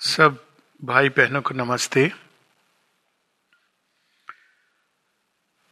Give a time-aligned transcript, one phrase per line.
[0.00, 0.36] सब
[0.84, 2.10] भाई बहनों को नमस्ते।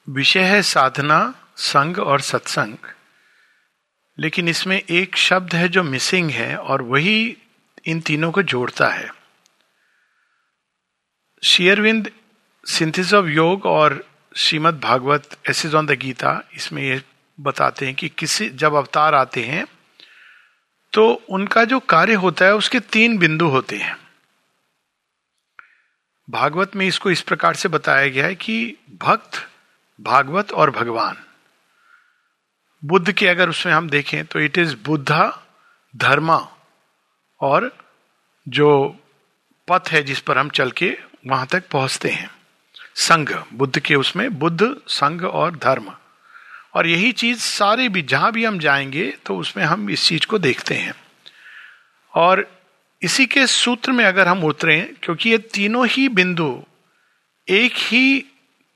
[0.08, 2.76] विषय है साधना, संग और सत्संग।
[4.18, 7.36] लेकिन इसमें एक शब्द है जो मिसिंग है और वही
[7.86, 9.10] इन तीनों को जोड़ता है।
[11.42, 12.10] शेयरविंद
[12.66, 14.04] सिंथिस ऑफ़ योग और
[14.36, 17.02] Shrimad Bhagavat essays on the Gita, इसमें ये
[17.38, 19.66] बताते हैं कि किसी जब अवतार आते हैं
[20.92, 24.03] तो उनका जो कार्य होता है, उसके तीन बिंदु होते हैं।
[26.30, 29.48] भागवत में इसको इस प्रकार से बताया गया है कि भक्त,
[30.00, 31.16] भागवत और भगवान।
[32.84, 35.46] बुद्ध के अगर उसमें हम देखें तो इट इज़ बुद्धा
[35.96, 36.48] धर्मा
[37.40, 37.76] और
[38.48, 38.96] जो
[39.68, 42.30] पथ है जिस पर हम चल के वहाँ तक पहुँचते हैं।
[42.94, 45.94] संघ, बुद्ध के उसमें बुद्ध, संघ और धर्म।
[46.74, 50.38] और यही चीज़ सारे भी जहाँ भी हम जाएँगे तो उसमें हम इस चीज़ को
[50.38, 50.94] देखते हैं।
[52.14, 52.53] और
[53.04, 56.64] इसी के सूत्र में अगर हम उतरे, क्योंकि ये तीनों ही बिंदु,
[57.48, 58.24] एक ही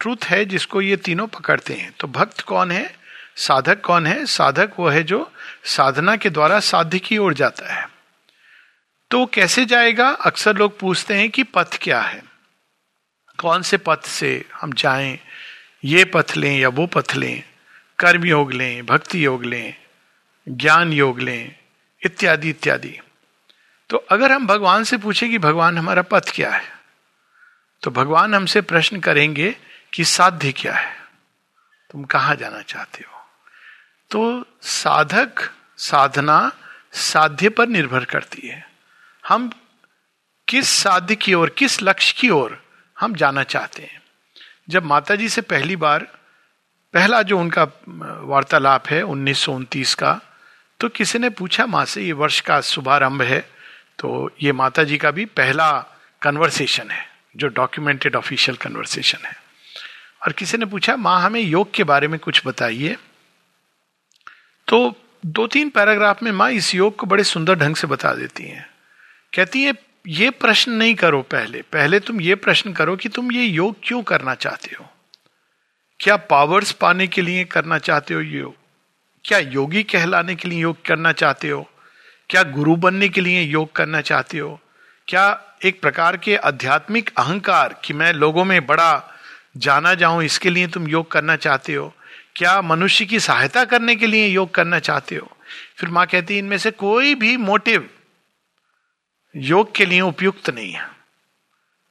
[0.01, 2.97] ट्रूथ है जिसको ये तीनों पकड़ते हैं। तो भक्त कौन है?
[3.37, 4.27] साधक कौन है?
[4.27, 5.33] साधक वो है जो
[5.65, 7.89] साधना के द्वारा साध्य की ओर जाता है।
[9.11, 10.09] तो कैसे जाएगा?
[10.09, 12.23] अक्सर लोग पूछते हैं कि पथ क्या है?
[13.39, 15.19] कौन से पथ से हम जाएँ?
[15.85, 17.43] ये पथ लें या वो पथ लें?
[17.99, 19.75] कर्म योग लें, भक्ति योग लें,
[20.49, 21.57] ज्ञान योग लें,
[22.05, 22.99] इत्यादि इत्यादि।
[23.91, 26.73] तो अगर हम भगवान से पूछे कि भगवान हमारा पथ क्या है
[27.83, 29.57] तो भगवान हमसे प्रश्न करेंगे
[29.93, 30.97] कि साध्य क्या है?
[31.91, 33.21] तुम कहा जाना चाहते हो?
[34.11, 36.53] तो साधक साधना
[36.93, 38.67] साध्य पर निर्भर करती है।
[39.29, 39.51] हम
[40.49, 42.63] किस साध्य की ओर, किस लक्ष्य की ओर
[42.97, 44.03] हम जाना चाहते हैं?
[44.69, 46.07] जब माता जी से पहली बार,
[46.95, 47.67] पहला जो उनका
[48.25, 50.21] वार्तालाप है उन्नीस सौ उनतीस का
[50.81, 53.58] तो किसी ने पूछा, माँ से ये वर्ष का शुभारंभ है
[53.99, 55.85] तो ये माता जी का भी पहला
[56.23, 59.37] कन्वर्सेशन है, जो डॉक्यूमेंटेड ऑफिशियल कन्वर्सेशन है।
[60.27, 62.97] और किसी ने पूछा, माँ, हमें योग के बारे में कुछ बताइए?
[64.69, 64.95] तो
[65.27, 68.71] दो तीन पैराग्राफ में माँ इस योग को बड़े सुंदर ढंग से बता देती हैं।
[69.35, 69.75] कहती है,
[70.07, 74.03] ये प्रश्न नहीं करो पहले। पहले तुम ये प्रश्न करो कि तुम ये योग क्यों
[74.03, 74.91] करना चाहते हो?
[76.01, 78.55] क्या पावर्स पाने के लिए करना चाहते हो योग?
[79.25, 81.71] क्या योगी कहलाने के लिए योग करना चाहते हो?
[82.31, 84.61] क्या गुरु बनने के लिए योग करना चाहते हो?
[85.09, 89.19] क्या एक प्रकार के आध्यात्मिक अहंकार कि मैं लोगों में बड़ा
[89.57, 91.95] जाना जाऊँ, इसके लिए तुम योग करना चाहते हो?
[92.37, 95.31] क्या मनुष्य की सहायता करने के लिए योग करना चाहते हो?
[95.77, 97.89] फिर माँ कहती है, इनमें से कोई भी मोटिव
[99.37, 100.89] योग के लिए उपयुक्त नहीं है।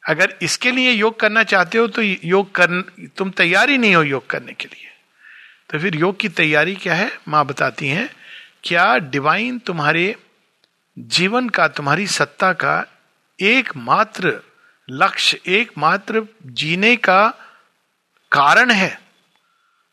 [0.03, 2.81] अगर इसके लिए योग करना चाहते हो तो योग कर,
[3.17, 4.89] तुम तैयारी नहीं हो योग करने के लिए।
[5.69, 7.11] तो फिर योग की तैयारी क्या है?
[7.27, 8.09] माँ बताती हैं,
[8.63, 10.15] क्या डिवाइन तुम्हारे
[10.97, 12.85] जीवन का, तुम्हारी सत्ता का
[13.39, 14.39] एकमात्र
[14.89, 17.27] लक्ष्य, एकमात्र जीने का
[18.31, 18.99] कारण है।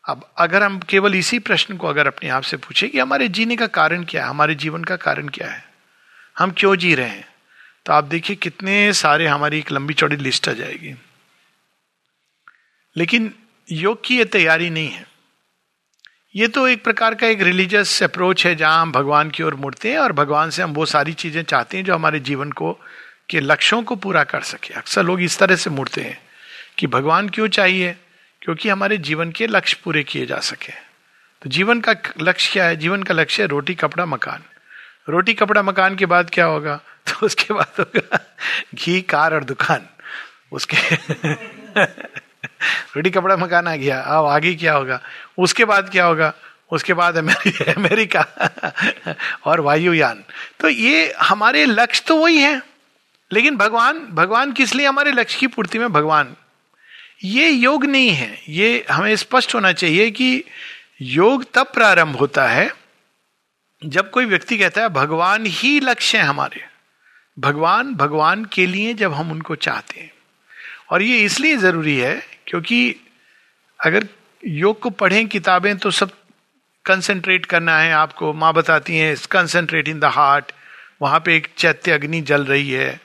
[0.03, 3.55] अब अगर हम केवल इसी प्रश्न को अगर अपने आप से पूछे कि हमारे जीने
[3.55, 5.63] का कारण क्या है, हमारे जीवन का कारण क्या है,
[6.39, 7.27] हम क्यों जी रहे हैं
[7.85, 10.95] तो आप देखिए कितने सारे हमारी एक लंबी चौड़ी लिस्ट आ जाएगी।
[12.95, 13.33] लेकिन
[13.71, 15.05] योग की यह तैयारी नहीं है।
[16.35, 19.91] ये तो एक प्रकार का एक रिलीजियस अप्रोच है जहाँ हम भगवान की ओर मुड़ते
[19.91, 22.79] हैं और भगवान से हम वो सारी चीज़ें चाहते हैं जो हमारे जीवन को,
[23.29, 26.19] के लक्ष्यों को पूरा कर सके। अक्सर लोग इस तरह से मुड़ते हैं
[26.77, 27.95] कि भगवान क्यों चाहिए?
[28.41, 30.71] क्योंकि हमारे जीवन के लक्ष्य पूरे किए जा सके।
[31.41, 32.75] तो जीवन का, लक्ष्य क्या है?
[32.75, 34.43] जीवन का लक्ष्य है रोटी, कपड़ा, मकान।
[35.09, 36.75] रोटी, कपड़ा, मकान के बाद क्या होगा?
[37.07, 38.19] तो उसके बाद होगा
[38.75, 39.87] घी, कार और दुकान।
[40.51, 40.77] उसके
[42.95, 45.01] रोटी कपड़ा मकान आ गया, अब आगे क्या होगा?
[45.37, 46.33] उसके बाद क्या होगा?
[46.71, 47.17] उसके बाद
[47.77, 48.27] अमेरिका
[49.45, 50.23] और वायुयान।
[50.59, 52.61] तो ये हमारे लक्ष्य तो वही है,
[53.33, 55.93] लेकिन भगवान भगवान किस लिए हमारे लक्ष्य की पूर्ति में?
[55.93, 56.35] भगवान।
[57.23, 60.43] ये योग नहीं है। ये हमें स्पष्ट होना चाहिए कि
[61.01, 62.73] योग तब प्रारंभ होता है
[63.85, 66.65] जब कोई व्यक्ति कहता है, भगवान ही लक्ष्य है हमारे।
[67.39, 70.11] भगवान भगवान के लिए जब हम उनको चाहते हैं।
[70.89, 72.95] और ये इसलिए ज़रूरी है क्योंकि
[73.79, 74.07] अगर
[74.43, 76.11] योग को पढ़ें किताबें तो सब
[76.85, 80.51] कंसंट्रेट करना है आपको। माँ बताती हैं कंसंट्रेट इन द हार्ट
[81.01, 82.99] वहाँ पे एक चैत्य अग्नि जल रही है।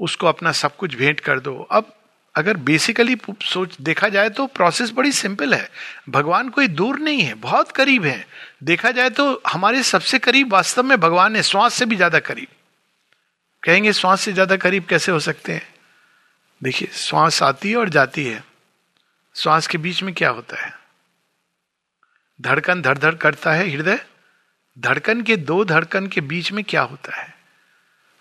[0.00, 1.92] उसको अपना सब कुछ भेंट कर दो। अब
[2.34, 5.68] अगर बेसिकली सोच, देखा जाए तो प्रोसेस बड़ी सिंपल है।
[6.08, 8.26] भगवान कोई दूर नहीं है, बहुत करीब है।
[8.64, 12.48] देखा जाए तो हमारे सबसे करीब वास्तव में भगवान है, श्वास से भी ज़्यादा करीब।
[13.62, 15.62] कहेंगे, श्वास से ज़्यादा करीब कैसे हो सकते हैं?
[16.62, 18.44] देखिए, श्वास आती है और जाती है।
[19.34, 20.78] श्वास के बीच में क्या होता है?
[22.40, 24.06] धड़कन धड़ धड़ करता है हृदय।
[24.78, 27.34] धड़कन के दो धड़कन के बीच में क्या होता है?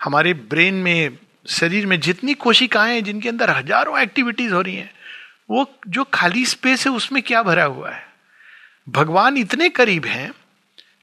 [0.01, 1.17] हमारे ब्रेन में,
[1.47, 4.93] शरीर में जितनी कोशिकाएँ हैं, जिनके अंदर हज़ारों एक्टिविटीज़ हो रही हैं,
[5.49, 8.07] वो जो खाली स्पेस है, उसमें क्या भरा हुआ है?
[8.89, 10.33] भगवान इतने करीब हैं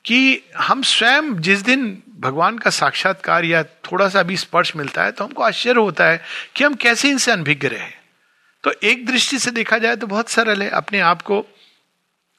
[0.04, 5.12] कि हम स्वयं जिस दिन भगवान का साक्षात्कार या थोड़ा सा भी स्पर्श मिलता है
[5.12, 6.22] तो हमको आश्चर्य होता है
[6.54, 8.02] कि हम कैसे इनसे अनभिज्ञ रहे
[8.64, 11.46] तो एक दृष्टि से देखा जाए तो बहुत सरल है। अपने आप को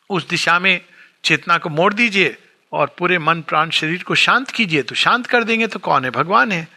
[0.09, 0.81] उस दिशा में
[1.23, 2.37] चेतना को मोड़ दीजिए
[2.71, 6.11] और पूरे मन, प्राण, शरीर को शांत कीजिए। तो शांत कर देंगे तो कौन है?
[6.11, 6.67] भगवान है।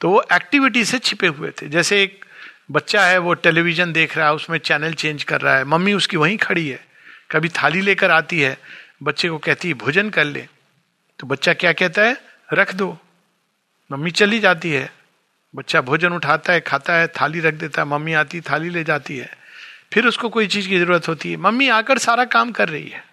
[0.00, 2.24] तो वो एक्टिविटी से छिपे हुए थे। जैसे एक
[2.70, 6.16] बच्चा है, वो टेलीविज़न देख रहा है, उसमें चैनल चेंज कर रहा है। मम्मी उसकी
[6.16, 6.84] वहीं खड़ी है।
[7.30, 8.58] कभी थाली लेकर आती है।
[9.02, 10.48] बच्चे को कहती है, भोजन कर ले।
[11.18, 12.16] तो बच्चा क्या कहता है?
[12.52, 12.98] रख दो।
[13.92, 14.92] मम्मी चली जाती है।
[15.54, 19.18] बच्चा भोजन उठाता है, खाता है, थाली रख देता है। मम्मी आती, थाली ले जाती
[19.18, 19.34] है।
[19.92, 23.04] फिर उसको कोई चीज़ की ज़रूरत होती है। मम्मी आकर सारा काम कर रही है।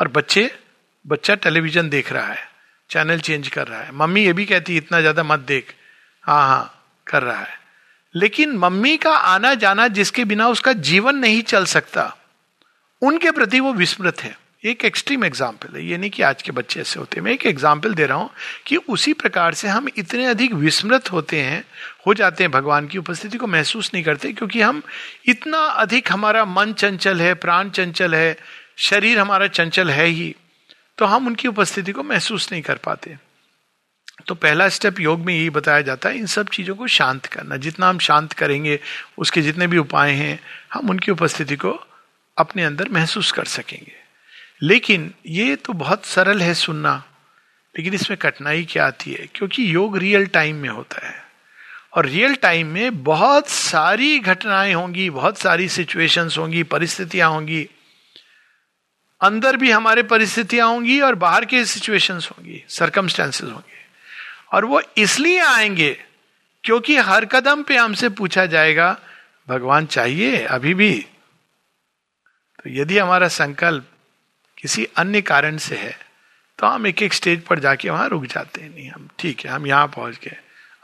[0.00, 0.58] और बच्चे,
[1.06, 2.48] बच्चा टेलीविज़न देख रहा है,
[2.90, 5.74] चैनल चेंज कर रहा है। मम्मी ये भी कहती है, इतना ज़्यादा मत देख।
[6.22, 7.58] हाँ हाँ कर रहा है।
[8.14, 12.16] लेकिन मम्मी का आना जाना जिसके बिना उसका जीवन नहीं चल सकता,
[13.02, 16.80] उनके प्रति वो विस्मृत है। एक एक्सट्रीम एग्ज़ाम्पल है, ये नहीं कि आज के बच्चे
[16.80, 18.30] ऐसे होते हैं। मैं एक एग्ज़ाम्पल दे रहा हूँ
[18.66, 21.64] कि उसी प्रकार से हम इतने अधिक विस्मृत होते हैं,
[22.06, 24.82] हो जाते हैं भगवान की उपस्थिति को महसूस नहीं करते, क्योंकि हम
[25.26, 28.36] इतना अधिक हमारा मन चंचल है, प्राण चंचल है,
[28.78, 30.34] शरीर हमारा चंचल है ही
[30.98, 33.16] तो हम उनकी उपस्थिति को महसूस नहीं कर पाते।
[34.26, 37.56] तो पहला स्टेप योग में यही बताया जाता है, इन सब चीज़ों को शांत करना।
[37.56, 38.78] जितना हम शांत करेंगे,
[39.18, 40.38] उसके जितने भी उपाय हैं,
[40.72, 41.72] हम उनकी उपस्थिति को
[42.36, 44.03] अपने अंदर महसूस कर सकेंगे।
[44.64, 47.04] लेकिन ये तो बहुत सरल है सुनना,
[47.78, 49.28] लेकिन इसमें कठिनाई क्या आती है?
[49.34, 51.24] क्योंकि योग रियल टाइम में होता है।
[51.94, 57.68] और रियल टाइम में बहुत सारी घटनाएँ होंगी, बहुत सारी सिचुएशंस होंगी, परिस्थितियाँ होंगी।
[59.20, 63.84] अंदर भी हमारे परिस्थितियाँ होंगी और बाहर के सिचुएशंस होंगी सरकमस्टेंसेस होंगे।
[64.52, 66.04] और वो इसलिए आएँगे
[66.64, 68.98] क्योंकि हर कदम पे हमसे पूछा जाएगा,
[69.48, 71.06] भगवान चाहिए अभी भी?
[72.58, 73.84] तो यदि हमारा संकल्प
[74.64, 75.96] किसी अन्य कारण से है
[76.58, 79.50] तो हम एक एक स्टेज पर जाके वहाँ रुक जाते हैं। नहीं, हम, ठीक है,
[79.50, 80.36] हम यहाँ पहुँच गए।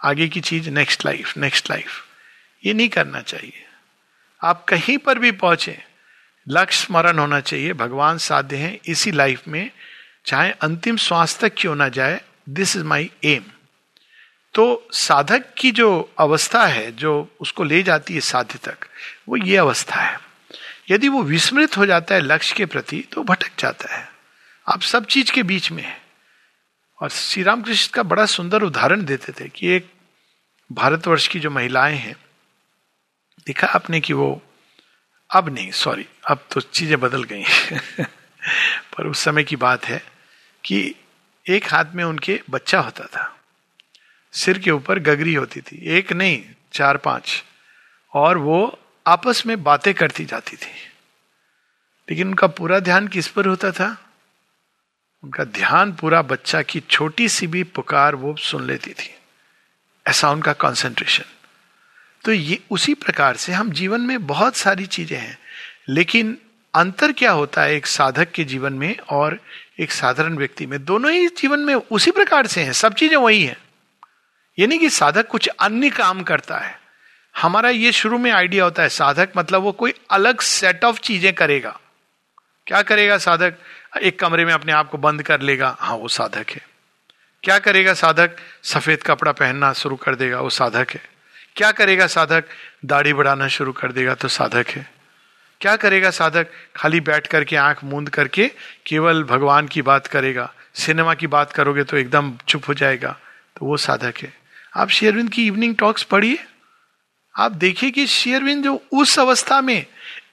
[0.05, 2.05] आगे की चीज़ नेक्स्ट लाइफ नेक्स्ट लाइफ
[2.65, 3.65] ये नहीं करना चाहिए।
[4.41, 5.77] आप कहीं पर भी पहुँचे
[6.47, 9.71] लक्ष्य स्मरण होना चाहिए, भगवान साध्य हैं, इसी लाइफ में
[10.27, 13.45] चाहे अंतिम श्वास तक क्यों ना जाए दिस इज़ माई एम
[14.55, 18.87] तो साधक की जो अवस्था है, जो उसको ले जाती है साध्य तक,
[19.29, 20.30] वो ये अवस्था है।
[20.89, 24.09] यदि वो विस्मृत हो जाता है लक्ष्य के प्रति तो भटक जाता है।
[24.69, 26.01] आप सब चीज़ के बीच में है।
[27.03, 29.91] और श्री रामकृष्ण का बड़ा सुंदर उदाहरण देते थे कि एक
[30.73, 32.17] भारतवर्ष की जो महिलाएँ हैं,
[33.47, 34.43] देखा आपने कि वो
[35.31, 37.45] अब नहीं सॉरी अब तो चीज़ें बदल गई
[38.93, 40.03] पर उस समय की बात है
[40.65, 40.95] कि
[41.47, 43.37] एक हाथ में उनके बच्चा होता था,
[44.33, 47.45] सिर के ऊपर गगरी होती थी, एक नहीं, चार पाँच,
[48.15, 50.73] और वो आपस में बातें करती जाती थी।
[52.09, 53.97] लेकिन उनका पूरा ध्यान किस पर होता था?
[55.25, 59.15] उनका ध्यान पूरा बच्चा की छोटी सी भी पुकार वो सुन लेती थी।
[60.07, 61.25] ऐसा उनका कंसंट्रेशन
[62.25, 65.39] तो ये उसी प्रकार से हम जीवन में बहुत सारी चीज़ें हैं,
[65.89, 66.37] लेकिन
[66.75, 69.39] अंतर क्या होता है एक साधक के जीवन में और
[69.79, 70.85] एक साधारण व्यक्ति में?
[70.85, 73.57] दोनों ही जीवन में उसी प्रकार से हैं, सब चीज़ें वही हैं।
[74.59, 76.80] ये नहीं कि साधक कुछ अन्य काम करता है।
[77.41, 81.33] हमारा ये शुरू में आइडिया होता है, साधक मतलब वो कोई अलग सेट ऑफ़ चीज़ें
[81.33, 81.79] करेगा।
[82.67, 83.55] क्या करेगा साधक?
[84.03, 86.61] एक कमरे में अपने आप को बंद कर लेगा। हाँ वो साधक है।
[87.45, 88.37] क्या करेगा साधक?
[88.63, 91.01] सफ़ेद कपड़ा पहनना शुरू कर देगा, वो साधक है।
[91.57, 92.45] क्या करेगा साधक?
[92.85, 94.87] दाढ़ी बढ़ाना शुरू कर देगा तो साधक है।
[95.61, 96.47] क्या करेगा साधक?
[96.77, 98.51] खाली बैठ करके आँख मूंद करके
[98.87, 103.17] केवल भगवान की बात करेगा। सिनेमा की बात करोगे तो एकदम चुप हो जाएगा
[103.57, 104.33] तो वो साधक है।
[104.77, 106.39] आप शेरविंद की इवनिंग टॉक्स पढ़िए।
[107.35, 109.87] आप देखिए कि शेयरविंद जो उस अवस्था में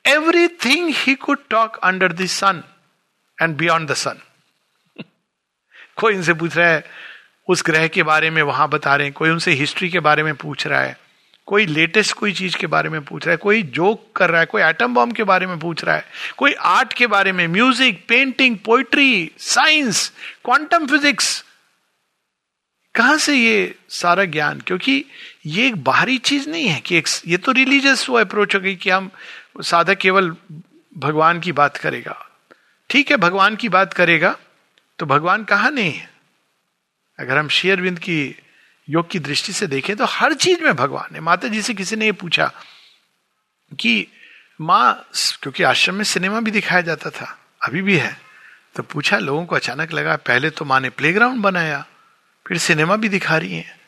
[0.05, 2.63] everything he could talk under the sun
[3.41, 4.21] and beyond the sun
[5.97, 6.83] कोई इनसे पूछ रहा है,
[7.49, 10.35] उस ग्रह के बारे में वहाँ बता रहे हैं, कोई उनसे हिस्ट्री के बारे में
[10.35, 10.97] पूछ रहा है,
[11.47, 14.45] कोई लेटेस्ट कोई चीज़ के बारे में पूछ रहा है, कोई जोक कर रहा है,
[14.45, 16.05] कोई एटम बॉम्ब के बारे में पूछ रहा है,
[16.37, 20.11] कोई आर्ट के बारे में music painting poetry science
[20.45, 21.43] quantum physics
[22.97, 24.59] कहाँ से ये सारा ज्ञान?
[24.59, 25.03] क्योंकि
[25.45, 28.75] ये एक बाहरी चीज़ नहीं है कि एक ये तो रिलीजियस वो अप्रोच हो गई
[28.75, 29.09] कि हम
[29.61, 30.35] साधक केवल
[30.97, 32.15] भगवान की बात करेगा।
[32.89, 34.35] ठीक है, भगवान की बात करेगा
[34.99, 36.09] तो भगवान कहा नहीं है?
[37.19, 38.35] अगर हम शेयरविंद की
[38.87, 41.95] योग की दृष्टि से देखें तो हर चीज़ में भगवान है। माता जी से किसी
[41.95, 42.51] ने ये पूछा
[43.71, 44.07] कि
[44.61, 45.09] माँ,
[45.41, 48.15] क्योंकि आश्रम में सिनेमा भी दिखाया जाता था, अभी भी है
[48.75, 51.85] तो पूछा, लोगों को अचानक लगा, पहले तो माँ ने प्लेग्राउंड बनाया।
[52.47, 53.79] फिर सिनेमा भी दिखा रही है।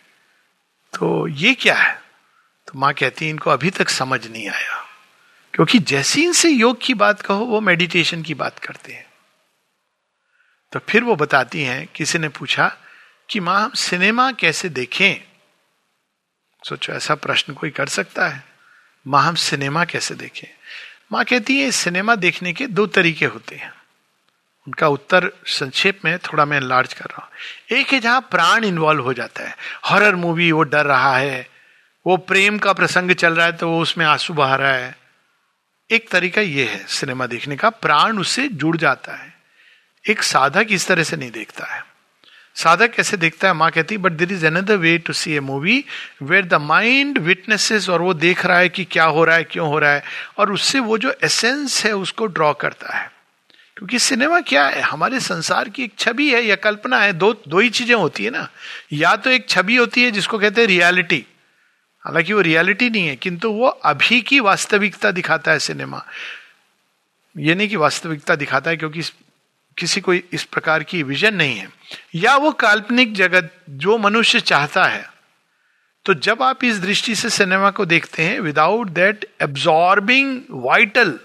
[0.94, 2.02] तो ये क्या है?
[2.68, 4.90] तो माँ कहती है, इनको अभी तक समझ नहीं आया।
[5.54, 9.06] क्योंकि जैसी इनसे योग की बात कहो, वो मेडिटेशन की बात करते हैं।
[10.72, 12.78] तो फिर वो बताती हैं, किसी ने पूछा
[13.30, 15.16] कि माँ, हम सिनेमा कैसे देखें?
[16.70, 18.44] सोचो, ऐसा प्रश्न कोई कर सकता है।
[19.08, 20.48] माँ, हम सिनेमा कैसे देखें?
[21.12, 23.79] माँ कहती है, सिनेमा देखने के दो तरीके होते हैं।
[24.70, 29.04] उनका उत्तर संक्षेप में थोड़ा मैं लार्ज कर रहा हूँ। एक है जहाँ प्राण इन्वॉल्व
[29.04, 29.56] हो जाता है।
[29.90, 31.48] हॉरर मूवी वो डर रहा है।
[32.06, 34.96] वो प्रेम का प्रसंग चल रहा है तो वो उसमें आँसू बहा रहा है।
[35.90, 39.34] एक तरीका ये है सिनेमा देखने का, प्राण उससे जुड़ जाता है।
[40.06, 41.84] एक साधक इस तरह से नहीं देखता है।
[42.56, 45.40] साधक कैसे देखता है, माँ कहती है but there is another way to see a
[45.40, 45.84] movie
[46.22, 49.68] where the mind witnesses और वो देख रहा है कि क्या हो रहा है, क्यों
[49.68, 50.04] हो रहा है
[50.38, 53.19] और उससे वो जो एसेंस है उसको ड्रॉ करता है।
[53.80, 54.82] क्योंकि सिनेमा क्या है?
[54.82, 58.30] हमारे संसार की एक छवि है, या कल्पना है, दो दो ही चीज़ें होती है
[58.30, 58.48] ना।
[58.94, 61.26] या तो एक छवि होती है जिसको कहते हैं रियलिटी
[62.06, 66.04] हालाँकि वो रियलिटी नहीं है, किंतु वो अभी की वास्तविकता दिखाता है सिनेमा।
[67.38, 69.02] ये नहीं कि वास्तविकता दिखाता है क्योंकि
[69.78, 71.70] किसी को इस प्रकार की विजन नहीं है।
[72.16, 75.10] या वो काल्पनिक जगत जो मनुष्य चाहता है।
[76.06, 81.20] तो जब आप इस दृष्टि से सिनेमा को देखते हैं विदाउट दैट एब्जॉर्बिंग वाइटल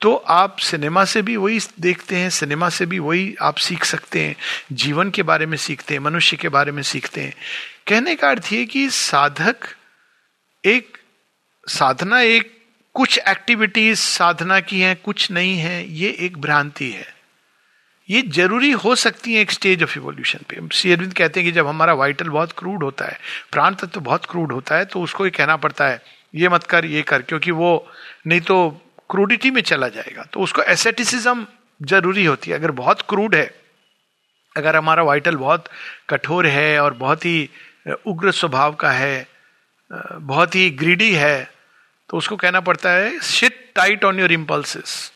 [0.00, 4.20] तो आप सिनेमा से भी वही देखते हैं, सिनेमा से भी वही आप सीख सकते
[4.20, 4.36] हैं,
[4.72, 7.34] जीवन के बारे में सीखते हैं, मनुष्य के बारे में सीखते हैं।
[7.86, 9.68] कहने का अर्थ ये कि साधक
[10.64, 10.98] एक
[11.66, 12.52] साधना, एक
[12.94, 17.12] कुछ एक्टिविटीज़ साधना की हैं, कुछ नहीं है, ये एक भ्रांति है।
[18.08, 21.52] ये ज़रूरी हो सकती है एक स्टेज ऑफ़ इवोल्यूशन पे। श्री अरविंद कहते हैं कि
[21.52, 23.18] जब हमारा वाइटल बहुत क्रूड होता है,
[23.52, 26.02] प्राण तत्व तो बहुत क्रूड होता है तो उसको ही कहना पड़ता है,
[26.34, 27.88] ये मत कर, ये कर, क्योंकि वो
[28.26, 28.80] नहीं तो
[29.10, 31.46] क्रूडिटी में चला जाएगा। तो उसको एसेटिसिज्म
[31.80, 33.44] ज़रूरी होती है। अगर बहुत क्रूड है,
[34.56, 35.68] अगर हमारा वाइटल बहुत
[36.08, 37.48] कठोर है और बहुत ही
[38.06, 39.26] उग्र स्वभाव का है
[39.90, 41.52] बहुत ही ग्रीडी है
[42.10, 45.12] तो उसको कहना पड़ता है sit tight on your impulses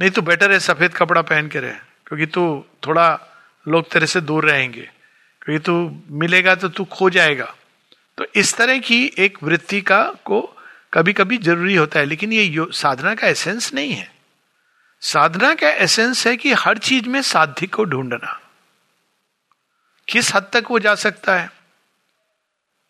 [0.00, 1.72] नहीं तो बेटर है सफ़ेद कपड़ा पहन के रहे,
[2.06, 3.06] क्योंकि तू थोड़ा
[3.66, 4.88] लोग तेरे से दूर रहेंगे।
[5.42, 5.74] क्योंकि तू
[6.16, 7.52] मिलेगा तो तू खो जाएगा।
[8.18, 10.40] तो इस तरह की एक वृत्ति का को
[10.94, 14.14] कभी कभी ज़रूरी होता है, लेकिन ये साधना का एसेंस नहीं है।
[15.00, 18.40] साधना का एसेंस है कि हर चीज़ में साध्य को ढूंढना।
[20.08, 21.52] किस हद तक वो जा सकता है?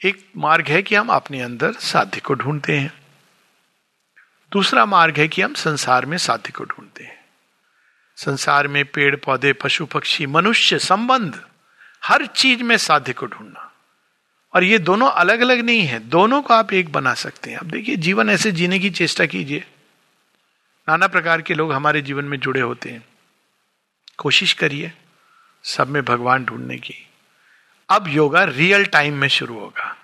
[0.04, 3.02] एक मार्ग है कि हम अपने अंदर साध्य को ढूंढते हैं।
[4.52, 7.24] दूसरा मार्ग है कि हम संसार में साध्य को ढूंढते हैं।
[8.16, 11.44] संसार में पेड़, पौधे, पशु, पक्षी, मनुष्य, संबंध,
[12.04, 13.71] हर चीज़ में साध्य को ढूंढना।
[14.54, 17.70] और ये दोनों अलग अलग नहीं है। दोनों को आप एक बना सकते हैं। अब
[17.70, 19.64] देखिए, जीवन ऐसे जीने की चेष्टा कीजिए।
[20.88, 23.04] नाना प्रकार के लोग हमारे जीवन में जुड़े होते हैं।
[24.16, 24.92] कोशिश करिए
[25.62, 27.08] सब में भगवान ढूँढने की।
[27.88, 29.96] अब योगा रियल टाइम में शुरू होगा।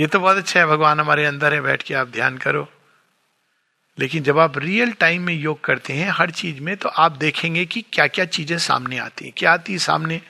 [0.00, 2.72] ये तो बहुत अच्छा है, भगवान हमारे अंदर है, बैठ के आप ध्यान करो।
[3.98, 7.64] लेकिन जब आप रियल टाइम में योग करते हैं, हर चीज़ में तो आप देखेंगे
[7.64, 10.20] कि क्या क्या चीज़ें सामने आती हैं। क्या आती है सामने?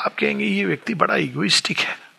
[0.00, 2.11] आप कहेंगे, ये व्यक्ति बड़ा इगोइस्टिक है।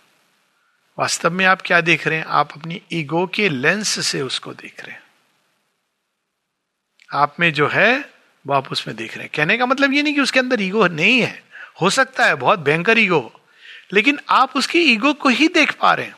[1.00, 2.25] वास्तव में आप क्या देख रहे हैं?
[2.25, 5.03] आप अपनी ईगो के लेंस से उसको देख रहे हैं।
[7.13, 8.09] आप में जो है,
[8.47, 10.88] वो आप उसमें देख रहे हैं। कहने का मतलब ये नहीं कि उसके अंदर ईगो
[10.88, 11.43] नहीं है।
[11.81, 13.39] हो सकता है, बहुत भयंकर ईगो
[13.93, 16.15] लेकिन आप उसकी ईगो को ही देख पा रहे हैं।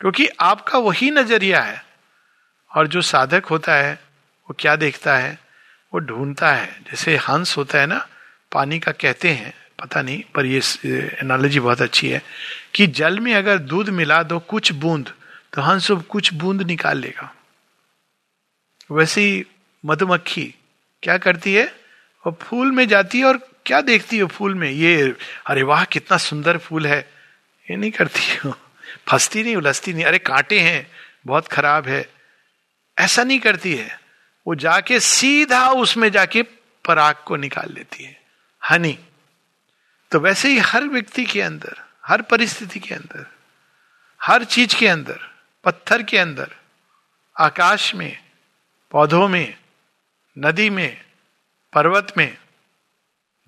[0.00, 1.86] क्योंकि आपका वही नज़रिया है।
[2.76, 3.94] और जो साधक होता है,
[4.50, 5.38] वो क्या देखता है?
[5.94, 8.08] वो ढूंढता है। जैसे हंस होता है ना,
[8.52, 10.60] पानी का कहते हैं। पता नहीं, पर ये
[11.20, 12.22] एनालॉजी बहुत अच्छी है
[12.74, 15.14] कि जल में अगर दूध मिला दो, कुछ बूंद
[15.52, 17.34] तो हंस कुछ बूंद निकाल लेगा।
[18.90, 19.44] वैसे
[19.86, 20.54] मधुमक्खी
[21.02, 21.74] क्या करती है?
[22.26, 23.36] वो फूल में जाती है और
[23.66, 24.70] क्या देखती है फूल में?
[24.70, 27.10] ये, अरे वाह, कितना सुंदर फूल है।
[27.70, 28.56] ये नहीं करती हो।
[29.08, 30.90] फंसती नहीं उलझती नहीं। अरे कांटे हैं,
[31.26, 32.08] बहुत खराब है।
[32.98, 34.00] ऐसा नहीं करती है।
[34.46, 36.42] वो जाके सीधा उसमें जाके
[36.84, 38.22] पराग को निकाल लेती है।
[38.70, 38.98] हनी
[40.12, 43.26] तो वैसे ही हर व्यक्ति के अंदर, हर परिस्थिति के अंदर,
[44.22, 45.18] हर चीज़ के अंदर,
[45.64, 46.50] पत्थर के अंदर,
[47.38, 48.24] आकाश में,
[48.90, 49.58] पौधों में,
[50.38, 51.04] नदी में,
[51.72, 52.38] पर्वत में,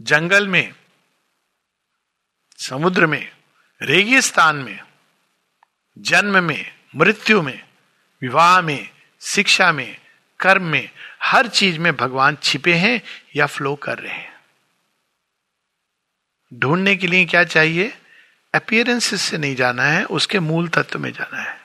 [0.03, 0.75] जंगल में,
[2.59, 3.33] समुद्र में
[3.83, 4.81] रेगिस्तान में,
[5.99, 7.67] जन्म में, मृत्यु में,
[8.23, 8.89] विवाह में,
[9.21, 9.97] शिक्षा में,
[10.41, 10.91] कर्म में,
[11.23, 13.03] हर चीज़ में भगवान छिपे हैं
[13.37, 14.34] या फ्लो कर रहे हैं।
[16.55, 17.95] ढूँढने के लिए क्या चाहिए?
[18.55, 21.61] अपियरेंसेस से नहीं जाना है, उसके मूल तत्व में जाना है।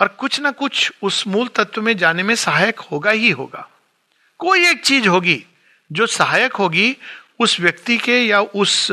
[0.00, 3.68] और कुछ ना कुछ उस मूल तत्व में जाने में सहायक होगा ही होगा।
[4.38, 5.44] कोई एक चीज़ होगी
[5.92, 6.96] जो सहायक होगी
[7.38, 8.90] उस व्यक्ति के या उस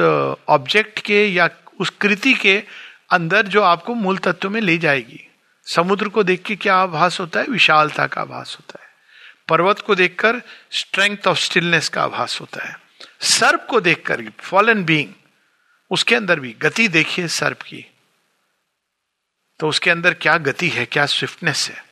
[0.50, 1.50] ऑब्जेक्ट के या
[1.80, 2.64] उस कृति के
[3.12, 5.24] अंदर जो आपको मूल तत्व में ले जाएगी।
[5.66, 7.46] समुद्र को देख के क्या आभास होता है?
[7.46, 8.90] विशालता का आभास होता है।
[9.48, 12.87] पर्वत को देखकर स्ट्रेंथ ऑफ़ स्टिलनेस का आभास होता है।
[13.22, 15.14] सर्प को देखकर फॉलन बींग
[15.92, 17.86] उसके अंदर भी गति देखिए सर्प की।
[19.60, 21.86] तो उसके अंदर क्या गति है, क्या स्विफ्टनेस है?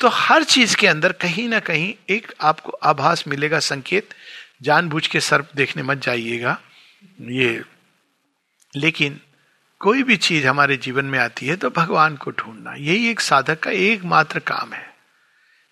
[0.00, 4.14] तो हर चीज़ के अंदर कहीं ना कहीं एक आपको आभास मिलेगा, संकेत।
[4.62, 6.60] जानबूझ के सर्प देखने मत जाइएगा।
[7.20, 7.62] ये,
[8.76, 9.20] लेकिन
[9.78, 13.60] कोई भी चीज़ हमारे जीवन में आती है तो भगवान को ढूंढना। यही एक साधक
[13.60, 14.94] का एकमात्र काम है।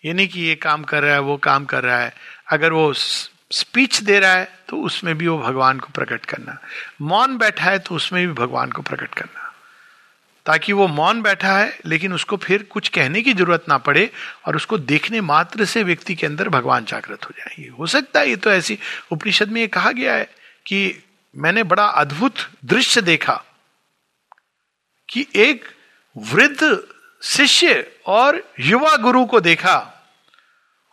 [0.04, 2.14] ये नहीं कि ये काम कर रहा है, वो काम कर रहा है।
[2.48, 2.92] अगर वो
[3.50, 6.58] स्पीच दे रहा है तो उसमें भी वो भगवान को प्रकट करना।
[7.00, 9.46] मौन बैठा है तो उसमें भी भगवान को प्रकट करना।
[10.46, 14.10] ताकि वो मौन बैठा है, लेकिन उसको फिर कुछ कहने की ज़रूरत ना पड़े,
[14.46, 18.28] और उसको देखने मात्र से व्यक्ति के अंदर भगवान जागृत हो जाएँगे हो सकता है,
[18.28, 18.78] ये तो ऐसी
[19.12, 20.24] उपनिषद में ये कहा गया है
[20.66, 21.04] कि
[21.36, 23.42] मैंने बड़ा अद्भुत दृश्य देखा
[25.08, 25.64] कि एक
[26.16, 26.78] वृद्ध
[27.22, 29.92] शिष्य और युवा गुरु को देखा,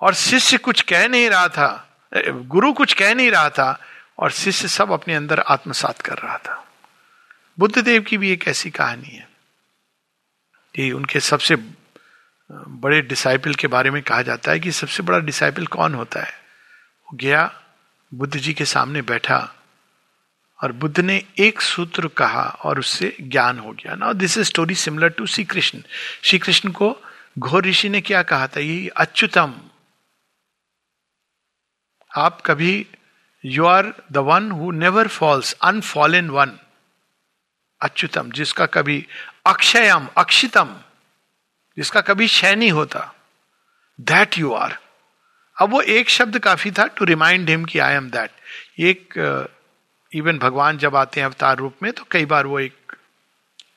[0.02, 1.87] और शिष्य कुछ कह नहीं रहा था।
[2.28, 3.80] गुरु कुछ कह नहीं रहा था
[4.20, 6.68] और शिष्य सब अपने अंदर आत्मसात कर रहा था।
[7.60, 9.28] बुद्ध देव की भी एक ऐसी कहानी है।
[10.76, 11.56] कि उनके सबसे
[12.52, 16.32] बड़े डिसाइपल के बारे में कहा जाता है कि सबसे बड़ा डिसाइपल कौन होता है?
[17.04, 17.62] वो गया,
[18.14, 19.54] बुद्ध जी के सामने बैठा
[20.64, 24.76] और बुद्ध ने एक सूत्र कहा और उससे ज्ञान हो गया। ना this is story
[24.76, 25.80] similar to Shri Krishna
[26.24, 26.98] Shri Krishna को
[27.40, 28.60] घोर ऋषि ने क्या कहा था?
[28.60, 29.54] यही अच्युतम
[32.18, 32.86] आप कभी
[33.44, 36.58] you are the one who never falls unfallen one
[37.82, 39.06] Achyutam, जिसका कभी
[39.46, 40.76] अक्षयम, अक्षितम,
[41.78, 43.14] जिसका कभी क्षय नहीं होता
[44.00, 44.78] दैट यू आर
[45.58, 48.32] अब वो एक शब्द काफ़ी था टू रिमाइंड हिम कि आई एम दैट
[48.80, 49.14] एक
[50.12, 52.96] इवन भगवान जब आते हैं अवतार रूप में तो कई बार वो एक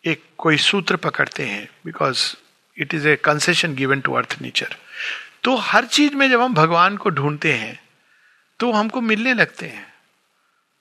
[0.05, 2.25] एक कोई सूत्र पकड़ते हैं because
[2.77, 4.77] it is a concession given to earth nature
[5.43, 7.79] तो हर चीज़ में जब हम भगवान को ढूंढते हैं
[8.61, 9.87] तो हमको मिलने लगते हैं।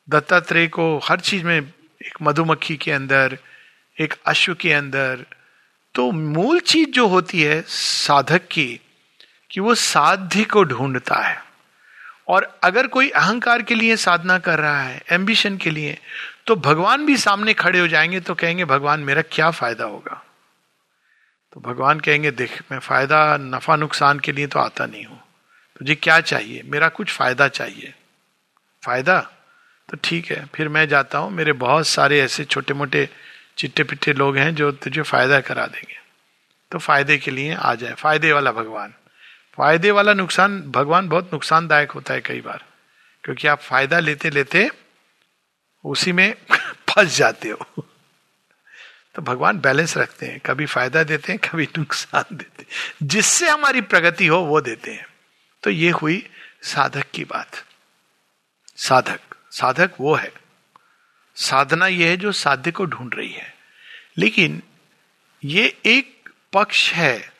[0.10, 3.38] दत्तात्रेय को हर चीज़ में एक मधुमक्खी के अंदर,
[3.98, 5.26] एक अश्व के अंदर
[5.96, 8.80] तो मूल चीज़ जो होती है साधक की,
[9.52, 11.44] कि वो साध्य को ढूंढता है।
[12.28, 15.98] और अगर कोई अहंकार के लिए साधना कर रहा है एम्बिशन के लिए
[16.48, 20.24] तो भगवान भी सामने खड़े हो जाएँगे तो कहेंगे, भगवान, मेरा क्या फ़ायदा होगा?
[21.54, 25.19] तो भगवान कहेंगे, देख, मैं फ़ायदा, नफा, नुकसान के लिए तो आता नहीं हूँ।
[25.80, 26.62] तुझे क्या चाहिए?
[26.66, 27.94] मेरा कुछ फ़ायदा चाहिए।
[28.86, 29.32] फ़ायदा?
[29.90, 33.10] तो ठीक है, फिर मैं जाता हूँ। मेरे बहुत सारे ऐसे छोटे मोटे
[33.58, 36.00] चिट्टे पिट्टे लोग हैं जो तुझे फ़ायदा करा देंगे।
[36.72, 38.94] तो फ़ायदे के लिए आ जाए। फ़ायदे वाला भगवान।
[39.58, 42.64] फ़ायदे वाला नुकसान, भगवान बहुत नुकसानदायक होता है कई बार।
[43.24, 44.70] क्योंकि आप फ़ायदा लेते लेते
[45.86, 46.36] उसी में
[46.90, 47.84] फंस जाते हो।
[49.16, 52.70] तो भगवान बैलेंस रखते हैं। कभी फ़ायदा देते हैं, कभी नुकसान देते हैं।
[53.04, 55.06] जिससे हमारी प्रगति हो, वो देते हैं।
[55.64, 56.30] तो ये हुई
[56.62, 57.66] साधक की बात।
[58.78, 59.20] साधक
[59.52, 60.32] साधक वो है।
[61.36, 63.56] साधना यह है जो साध्य को ढूंढ रही है।
[64.18, 64.64] लेकिन
[65.44, 67.34] ये एक पक्ष है।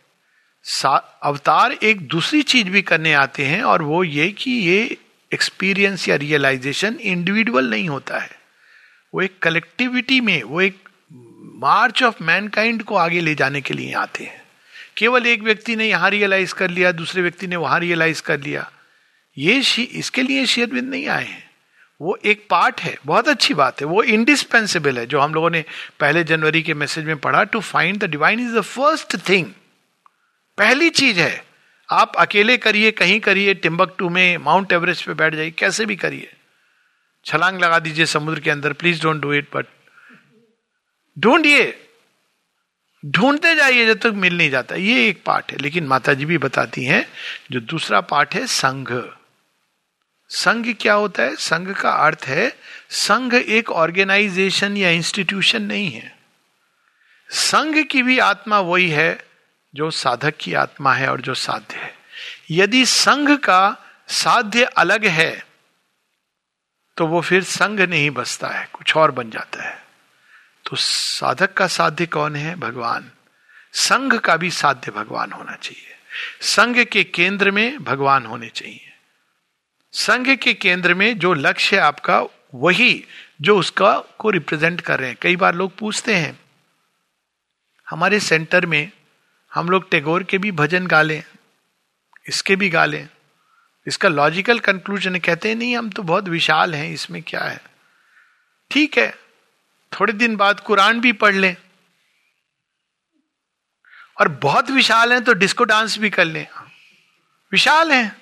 [1.24, 4.98] अवतार एक दूसरी चीज़ भी करने आते हैं और वो ये कि ये
[5.34, 8.40] एक्सपीरियंस या रियलाइजेशन इंडिविजुअल नहीं होता है।
[9.14, 10.90] वो एक कलेक्टिविटी में, वो एक
[11.60, 14.39] मार्च ऑफ़ मैनकाइंड को आगे ले जाने के लिए आते हैं।
[15.00, 18.70] केवल एक व्यक्ति ने यहाँ रियलाइज़ कर लिया, दूसरे व्यक्ति ने वहाँ रियलाइज़ कर लिया।
[19.38, 19.60] ये
[19.94, 21.48] इसके लिए शेयरविंद नहीं आए हैं।
[22.02, 25.64] वो एक पार्ट है, बहुत अच्छी बात है। वो इंडिस्पेंसिबल है, जो हम लोगों ने
[26.00, 29.46] पहले जनवरी के मैसेज में पढ़ा to find the divine is the first thing
[30.58, 31.44] पहली चीज़ है,
[31.90, 35.96] आप अकेले करिए, कहीं करिए टिम्बक टू में माउंट एवरेस्ट पे बैठ जाइए, कैसे भी
[35.96, 36.34] करिए।
[37.26, 39.66] छलांग लगा दीजिए समुद्र के अंदर please don't do it but
[41.18, 41.64] ढूंढिए
[43.04, 46.38] ढूंढते जाइए जब तक मिल नहीं जाता। ये एक पाठ है, लेकिन माता जी भी
[46.38, 47.06] बताती हैं,
[47.52, 48.92] जो दूसरा पाठ है संघ।
[50.30, 51.36] संघ क्या होता है?
[51.36, 52.50] संघ का अर्थ है,
[52.90, 56.18] संघ एक ऑर्गेनाइजेशन या इंस्टीट्यूशन नहीं है।
[57.30, 59.18] संघ की भी आत्मा वही है,
[59.74, 61.94] जो साधक की आत्मा है और जो साध्य है।
[62.52, 65.46] यदि संघ का साध्य अलग है
[66.98, 69.89] तो वो फिर संघ नहीं बसता है, कुछ और बन जाता है।
[70.70, 72.56] तो साधक का साध्य कौन है?
[72.56, 73.12] भगवान।
[73.74, 75.96] संघ का भी साध्य भगवान होना चाहिए।
[76.42, 78.94] संघ के केंद्र में भगवान होने चाहिए।
[79.94, 82.22] संघ के केंद्र में जो लक्ष्य है आपका,
[82.56, 83.06] वही
[83.42, 86.40] जो उसका को रिप्रेजेंट कर रहे हैं। कई बार लोग पूछते हैं,
[87.88, 88.92] हमारे सेंटर में
[89.52, 91.24] हम लोग टेगोर के भी भजन गा लें,
[92.28, 93.08] इसके भी गा लें?
[93.88, 97.62] इसका लॉजिकल कंक्लूजन कहते हैं, नहीं, हम तो बहुत विशाल हैं, इसमें क्या है?
[98.72, 99.29] ठीक है
[99.92, 101.58] थोड़े दिन बाद कुरान भी पढ़ लें।
[104.20, 106.48] और बहुत विशाल हैं तो डिस्को डांस भी कर लें।
[107.52, 108.16] विशाल है।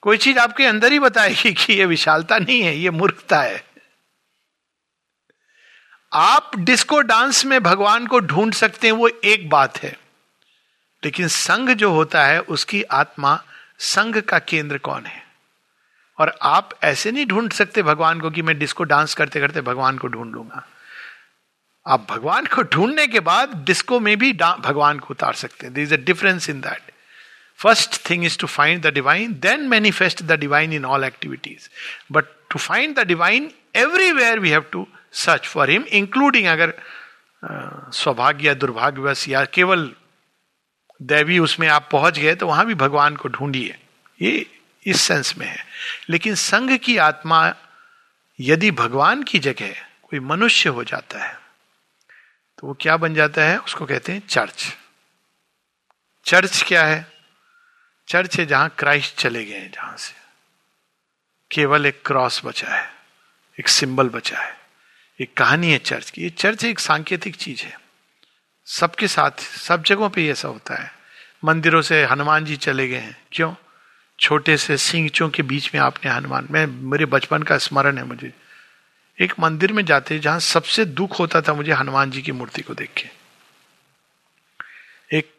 [0.00, 3.64] कोई चीज़ आपके अंदर ही बताएगी कि ये विशालता नहीं है, ये मूर्खता है।
[6.12, 9.98] आप डिस्को डांस में भगवान को ढूंढ सकते हैं, वो एक बात है।
[11.04, 13.44] लेकिन संघ जो होता है, उसकी आत्मा
[13.78, 15.23] संघ का केंद्र कौन है?
[16.18, 19.98] और आप ऐसे नहीं ढूंढ सकते भगवान को कि मैं डिस्को डांस करते करते भगवान
[19.98, 20.66] को ढूंढ लूँगा।
[21.86, 25.94] आप भगवान को ढूँढने के बाद डिस्को में भी भगवान को उतार सकते हैं। Is
[25.94, 26.92] a difference in that
[27.58, 31.68] first thing is to find the divine then manifest the divine in all activities
[32.12, 36.72] but to find the divine everywhere we have to search for him including अगर
[37.92, 39.90] सौभाग्य या दुर्भाग्यवश या केवल
[41.00, 43.76] दैवी उसमें आप पहुँच गए तो वहाँ भी भगवान को ढूंढिए।
[44.22, 44.46] ये
[44.86, 45.66] इस सेंस में है।
[46.10, 47.54] लेकिन संघ की आत्मा,
[48.40, 51.38] यदि भगवान की जगह कोई मनुष्य हो जाता है
[52.58, 53.58] तो वो क्या बन जाता है?
[53.58, 54.76] उसको कहते हैं चर्च।
[56.24, 57.06] चर्च क्या है?
[58.08, 60.14] चर्च है जहाँ क्राइस्ट चले गए हैं, जहाँ से
[61.50, 62.92] केवल एक क्रॉस बचा है,
[63.60, 64.60] एक सिंबल बचा है,
[65.20, 67.80] एक कहानी है चर्च की। ये चर्च एक सांकेतिक चीज़ है।
[68.66, 70.94] सबके साथ, सब जगहों पे ऐसा होता है।
[71.44, 73.54] मंदिरों से हनुमान जी चले गए हैं। क्यों?
[74.20, 78.32] छोटे से सिंगचों के बीच में आपने हनुमान, मैं, मेरे बचपन का स्मरण है मुझे।
[79.20, 82.74] एक मंदिर में जाते जहाँ सबसे दुख होता था मुझे हनुमान जी की मूर्ति को
[82.74, 83.24] देख के।
[85.18, 85.34] एक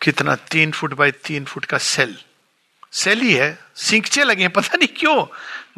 [0.00, 2.18] कितना तीन फुट बाय तीन फुट का सेल।
[2.92, 5.26] सेल ही है, सिंकचे लगे पता नहीं क्यों।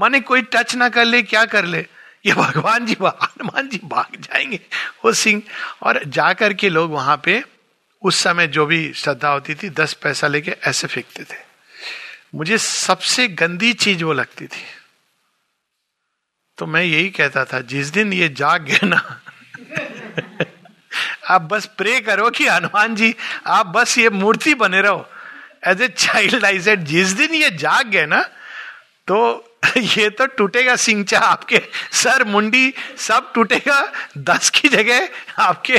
[0.00, 1.86] माने कोई टच ना कर ले, क्या कर ले।
[2.26, 4.60] ये भगवान जी, हनुमान जी भाग जाएँगे,
[5.04, 5.42] वो सिंह
[5.82, 7.44] और जाकर के लोग वहाँ पे,
[8.02, 11.43] उस समय जो भी श्रद्धा होती थी, दस पैसा लेके ऐसे फेंकते थे।
[12.34, 14.62] मुझे सबसे गंदी चीज़ वो लगती थी।
[16.58, 19.20] तो मैं यही कहता था, जिस दिन ये जाग गए ना,
[21.28, 23.14] आप बस प्रे करो कि हनुमान जी,
[23.46, 25.10] आप बस ये मूर्ति बने रहो।
[25.66, 28.22] As a child I said जिस दिन ये जाग गए ना
[29.06, 35.78] तो ये तो टूटेगा सिंचा आपके सर, मुंडी, सब टूटेगा, दस की जगह आपके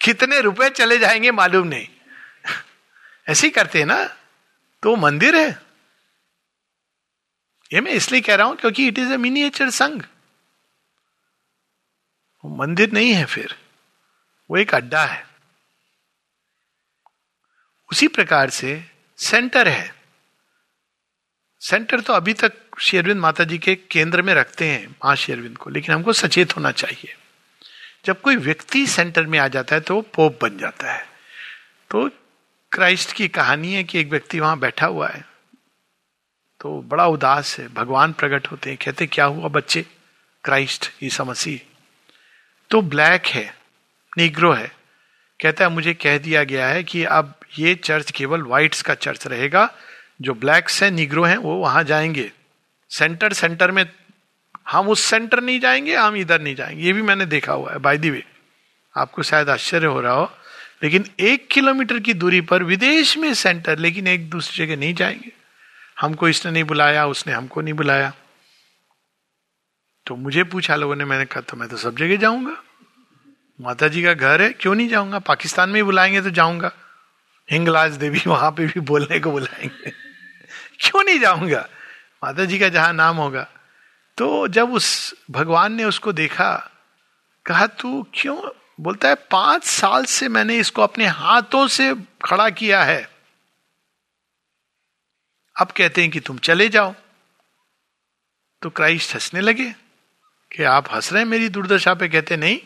[0.00, 1.86] कितने रुपए चले जाएँगे मालूम नहीं।
[3.28, 4.04] ऐसे ही करते हैं ना।
[4.82, 5.71] तो मंदिर है।
[7.72, 10.04] ये मैं इसलिए कह रहा हूँ क्योंकि इट इज़ ए मिनिएचर संघ।
[12.44, 13.58] मंदिर नहीं है फिर।
[14.50, 15.26] वो एक अड्डा है।
[17.90, 18.84] उसी प्रकार से
[19.18, 19.94] सेंटर है।
[21.60, 25.70] सेंटर तो अभी तक शेरविंद माता जी के केंद्र में रखते हैं, माँ शेरविंद को,
[25.70, 27.16] लेकिन हमको सचेत होना चाहिए।
[28.04, 31.06] जब कोई व्यक्ति सेंटर में आ जाता है तो वो पोप बन जाता है।
[31.90, 32.08] तो
[32.72, 35.31] क्राइस्ट की कहानी है कि एक व्यक्ति वहाँ बैठा हुआ है।
[36.62, 39.86] तो बड़ा उदास है। भगवान प्रकट होते हैं, कहते क्या हुआ बच्चे?
[40.44, 41.68] क्राइस्ट, ईसा मसीह।
[42.70, 43.56] तो ब्लैक है,
[44.18, 44.72] निग्रो है।
[45.42, 49.26] कहता है, मुझे कह दिया गया है कि अब ये चर्च केवल व्हाइट्स का चर्च
[49.26, 49.74] रहेगा।
[50.22, 52.32] जो ब्लैक्स है, निग्रो हैं, वो वहाँ जाएँगे।
[52.90, 53.92] सेंटर सेंटर में
[54.70, 57.78] हम उस सेंटर नहीं जाएँगे, हम इधर नहीं जाएँगे। ये भी मैंने देखा हुआ है
[57.78, 58.24] बाय दी वे
[58.96, 60.32] आपको शायद आश्चर्य हो रहा हो।
[60.82, 65.41] लेकिन एक किलोमीटर की दूरी पर विदेश में सेंटर, लेकिन एक दूसरी जगह नहीं जाएँगे।
[66.02, 68.12] हमको इसने नहीं बुलाया, उसने हमको नहीं बुलाया।
[70.06, 72.56] तो मुझे पूछा लोगों ने, मैंने कहा तो मैं तो सब जगह जाऊँगा।
[73.60, 75.18] माता जी का घर है, क्यों नहीं जाऊँगा?
[75.18, 76.72] पाकिस्तान में ही बुलाएँगे तो जाऊँगा।
[77.50, 79.90] हिंगलाज देवी वहाँ पे भी बोलने को बुलाएँगे।
[80.80, 81.68] क्यों नहीं जाऊँगा?
[82.24, 83.48] माता जी का जहाँ नाम होगा।
[84.18, 86.70] तो जब उस भगवान ने उसको देखा,
[87.46, 88.50] कहा, तू क्यों?
[88.80, 93.11] बोलता है, पाँच साल से मैंने इसको अपने हाथों से खड़ा किया है।
[95.56, 96.94] अब कहते हैं कि तुम चले जाओ।
[98.62, 99.74] तो क्राइस्ट हंसने लगे
[100.50, 102.58] कि आप हंस रहे हैं मेरी दुर्दशा पे। कहते, नहीं,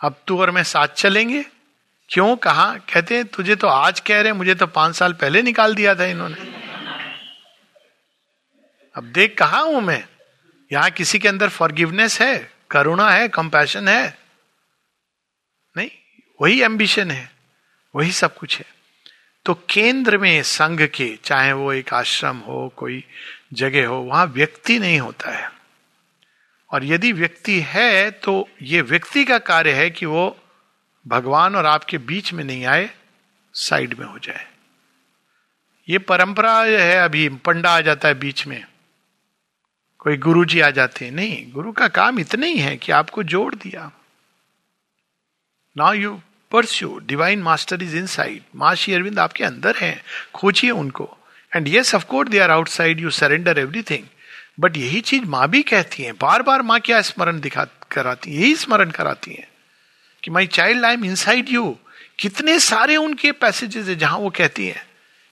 [0.00, 1.44] अब तू और मैं साथ चलेंगे।
[2.10, 2.74] क्यों, कहा?
[2.74, 6.04] कहते हैं तुझे तो आज कह रहे मुझे तो पाँच साल पहले निकाल दिया था
[6.04, 6.48] इन्होंने।
[8.94, 10.04] अब देख कहा हूँ मैं?
[10.72, 14.18] यहाँ किसी के अंदर फॉरगिवनेस है, करुणा है कंपैशन है।
[15.76, 15.90] नहीं,
[16.40, 17.30] वही एम्बिशन है,
[17.94, 18.64] वही सब कुछ है।
[19.44, 23.04] तो केंद्र में संघ के, चाहे वो एक आश्रम हो, कोई
[23.52, 25.52] जगह हो, वहाँ व्यक्ति नहीं होता है।
[26.70, 30.38] और यदि व्यक्ति है तो ये व्यक्ति का कार्य है कि वो
[31.06, 32.90] भगवान और आपके बीच में नहीं आए,
[33.54, 34.46] साइड में हो जाए।
[35.88, 38.66] ये परंपरा है अभी, पंडा आ जाता है बीच में।
[39.98, 43.22] कोई गुरु जी आ जाते हैं। नहीं, गुरु का काम इतना ही है कि आपको
[43.22, 43.92] जोड़ दिया।
[45.76, 46.20] Now you
[46.50, 50.02] pursue divine master is inside माँ श्री अरविंद आपके अंदर है।
[50.34, 51.16] खोजिए उनको।
[51.56, 54.06] And yes of course they are outside you surrender everything
[54.60, 58.56] but यही चीज़ माँ भी कहती है। बार बार माँ क्या स्मरण दिखा, कराती यही
[58.56, 59.48] स्मरण कराती हैं
[60.22, 61.76] कि my child I am inside you
[62.18, 64.86] कितने सारे उनके पैसेजेस है जहाँ वो कहती है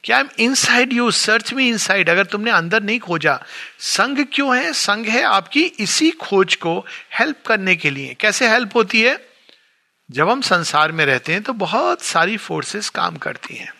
[0.05, 3.41] कि I am inside you search me inside अगर तुमने अंदर नहीं खोजा।
[3.79, 4.73] संघ क्यों है?
[4.73, 6.79] संघ है आपकी इसी खोज को
[7.19, 9.28] हेल्प करने के लिए। कैसे हेल्प होती है?
[10.11, 13.73] जब हम संसार में रहते हैं तो बहुत सारी फोर्सेस काम करती हैं।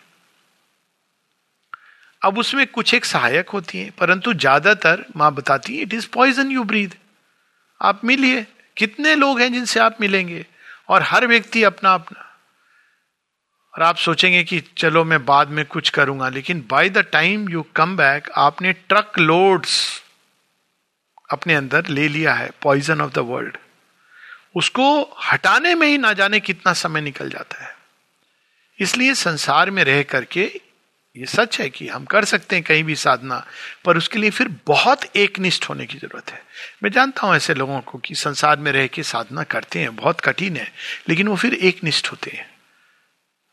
[2.23, 6.51] अब उसमें कुछ एक सहायक होती हैं, परंतु ज़्यादातर माँ बताती है it is poison
[6.51, 6.95] you breathe
[7.81, 10.45] आप मिलिए, कितने लोग हैं जिनसे आप मिलेंगे,
[10.89, 12.25] और हर व्यक्ति अपना अपना
[13.75, 17.65] और आप सोचेंगे कि चलो मैं बाद में कुछ करूँगा, लेकिन by the time you
[17.77, 19.81] come back आपने ट्रक लोड्स
[21.31, 23.57] अपने अंदर ले लिया है पॉइजन ऑफ़ द वर्ल्ड
[24.59, 24.87] उसको
[25.25, 27.77] हटाने में ही ना जाने कितना समय निकल जाता है।
[28.79, 30.51] इसलिए संसार में रह करके
[31.17, 33.47] ये सच है कि हम कर सकते हैं कहीं भी साधना,
[33.85, 36.43] पर उसके लिए फिर बहुत एकनिष्ठ होने की ज़रूरत है।
[36.83, 40.21] मैं जानता हूँ ऐसे लोगों को कि संसार में रह के साधना करते हैं, बहुत
[40.21, 40.73] कठिन है,
[41.09, 42.47] लेकिन वो फिर एकनिष्ठ होते हैं।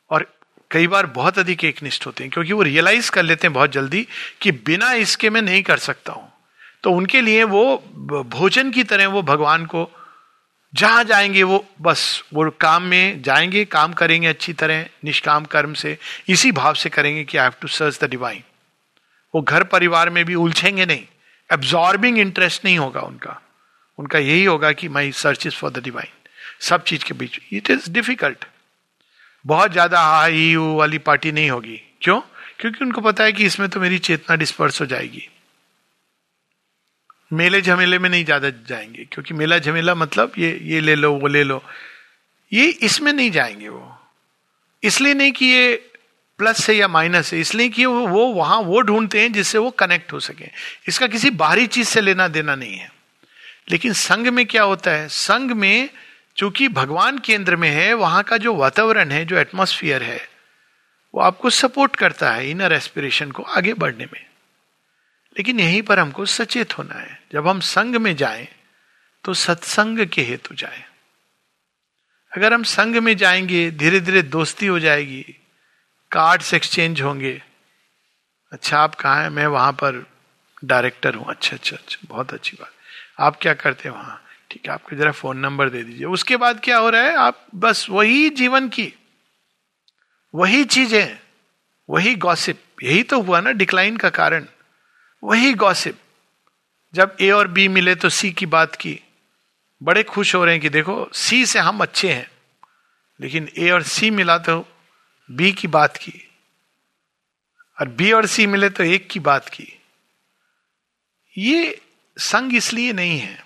[0.09, 0.27] और
[0.71, 4.07] कई बार बहुत अधिक एकनिष्ठ होते हैं, क्योंकि वो रियलाइज़ कर लेते हैं बहुत जल्दी
[4.41, 6.31] कि बिना इसके मैं नहीं कर सकता हूँ।
[6.83, 7.77] तो उनके लिए वो
[8.27, 9.89] भोजन की तरह वो भगवान को
[10.75, 15.97] जहाँ जाएँगे वो, बस, वो काम में जाएँगे, काम करेंगे अच्छी तरह, निष्काम कर्म से,
[16.29, 18.43] इसी भाव से करेंगे कि I have to search the divine
[19.33, 21.03] वो घर परिवार में भी उलझेंगे नहीं।
[21.53, 23.41] एब्जॉर्बिंग इंटरेस्ट नहीं होगा उनका।
[23.99, 26.11] उनका यही होगा कि my search is for the divine
[26.61, 28.45] सब चीज़ के बीच। इट इज़ डिफ़िकल्ट
[29.45, 32.21] बहुत ज़्यादा हाई वाली पार्टी नहीं होगी। क्यों?
[32.59, 35.27] क्योंकि उनको पता है कि इसमें तो मेरी चेतना डिस्पर्स हो जाएगी।
[37.35, 41.27] मेले झमेले में नहीं ज़्यादा जाएँगे, क्योंकि मेला झमेला मतलब ये ये ले लो, वो
[41.27, 41.63] ले लो।
[42.51, 43.97] ये इसमें नहीं जाएँगे वो।
[44.83, 45.75] इसलिए नहीं कि ये
[46.39, 49.69] प्लस है या माइनस है, इसलिए कि वो वो वहाँ वो ढूंढते हैं जिससे वो
[49.71, 50.49] कनेक्ट हो सके।
[50.87, 52.91] इसका किसी बाहरी चीज़ से लेना देना नहीं है।
[53.71, 55.07] लेकिन संघ में क्या होता है?
[55.07, 55.89] संघ में
[56.37, 60.21] चूँकि भगवान केंद्र में है, वहाँ का जो वातावरण है, जो एटमोस्फियर है,
[61.13, 64.25] वो आपको सपोर्ट करता है इनर एस्पिरेशन को आगे बढ़ने में।
[65.35, 68.47] लेकिन यहीं पर हमको सचेत होना है। जब हम संघ में जाएँ
[69.25, 70.83] तो सत्संग के हेतु जाए।
[72.31, 75.21] अगर हम संघ में जाएँगे धीरे धीरे दोस्ती हो जाएगी,
[76.11, 77.41] कार्ड्स एक्सचेंज होंगे।
[78.51, 79.29] अच्छा आप कहा है?
[79.29, 80.05] मैं वहाँ पर
[80.65, 82.71] डायरेक्टर हूँ। अच्छा अच्छा अच्छा बहुत अच्छी बात।
[83.19, 84.21] आप क्या करते हैं वहाँ?
[84.51, 87.15] ठीक है, आपको जरा फ़ोन नंबर दे दीजिए। उसके बाद क्या हो रहा है?
[87.15, 88.93] आप बस वही जीवन की,
[90.33, 91.17] वही चीज़ें,
[91.89, 94.47] वही गॉसिप। यही तो हुआ ना, डिक्लाइन का कारण।
[95.25, 95.97] वही गॉसिप
[96.93, 98.99] जब ए और बी मिले तो सी की बात की।
[99.83, 102.31] बड़े खुश हो रहे हैं कि देखो सी से हम अच्छे हैं।
[103.21, 104.67] लेकिन ए और सी मिला तो
[105.31, 106.31] बी की बात की।
[107.81, 109.81] और बी और सी मिले तो एक की बात की।
[111.37, 111.81] ये
[112.17, 113.45] संग इसलिए नहीं है।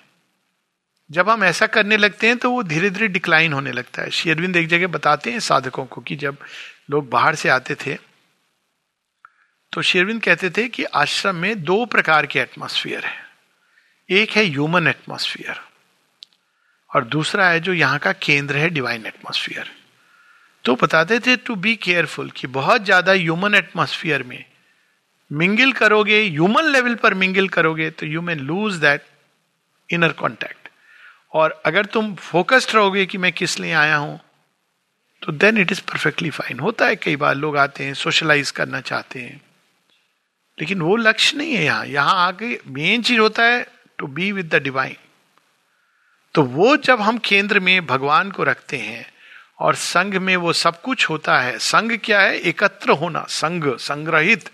[1.11, 4.55] जब हम ऐसा करने लगते हैं तो वो धीरे धीरे डिक्लाइन होने लगता है। शेरविंद
[4.55, 6.37] एक जगह बताते हैं साधकों को कि जब
[6.89, 8.08] लोग बाहर से आते थे
[9.73, 13.17] तो शेरविंद कहते थे कि आश्रम में दो प्रकार के एटमॉस्फेयर है।
[14.09, 15.59] एक है ह्यूमन एटमॉस्फेयर
[16.91, 19.69] और दूसरा है जो यहाँ का केंद्र है डिवाइन एटमॉस्फेयर
[20.65, 24.43] तो बताते थे टू बी केयरफुल कि बहुत ज़्यादा ह्यूमन एटमॉस्फेयर में
[25.31, 29.03] मिंगल करोगे ह्यूमन लेवल पर मिंगल करोगे तो you may lose that
[29.89, 30.69] inner contact
[31.33, 34.19] और अगर तुम फोकस्ड रहोगे कि मैं किस लिए आया हूँ
[35.21, 38.81] तो then it is perfectly fine होता है कई बार लोग आते हैं सोशलाइज करना
[38.81, 39.39] चाहते हैं।
[40.59, 43.65] लेकिन वो लक्ष्य नहीं है यहाँ। यहाँ आके मेन चीज़ होता है
[43.97, 44.95] to be with the divine
[46.35, 49.05] तो वो जब हम केंद्र में भगवान को रखते हैं
[49.59, 52.35] और संघ में वो सब कुछ होता है, संघ क्या है?
[52.39, 54.49] एकत्र होना, संघ, संग्रहित।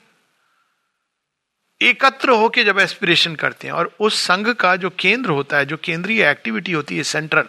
[1.81, 5.77] एकत्र होके जब एस्पिरेशन करते हैं और उस संघ का जो केंद्र होता है, जो
[5.77, 7.47] केंद्रीय एक्टिविटी होती है सेंट्रल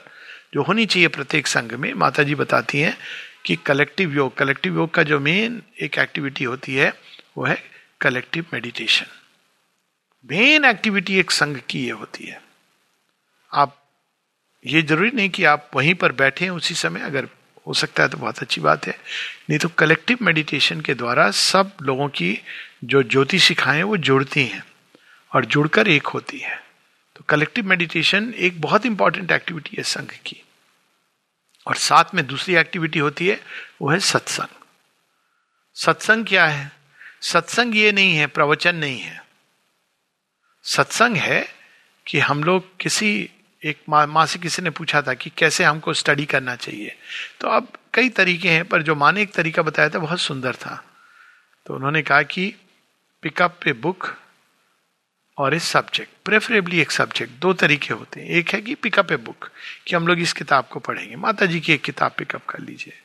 [0.54, 2.96] जो होनी चाहिए प्रत्येक संघ में माता जी बताती हैं
[3.44, 6.92] कि कलेक्टिव योग कलेक्टिव योग का जो मेन एक एक्टिविटी होती है,
[7.38, 7.62] वो है
[8.00, 9.06] कलेक्टिव मेडिटेशन
[10.30, 12.42] मेन एक्टिविटी एक संघ की ये होती है।
[13.52, 13.82] आप
[14.66, 17.28] ये ज़रूरी नहीं कि आप वहीं पर बैठे उसी समय अगर
[17.66, 18.98] हो सकता है तो बहुत अच्छी बात है।
[19.50, 22.40] नहीं तो कलेक्टिव मेडिटेशन के द्वारा सब लोगों की
[22.84, 24.64] जो ज्योति शिखाएँ वो जुड़ती हैं
[25.34, 26.62] और जुड़कर एक होती है।
[27.16, 30.42] तो कलेक्टिव मेडिटेशन एक बहुत इंपॉर्टेंट एक्टिविटी है संघ की।
[31.66, 33.40] और साथ में दूसरी एक्टिविटी होती है,
[33.82, 34.64] वो है सत्संग।
[35.74, 36.72] सत्संग क्या है?
[37.20, 39.24] सत्संग ये नहीं है, प्रवचन नहीं है।
[40.62, 41.48] सत्संग है
[42.06, 43.30] कि हम लोग किसी,
[43.64, 46.96] एक माँ मा से किसी ने पूछा था कि कैसे हमको स्टडी करना चाहिए।
[47.40, 50.54] तो अब कई तरीके हैं, पर जो माँ ने एक तरीका बताया था, बहुत सुंदर
[50.54, 50.84] था।
[51.66, 52.54] तो उन्होंने कहा कि
[53.22, 54.16] पिकअप ए बुक
[55.38, 59.16] और ए सब्जेक्ट प्रेफरेबली एक सब्जेक्ट दो तरीके होते हैं। एक है कि पिकअप ए
[59.16, 59.50] बुक
[59.86, 62.98] कि हम लोग इस किताब को पढ़ेंगे। माता जी की एक किताब पिकअप कर लीजिए।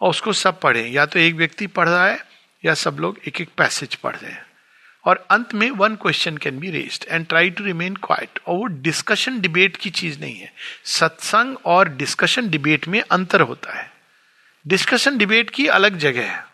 [0.00, 3.40] और उसको सब पढ़ें। या तो एक व्यक्ति पढ़ रहा है या सब लोग एक
[3.40, 4.46] एक पैसेज पढ़ रहे हैं।
[5.04, 8.64] और अंत में one question can be raised and try to remain quiet और वो
[8.64, 10.52] डिस्कशन डिबेट की चीज़ नहीं है।
[10.84, 13.92] सत्संग और डिस्कशन डिबेट में अंतर होता है।
[14.66, 16.44] डिस्कशन डिबेट की अलग जगह है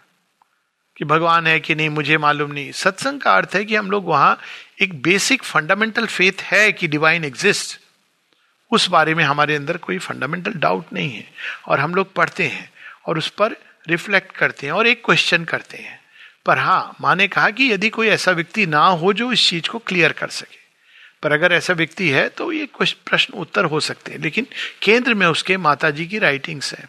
[0.97, 4.07] कि भगवान है कि नहीं, मुझे मालूम नहीं। सत्संग का अर्थ है कि हम लोग
[4.07, 4.41] वहाँ
[4.83, 7.81] एक बेसिक फंडामेंटल फेथ है कि डिवाइन एग्जिस्ट
[8.71, 11.31] उस बारे में हमारे अंदर कोई फंडामेंटल डाउट नहीं है।
[11.69, 12.73] और हम लोग पढ़ते हैं
[13.07, 13.57] और उस पर
[13.89, 16.01] रिफ्लेक्ट करते हैं और एक क्वेश्चन करते हैं।
[16.47, 19.69] पर हाँ माँ ने कहा कि यदि कोई ऐसा व्यक्ति ना हो जो इस चीज़
[19.69, 20.59] को क्लियर कर सके।
[21.23, 24.47] पर अगर ऐसा व्यक्ति है तो ये कुछ प्रश्न उत्तर हो सकते हैं। लेकिन
[24.83, 26.89] केंद्र में उसके माता जी की राइटिंग्स है।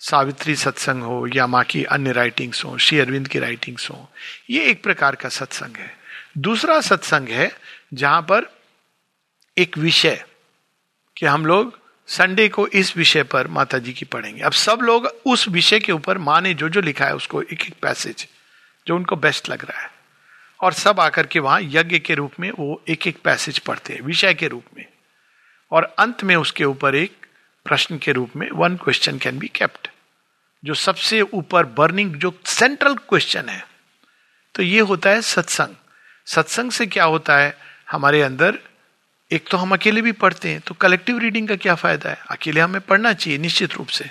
[0.00, 4.10] सावित्री सत्संग हो या माँ की अन्य राइटिंग्स हो, श्री अरविंद की राइटिंग्स हो,
[4.50, 5.96] ये एक प्रकार का सत्संग है।
[6.38, 7.56] दूसरा सत्संग है
[7.94, 8.60] जहाँ पर
[9.58, 10.24] एक विषय
[11.16, 11.81] कि हम लोग
[12.12, 15.92] संडे को इस विषय पर माता जी की पढ़ेंगे। अब सब लोग उस विषय के
[15.92, 18.28] ऊपर माँ ने जो जो लिखा है, उसको एक एक पैसेज
[18.86, 19.90] जो उनको बेस्ट लग रहा है।
[20.60, 24.00] और सब आकर के वहाँ यज्ञ के रूप में वो एक एक पैसेज पढ़ते हैं,
[24.00, 24.86] विषय के रूप में।
[25.70, 27.26] और अंत में उसके ऊपर एक
[27.64, 29.88] प्रश्न के रूप में one question can be kept
[30.64, 33.66] जो सबसे ऊपर बर्निंग जो सेंट्रल क्वेश्चन है।
[34.54, 35.74] तो ये होता है सत्संग।
[36.26, 37.58] सत्संग से क्या होता है?
[37.90, 38.58] हमारे अंदर
[39.32, 42.18] एक तो हम अकेले भी पढ़ते हैं तो कलेक्टिव रीडिंग का क्या फ़ायदा है?
[42.30, 44.10] अकेले हमें पढ़ना चाहिए, निश्चित रूप से।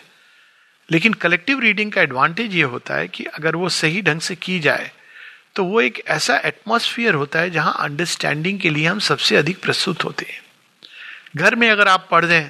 [0.90, 4.60] लेकिन कलेक्टिव रीडिंग का एडवांटेज ये होता है कि अगर वो सही ढंग से की
[4.60, 4.92] जाए
[5.56, 10.04] तो वो एक ऐसा एटमोसफियर होता है जहाँ अंडरस्टैंडिंग के लिए हम सबसे अधिक प्रस्तुत
[10.04, 10.42] होते हैं।
[11.36, 12.50] घर में अगर आप पढ़ दें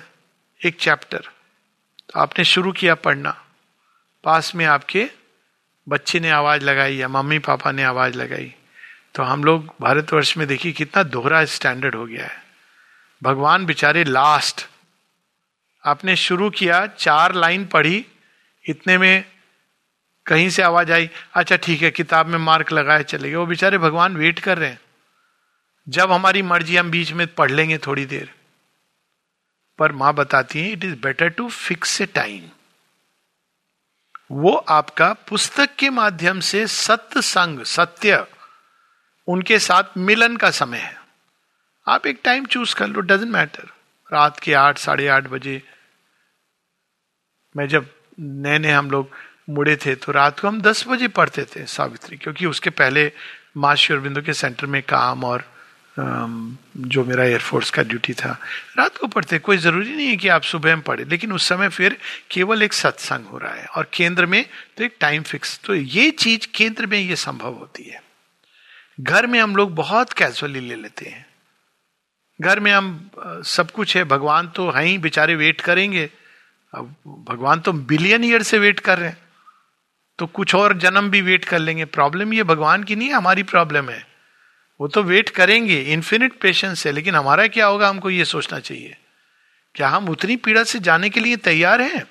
[0.62, 1.30] एक चैप्टर
[2.10, 3.32] तो आपने शुरू किया पढ़ना।
[4.24, 5.06] पास में आपके
[5.88, 8.54] बच्चे ने आवाज़ लगाई या मम्मी पापा ने आवाज़ लगाई
[9.16, 12.40] तो हम लोग भारतवर्ष में देखिए कितना दोहरा स्टैंडर्ड हो गया है।
[13.24, 14.68] भगवान बेचारे लास्ट
[15.86, 18.06] आपने शुरू किया, चार लाइन पढ़ी,
[18.66, 19.26] इतने में
[20.26, 23.78] कहीं से आवाज़ आई अच्छा ठीक है, किताब में मार्क लगाए चले गए। वो बेचारे
[23.78, 24.82] भगवान वेट कर रहे हैं।
[25.90, 28.34] जब हमारी मर्ज़ी, हम बीच में पढ़ लेंगे थोड़ी देर।
[29.80, 32.50] पर माँ बताती है it is better to fix a time
[34.32, 38.26] वो आपका पुस्तक के माध्यम से सत्य संग सत्य,
[39.28, 41.01] उनके साथ मिलन का समय है।
[41.88, 43.70] आप एक टाइम चूज़ कर लो डजेंट मैटर
[44.12, 45.62] रात के आठ, साढ़े आठ बजे।
[47.56, 47.86] मैं जब
[48.20, 49.10] नए नए हम लोग
[49.50, 53.12] मुड़े थे तो रात को हम दस बजे पढ़ते थे सावित्री, क्योंकि उसके पहले
[53.58, 55.44] माँ श्योरबिंदु के सेंटर में काम और
[55.98, 58.32] जो मेरा एयरफोर्स का ड्यूटी था,
[58.78, 61.70] रात को पढ़ते। कोई ज़रूरी नहीं है कि आप सुबह में पढ़े, लेकिन उस समय
[61.70, 61.98] फिर
[62.32, 64.46] केवल एक सत्संग हो रहा है और केंद्र में
[64.78, 68.02] तो एक टाइम फिक्स तो ये चीज़ केंद्र में ये संभव होती है।
[69.00, 71.26] घर में हम लोग बहुत कैजुअली ले लेते हैं।
[72.42, 73.10] घर में हम
[73.46, 76.10] सब कुछ है, भगवान तो है ही, बेचारे वेट करेंगे।
[76.74, 76.96] अब
[77.30, 79.18] भगवान तो बिलियन ईयर से वेट कर रहे हैं।
[80.20, 83.44] तो कुछ और जन्म भी वेट कर लेंगे। प्रॉब्लम ये भगवान की नहीं है, हमारी
[83.44, 84.06] प्रॉब्लम है।
[84.80, 88.98] वो तो वेट करेंगे इन्फिनिट पेशेंस है, लेकिन हमारा क्या होगा, हमको ये सोचना चाहिए।
[89.76, 92.04] क्या हम उतनी पीड़ा से जाने के लिए तैयार हैं?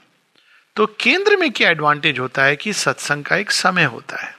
[0.77, 4.35] तो केंद्र में क्या एडवांटेज होता है कि सत्संग का एक समय होता है।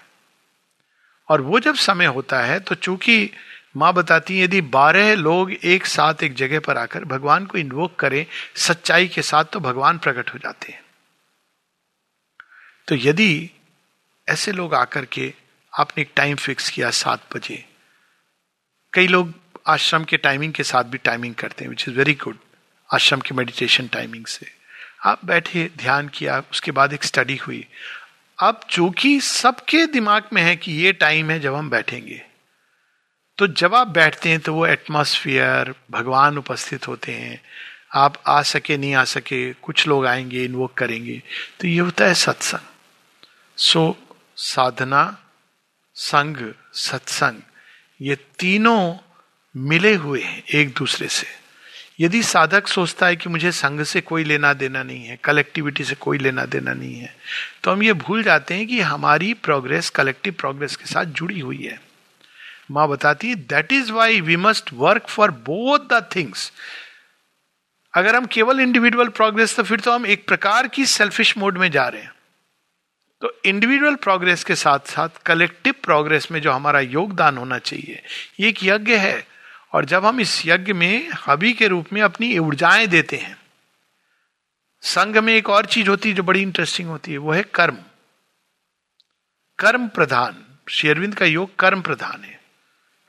[1.30, 3.30] और वो जब समय होता है तो चूँकि
[3.76, 7.96] माँ बताती है, यदि बारह लोग एक साथ एक जगह पर आकर भगवान को इन्वोक
[7.96, 8.26] करें,
[8.58, 10.82] सच्चाई के साथ तो भगवान प्रकट हो जाते हैं।
[12.88, 13.50] तो यदि
[14.28, 15.34] ऐसे लोग आकर के
[15.74, 17.64] आपने एक टाइम फिक्स किया सात बजे,
[18.94, 19.34] कई लोग
[19.68, 22.38] आश्रम के टाइमिंग के साथ भी टाइमिंग करते हैं विच इज़ वेरी गुड
[22.90, 24.48] आश्रम के मेडिटेशन टाइमिंग से।
[25.04, 27.66] आप बैठे, ध्यान किया, उसके बाद एक स्टडी हुई।
[28.40, 32.22] अब चूँकि सबके दिमाग में है कि ये टाइम है जब हम बैठेंगे
[33.41, 37.41] तो जब आप बैठते हैं तो वो एटमोसफियर भगवान उपस्थित होते हैं।
[37.93, 41.23] आप आ सके, नहीं आ सके, कुछ लोग आएँगे इन्वोक करेंगे।
[41.60, 42.60] तो ये होता है सत्संग।
[43.58, 43.97] सो
[44.36, 45.17] साधना,
[45.95, 47.41] संग, सत्संग,
[48.01, 48.95] ये तीनों
[49.56, 51.27] मिले हुए हैं एक दूसरे से।
[52.00, 55.96] यदि साधक सोचता है कि मुझे संघ से कोई लेना देना नहीं है कलेक्टिविटी से
[55.96, 57.15] कोई लेना देना नहीं है
[57.63, 61.63] तो हम ये भूल जाते हैं कि हमारी प्रोग्रेस कलेक्टिव प्रोग्रेस के साथ जुड़ी हुई
[61.63, 61.90] है।
[62.72, 66.52] माँ बताती है that is why we must work for both the things
[67.94, 71.72] अगर हम केवल इंडिविजुअल प्रोग्रेस तो फिर तो हम एक प्रकार की सेल्फिश मोड में
[71.72, 72.12] जा रहे हैं।
[73.22, 78.04] तो इंडिविजुअल प्रोग्रेस के साथ साथ कलेक्टिव प्रोग्रेस में जो हमारा योगदान होना चाहिए,
[78.40, 79.28] ये एक यज्ञ है।
[79.74, 83.38] और जब हम इस यज्ञ में हबी के रूप में अपनी ऊर्जाएँ देते हैं,
[84.82, 87.78] संघ में एक और चीज़ होती है जो बड़ी इंटरेस्टिंग होती है, वो है कर्म।
[89.60, 92.40] कर्म प्रधान। शेरविंद का योग कर्म प्रधान है।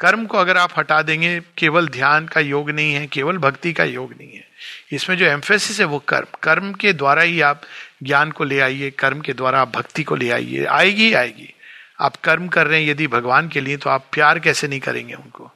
[0.03, 3.85] कर्म को अगर आप हटा देंगे, केवल ध्यान का योग नहीं है, केवल भक्ति का
[3.85, 4.45] योग नहीं है।
[4.93, 7.63] इसमें जो एम्फेसिस है वो कर्म। कर्म के द्वारा ही आप
[8.03, 11.55] ज्ञान को ले आइए, कर्म के द्वारा आप भक्ति को ले आइए। आएगी ही आएगी।
[12.01, 15.15] आप कर्म कर रहे हैं यदि भगवान के लिए तो आप प्यार कैसे नहीं करेंगे
[15.15, 15.51] उनको?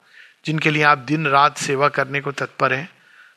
[0.47, 2.89] जिनके लिए आप दिन रात सेवा करने को तत्पर हैं।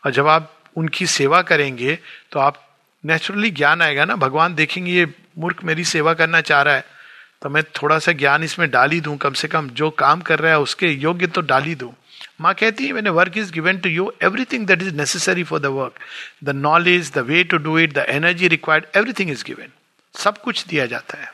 [0.06, 2.00] और जब आप उनकी सेवा करेंगे
[2.32, 5.08] तो आप नेचुरली ज्ञान आएगा ना, भगवान देखेंगे, ये
[5.38, 6.99] मूर्ख मेरी सेवा करना चाह रहा है।
[7.42, 10.40] तो मैं थोड़ा सा ज्ञान इसमें डाल ही दूँ, कम से कम जो काम कर
[10.40, 11.94] रहा है उसके योग्य तो डाल ही दूँ।
[12.42, 15.66] माँ कहती है मैंने work is given to you everything that is necessary for the
[15.66, 16.00] work
[16.44, 19.72] the knowledge the way to do it the energy required everything is given
[20.16, 21.32] सब कुछ दिया जाता है.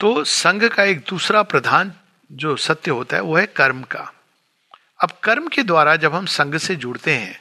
[0.00, 1.92] तो संघ का एक दूसरा प्रधान
[2.30, 4.12] जो सत्य होता है, वो है कर्म का।
[5.02, 7.38] अब कर्म के द्वारा जब हम संघ से जुड़ते हैं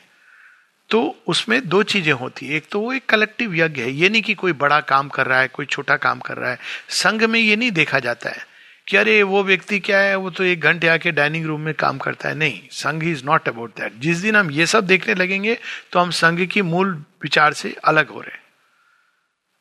[0.89, 4.21] तो उसमें दो चीज़ें होती है। एक तो वो एक कलेक्टिव यज्ञ है। ये नहीं
[4.21, 6.59] कि कोई बड़ा काम कर रहा है, कोई छोटा काम कर रहा है।
[6.89, 8.45] संघ में ये नहीं देखा जाता है
[8.87, 10.15] कि अरे, वो व्यक्ति क्या है?
[10.15, 13.47] वो तो एक घंटे आके डाइनिंग रूम में काम करता है। नहीं, संघ इज़ नॉट
[13.47, 15.57] अबाउट दैट जिस दिन हम ये सब देखने लगेंगे
[15.91, 18.45] तो हम संघ की मूल विचार से अलग हो रहे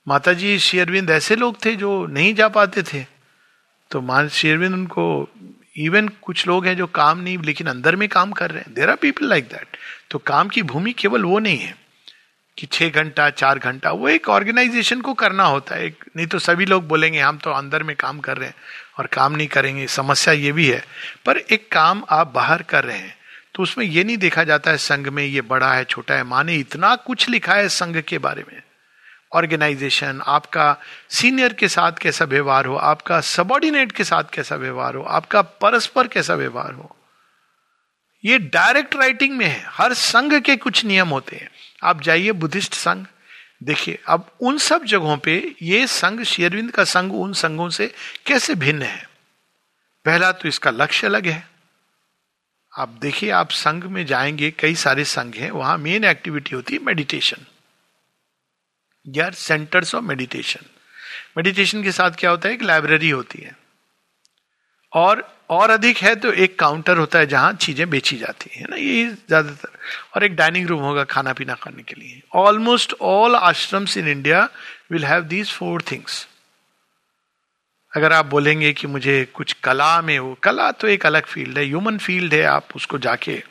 [0.07, 3.05] माता जी शेरविंद ऐसे लोग थे जो नहीं जा पाते थे।
[3.91, 5.05] तो मान शेरविंद उनको
[5.77, 8.91] इवन कुछ लोग हैं जो काम नहीं, लेकिन अंदर में काम कर रहे हैं। There
[8.91, 9.77] are people like that
[10.11, 11.75] तो काम की भूमि केवल वो नहीं है
[12.59, 16.39] कि छह घंटा, चार घंटा, वो एक ऑर्गेनाइजेशन को करना होता है। एक नहीं तो
[16.39, 18.55] सभी लोग बोलेंगे, हम तो अंदर में काम कर रहे हैं
[18.99, 20.83] और काम नहीं करेंगे, समस्या ये भी है।
[21.27, 23.15] पर एक काम आप बाहर कर रहे हैं
[23.55, 26.55] तो उसमें ये नहीं देखा जाता है संघ में ये बड़ा है, छोटा है। माने
[26.57, 28.61] इतना कुछ लिखा है संघ के बारे में।
[29.37, 30.77] ऑर्गेनाइजेशन आपका
[31.11, 36.07] सीनियर के साथ कैसा व्यवहार हो, आपका सबॉर्डिनेट के साथ कैसा व्यवहार हो, आपका परस्पर
[36.07, 36.97] कैसा व्यवहार हो।
[38.25, 41.51] ये डायरेक्ट राइटिंग में है। हर संघ के कुछ नियम होते हैं।
[41.83, 43.07] आप जाइए बुद्धिस्ट संघ,
[43.63, 47.95] देखिए, अब उन सब जगहों पे ये संघ, शेरविंद का संघ उन संघों से
[48.27, 49.09] कैसे भिन्न है?
[50.05, 51.49] पहला तो इसका लक्ष्य अलग है।
[52.79, 56.81] आप देखिए, आप संघ में जाएँगे, कई सारे संघ हैं, वहाँ मेन एक्टिविटी होती है
[56.85, 57.37] मेडिटेशन
[59.07, 60.67] यार सेंटर्स ऑफ़ मेडिटेशन
[61.37, 62.55] मेडिटेशन के साथ क्या होता है?
[62.55, 63.57] एक लाइब्रेरी होती है।
[64.93, 68.77] और और अधिक है तो एक काउंटर होता है जहाँ चीज़ें बेची जाती है ना?
[68.77, 69.69] ये ज़्यादातर।
[70.15, 74.49] और एक डाइनिंग रूम होगा खाना पीना खाने के लिए। Almost all ashrams in India
[74.93, 76.27] will have these four things
[77.93, 81.65] अगर आप बोलेंगे कि मुझे कुछ कला में हो, कला तो एक अलग फ़ील्ड है
[81.65, 83.43] ह्यूमन फ़ील्ड है, आप उसको जाके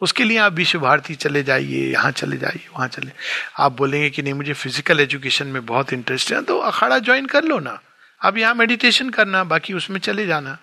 [0.00, 3.12] उसके लिए आप विश्व भारती चले जाइए, यहाँ चले जाइए, वहाँ चले।
[3.58, 7.44] आप बोलेंगे कि नहीं, मुझे फ़िज़िकल एजुकेशन में बहुत इंटरेस्ट है तो अखाड़ा ज्वाइन कर
[7.44, 7.80] लो ना।
[8.20, 10.58] अब यहाँ मेडिटेशन करना, बाकी उसमें चले जाना।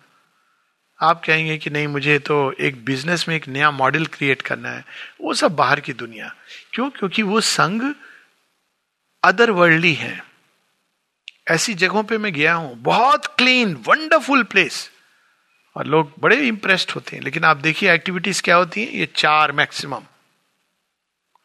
[1.00, 4.84] आप कहेंगे कि नहीं, मुझे तो एक बिज़नेस में एक नया मॉडल क्रिएट करना है।
[5.22, 6.34] वो सब बाहर की दुनिया।
[6.74, 6.90] क्यों?
[6.90, 7.94] क्योंकि वो संघ
[9.24, 10.24] अदर वर्ल्डली है।
[11.48, 14.90] ऐसी जगहों पे मैं गया हूँ। बहुत क्लीन वंडरफुल प्लेस
[15.78, 18.91] और लोग बड़े इंप्रेस्ड होते हैं। लेकिन आप देखिए एक्टिविटीज़ क्या होती हैं?
[18.91, 20.03] ये चार मैक्सिमम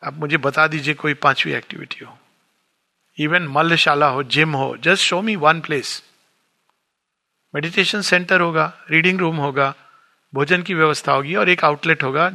[0.05, 2.19] आप मुझे बता दीजिए कोई पांचवी एक्टिविटी हो।
[3.19, 6.03] इवन मल्लशाला हो जिम हो just show me one place
[7.55, 9.75] meditation centre होगा रीडिंग रूम होगा,
[10.35, 12.31] भोजन की व्यवस्था होगी और एक आउटलेट होगा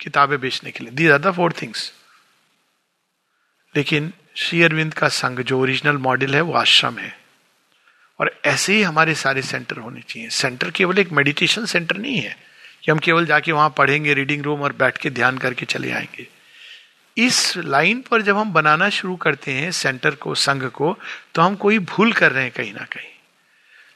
[0.00, 1.92] किताबें बेचने के लिए। These are the four things
[3.76, 7.19] लेकिन श्री अरविंद का संघ जो ओरिजिनल मॉडल है, वो आश्रम है।
[8.20, 12.36] और ऐसे ही हमारे सारे सेंटर होने चाहिए। सेंटर केवल एक मेडिटेशन सेंटर नहीं है
[12.84, 16.26] कि हम केवल जाके वहाँ पढ़ेंगे, रीडिंग रूम और बैठ के ध्यान करके चले आएँगे।
[17.18, 20.98] इस लाइन पर जब हम बनाना शुरू करते हैं सेंटर को, संघ को
[21.34, 23.08] तो हम कोई भूल कर रहे हैं कहीं ना कहीं।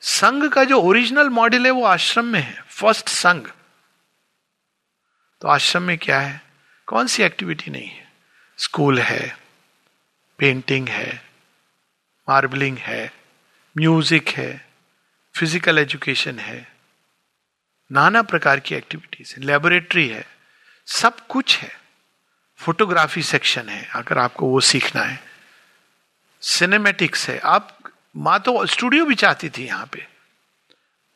[0.00, 3.48] संघ का जो ओरिजिनल मॉडल है वो आश्रम में है, फ़र्स्ट संघ।
[5.40, 6.42] तो आश्रम में क्या है?
[6.86, 8.12] कौन सी एक्टिविटी नहीं है?
[8.58, 9.38] स्कूल है,
[10.38, 11.22] पेंटिंग है,
[12.28, 13.23] मार्बलिंग है
[13.76, 14.50] म्यूज़िक है
[15.34, 16.66] फ़िज़िकल एजुकेशन है,
[17.90, 20.24] नाना प्रकार की एक्टिविटीज़ है लेबोरेटरी है,
[20.88, 21.70] सब कुछ है।
[22.60, 25.18] फोटोग्राफी सेक्शन है, अगर आपको वो सीखना है।
[26.42, 27.76] सिनेमेटिक्स है, आप,
[28.16, 30.06] माँ तो स्टूडियो भी चाहती थी यहाँ पे।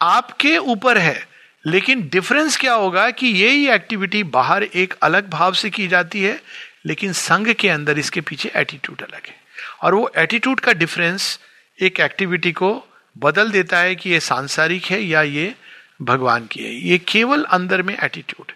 [0.01, 1.27] आपके ऊपर है,
[1.65, 6.23] लेकिन डिफरेंस क्या होगा कि ये ही एक्टिविटी बाहर एक अलग भाव से की जाती
[6.23, 6.41] है,
[6.87, 9.37] लेकिन संघ के अंदर इसके पीछे एटीट्यूड अलग है।
[9.83, 11.39] और वो एटीट्यूड का डिफरेंस
[11.81, 12.85] एक एक्टिविटी को
[13.19, 15.55] बदल देता है कि ये सांसारिक है या ये
[16.03, 18.53] भगवान की है। ये केवल अंदर में एटीट्यूड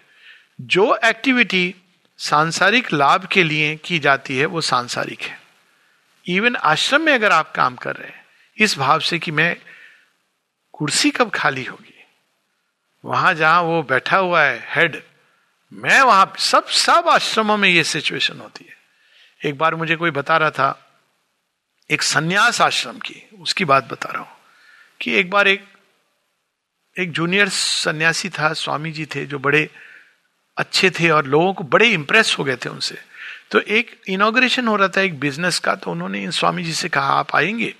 [0.61, 1.75] जो एक्टिविटी
[2.17, 5.39] सांसारिक लाभ के लिए की जाती है, वो सांसारिक है।
[6.27, 8.25] इवन आश्रम में अगर आप काम कर रहे हैं,
[8.57, 9.55] इस भाव से कि मैं
[10.73, 12.03] कुर्सी कब खाली होगी?
[13.05, 15.03] वहाँ जहाँ वो बैठा हुआ है हेड
[15.73, 18.77] मैं वहाँ सब सब आश्रमों में ये सिचुएशन होती है।
[19.49, 20.82] एक बार मुझे कोई बता रहा था
[21.93, 24.31] एक सन्यास आश्रम की, उसकी बात बता रहा हूँ
[25.01, 25.65] कि एक बार एक
[26.95, 29.69] एक जूनियर सन्यासी था स्वामी जी थे, जो बड़े
[30.57, 32.97] अच्छे थे और लोगों को बड़े इंप्रेस हो गए थे उनसे।
[33.51, 36.89] तो एक इनोग्रेशन हो रहा था एक बिज़नेस का तो उन्होंने इन स्वामी जी से
[36.89, 37.73] कहा, आप आएँगे?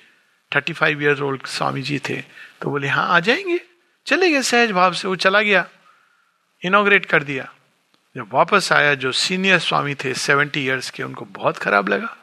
[0.51, 2.21] Thirty five year old swami ji थे
[2.61, 3.59] तो बोले हाँ आ जाएँगे।
[4.07, 5.67] चले गए सहज भाव से, वो चला गया
[6.61, 7.51] इनोग्रेट कर दिया।
[8.15, 12.15] जब वापस आया, जो सीनियर स्वामी थे सेवेंटी ईयर्स के, उनको बहुत खराब लगा।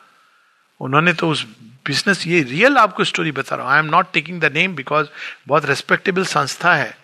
[0.80, 1.46] उन्होंने तो उस
[1.86, 5.06] बिज़नेस ये रियल आपको स्टोरी बता रहा हूँ I am not taking the name because
[5.48, 6.94] बहुत रेस्पेक्टेबल संस्था है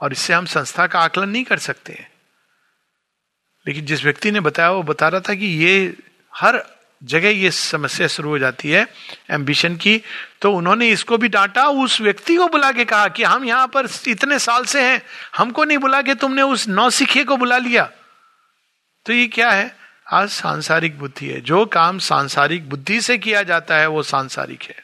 [0.00, 2.08] और इससे हम संस्था का आकलन नहीं कर सकते हैं
[3.66, 5.74] लेकिन जिस व्यक्ति ने बताया वो बता रहा था कि ये
[6.32, 6.62] हर
[7.02, 8.86] जगह ये समस्या शुरू हो जाती है
[9.30, 10.00] एम्बिशन की
[10.40, 13.88] तो उन्होंने इसको भी डांटा उस व्यक्ति को बुला के कहा कि हम यहाँ पर
[14.08, 15.00] इतने साल से हैं
[15.36, 17.88] हमको नहीं बुला के तुमने उस नौसिखे को बुला लिया
[19.06, 19.79] तो ये क्या है
[20.10, 24.74] आज सांसारिक बुद्धि है। जो काम सांसारिक बुद्धि से किया जाता है, वो सांसारिक है।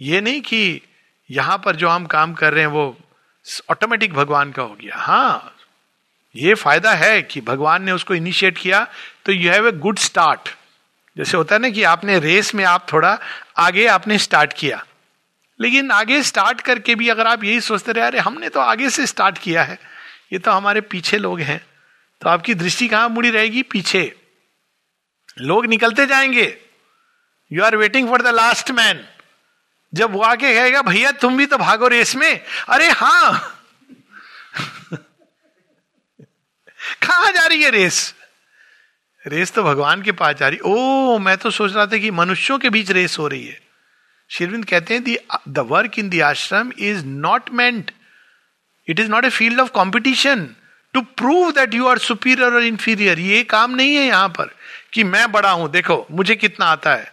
[0.00, 0.80] ये नहीं कि
[1.30, 2.96] यहाँ पर जो हम काम कर रहे हैं, वो
[3.70, 5.54] ऑटोमेटिक भगवान का हो गया। हाँ
[6.34, 8.86] ये फ़ायदा है कि भगवान ने उसको इनिशिएट किया
[9.24, 10.48] तो you have a good start
[11.16, 13.18] जैसे होता है ना कि आपने रेस में आप थोड़ा
[13.58, 14.84] आगे आपने स्टार्ट किया।
[15.60, 19.06] लेकिन आगे स्टार्ट करके भी अगर आप यही सोचते रहे, अरे हमने तो आगे से
[19.06, 19.78] स्टार्ट किया है।
[20.32, 21.60] ये तो हमारे पीछे लोग हैं।
[22.22, 23.62] तो आपकी दृष्टि कहाँ मुड़ी रहेगी?
[23.62, 24.23] पीछे।
[25.40, 26.58] लोग निकलते जाएँगे।
[27.52, 29.04] You are waiting for the last man
[29.92, 33.60] जब वो आके कहेगा, भैया, तुम भी तो भागो रेस में। अरे हाँ।
[37.02, 38.14] कहा जा रही है रेस?
[39.26, 42.58] रेस तो भगवान के पास जा रही। ओ, मैं तो सोच रहा था कि मनुष्यों
[42.58, 43.60] के बीच रेस हो रही है।
[44.30, 45.16] शिरविंद कहते हैं
[45.48, 47.90] the work in the ashram is not meant
[48.88, 50.48] it is not a field of competition
[50.94, 54.54] to prove that you are superior और इंफीरियर ये काम नहीं है यहाँ पर।
[54.94, 57.12] कि मैं बड़ा हूँ, देखो, मुझे कितना आता है।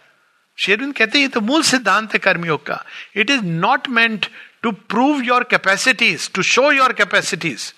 [0.58, 2.84] शेरविंद कहते हैं, ये तो मूल सिद्धांत है कर्मयोग का।
[3.16, 4.26] It is not meant
[4.62, 7.72] to prove your capacities to show your capacities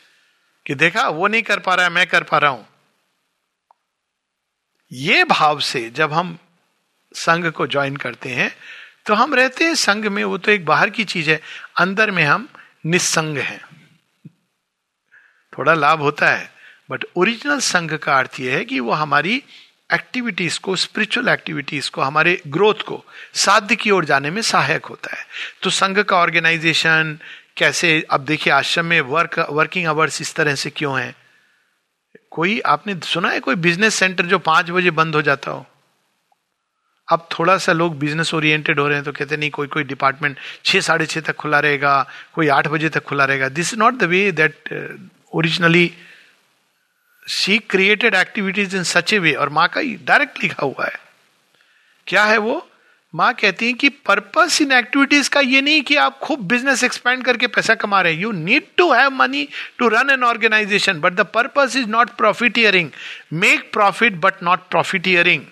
[0.66, 2.66] कि देखा, वो नहीं कर पा रहा है, मैं कर पा रहा हूँ।
[4.92, 6.38] ये भाव से जब हम
[7.14, 8.50] संघ को ज्वाइन करते हैं
[9.06, 11.40] तो हम रहते हैं संघ में, वो तो एक बाहर की चीज़ है,
[11.78, 12.48] अंदर में हम
[12.86, 13.60] निस्संग हैं।
[15.52, 16.50] थोड़ा लाभ होता है
[16.90, 19.42] बट ओरिजिनल संघ का अर्थ यह है कि वो हमारी
[19.94, 25.16] एक्टिविटीज़ को स्पिरिचुअल एक्टिविटीज़ को, हमारे ग्रोथ को साध्य की ओर जाने में सहायक होता
[25.16, 25.24] है।
[25.62, 27.18] तो संघ का ऑर्गेनाइजेशन
[27.56, 31.14] कैसे, अब देखिए आश्रम में वर्क वर्किंग आवर्स इस तरह से क्यों है?
[32.30, 35.66] कोई, आपने सुना है कोई बिज़नेस सेंटर जो पाँच बजे बंद हो जाता हो?
[37.08, 40.36] अब थोड़ा सा लोग बिज़नेस ओरिएंटेड हो रहे हैं तो कहते नहीं, कोई कोई डिपार्टमेंट
[40.64, 43.94] छह साढ़े छह तक खुला रहेगा, कोई आठ बजे तक खुला रहेगा। This is not
[43.94, 44.98] the way that
[45.34, 45.90] originally
[47.28, 50.98] she created activities in such a way और माँ का डायरेक्ट लिखा हुआ है।
[52.06, 52.70] क्या है वो?
[53.14, 57.24] माँ कहती है कि पर्पस इन एक्टिविटीज़ का ये नहीं कि आप खूब बिज़नेस एक्सपेंड
[57.24, 59.48] करके पैसा कमा रहे हैं। You need to have money
[59.78, 62.90] to run an organisation but the purpose is not profiteering
[63.32, 65.42] make profit but not profiteering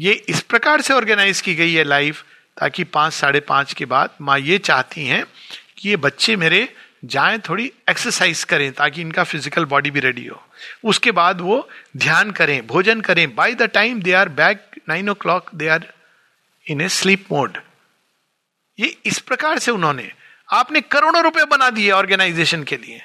[0.00, 2.24] ये इस प्रकार से ऑर्गेनाइज की गई है लाइफ
[2.60, 5.24] ताकि पाँच, साढ़े पाँच के बाद माँ ये चाहती हैं
[5.78, 6.68] कि ये बच्चे मेरे
[7.08, 10.40] जाएँ, थोड़ी एक्सरसाइज करें ताकि इनका फ़िज़िकल बॉडी भी रेडी हो।
[10.84, 15.54] उसके बाद वो ध्यान करें, भोजन करें। By the time they are back nine o'clock
[15.54, 15.86] they are
[16.66, 17.58] in a sleep mode
[18.78, 20.10] ये इस प्रकार से उन्होंने,
[20.48, 23.00] आपने करोड़ों रुपए बना दिए ऑर्गेनाइजेशन के लिए,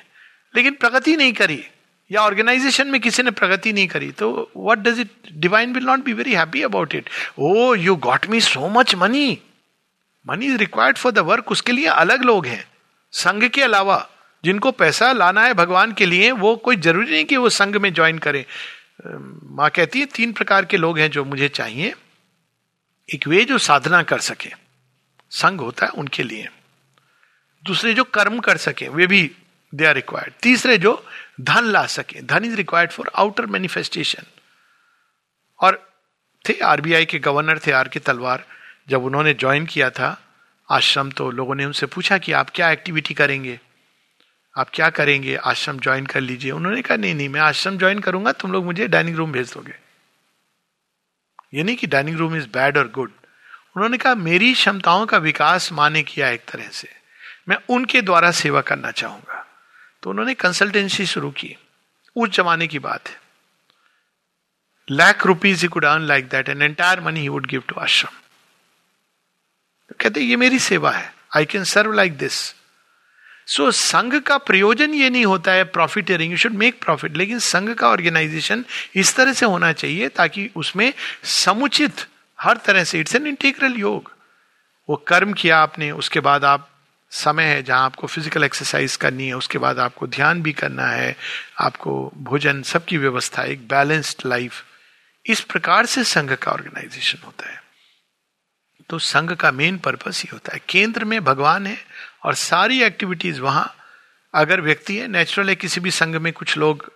[0.53, 1.63] लेकिन प्रगति नहीं करी,
[2.11, 6.03] या ऑर्गेनाइजेशन में किसी ने प्रगति नहीं करी तो what does it divine will not
[6.05, 9.37] be very happy about it oh you got me so much money
[10.25, 12.63] money is required for the work उसके लिए अलग लोग हैं।
[13.13, 14.07] संघ के अलावा
[14.43, 17.93] जिनको पैसा लाना है भगवान के लिए, वो कोई ज़रूरी नहीं कि वो संघ में
[17.93, 18.43] ज्वाइन करें।
[19.55, 21.93] माँ कहती है, तीन प्रकार के लोग हैं जो मुझे चाहिए।
[23.09, 24.49] एक वे जो साधना कर सके,
[25.31, 26.49] संघ होता है उनके लिए।
[27.63, 29.31] दूसरे जो कर्म कर सके, वे भी
[29.73, 31.05] दे आर रिक्वायर्ड तीसरे जो
[31.41, 34.23] धन ला सके, धन is required for outer manifestation
[35.59, 35.81] और
[36.45, 38.45] थे आरबीआई के गवर्नर, थे आर के तलवार,
[38.89, 40.17] जब उन्होंने ज्वाइन किया था
[40.73, 43.59] आश्रम तो लोगों ने उनसे पूछा कि आप क्या एक्टिविटी करेंगे?
[44.57, 45.35] आप क्या करेंगे?
[45.35, 48.87] आश्रम ज्वाइन कर लीजिए। उन्होंने कहा, नहीं नहीं, मैं आश्रम ज्वाइन करूँगा, तुम लोग मुझे
[48.87, 49.73] डाइनिंग रूम भेज दोगे.
[51.53, 53.11] ये नहीं कि डाइनिंग रूम इज़ बैड और गुड
[53.75, 56.89] उन्होंने कहा, मेरी क्षमताओं का विकास माने किया एक तरह से।
[57.49, 59.45] मैं उनके द्वारा सेवा करना चाहूँगा।
[60.03, 61.55] तो उन्होंने कंसल्टेंसी शुरू की।
[62.15, 63.21] उस जमाने की बात है।
[64.91, 68.22] Lakh rupees he could earn like that and entire money he would give to ashram.
[69.91, 72.33] कहते, ये मेरी सेवा है। I can serve like this
[73.47, 77.73] so संघ का प्रयोजन ये नहीं होता है profiteering you should make profit लेकिन संघ
[77.73, 78.63] का ऑर्गेनाइजेशन
[78.95, 82.05] इस तरह से होना चाहिए ताकि उसमें समुचित,
[82.39, 84.11] हर तरह से इट्स एन इंटीग्रल योग।
[84.89, 86.69] वो कर्म किया आपने, उसके बाद आप,
[87.11, 91.15] समय है जहाँ आपको फ़िज़िकल एक्सरसाइज करनी है, उसके बाद आपको ध्यान भी करना है,
[91.59, 94.63] आपको भोजन, सबकी व्यवस्था, एक बैलेंस्ड लाइफ
[95.25, 97.61] इस प्रकार से संघ का ऑर्गेनाइजेशन होता है।
[98.93, 101.77] तो संघ का मेन पर्पस ही होता है। केंद्र में भगवान है
[102.23, 103.75] और सारी एक्टिविटीज़ वहाँ,
[104.33, 106.91] अगर व्यक्ति है नेचुरल है, किसी भी संघ में कुछ लोग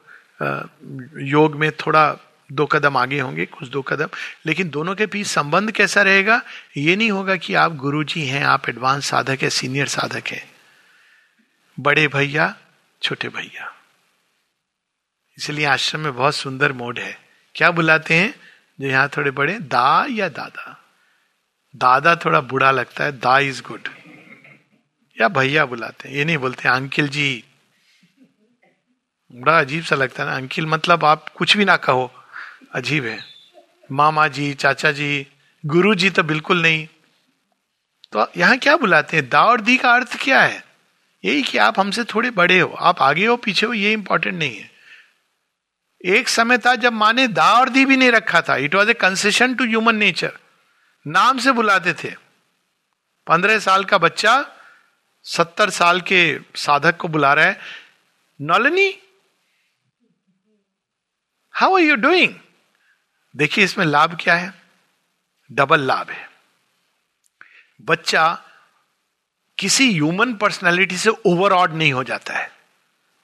[1.18, 2.16] योग में थोड़ा
[2.52, 4.08] दो कदम आगे होंगे, कुछ दो कदम,
[4.46, 6.42] लेकिन दोनों के बीच संबंध कैसा रहेगा?
[6.78, 10.50] ये नहीं होगा कि आप गुरुजी हैं, आप एडवांस साधक है सीनियर साधक है।
[11.80, 12.56] बड़े भैया,
[13.02, 13.76] छोटे भैया।
[15.38, 17.20] इसलिए आश्रम में बहुत सुंदर मोड है।
[17.56, 18.34] क्या बुलाते हैं?
[18.82, 20.77] जो यहाँ थोड़े बड़े दा या दादा।
[21.78, 23.90] दादा थोड़ा बुरा लगता है, दा इज़ गुड
[25.22, 27.44] या भैया बुलाते हैं, ये नहीं बोलते, अंकिल जी।
[29.36, 32.12] बड़ा अजीब सा लगता है ना, अंकिल मतलब आप कुछ भी ना कहो,
[32.74, 33.20] अजीब है।
[33.92, 35.28] मामा जी, चाचा जी,
[35.66, 36.88] गुरु जी तो बिल्कुल नहीं।
[38.12, 40.64] तो यहाँ क्या बुलाते हैं, दा और दी का अर्थ क्या है?
[41.26, 44.58] यही कि आप हमसे थोड़े बड़े हो, आप आगे हो, पीछे हो, ये इंपॉर्टेंट नहीं
[44.58, 44.72] है।
[46.06, 48.94] एक समय था जब माने दा और दी भी नहीं रखा था। It was a
[48.94, 50.32] concession to human nature
[51.08, 52.16] नाम से बुलाते थे।
[53.28, 54.46] पंद्रह साल का बच्चा
[55.24, 57.60] सत्तर साल के साधक को बुला रहा है,
[58.42, 59.00] Nolini
[61.52, 62.34] how are you doing
[63.36, 64.54] देखिए इसमें लाभ क्या है?
[65.52, 66.30] डबल लाभ है।
[67.82, 68.44] बच्चा
[69.58, 72.52] किसी ह्यूमन पर्सनालिटी से ओवरऑड नहीं हो जाता है।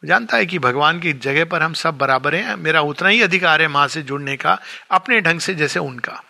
[0.06, 3.62] जानता है कि भगवान की जगह पर हम सब बराबर हैं, मेरा उतना ही अधिकार
[3.62, 4.60] है माँ से जुड़ने का,
[4.92, 6.24] अपने ढंग से जैसे उनका।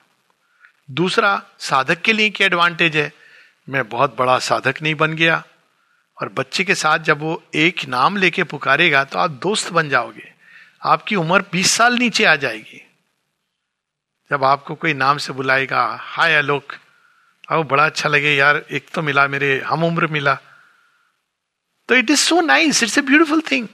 [0.91, 3.11] दूसरा साधक के लिए क्या एडवांटेज है?
[3.69, 5.43] मैं बहुत बड़ा साधक नहीं बन गया।
[6.21, 10.33] और बच्चे के साथ जब वो एक नाम लेके पुकारेगा तो आप दोस्त बन जाओगे।
[10.83, 12.81] आपकी उम्र 20 साल नीचे आ जाएगी।
[14.29, 16.73] जब आपको कोई नाम से बुलाएगा, हाय आलोक
[17.51, 20.37] अब बड़ा अच्छा लगे यार, एक तो मिला मेरे, हम उम्र मिला।
[21.89, 23.67] तो it is so nice it's a beautiful thing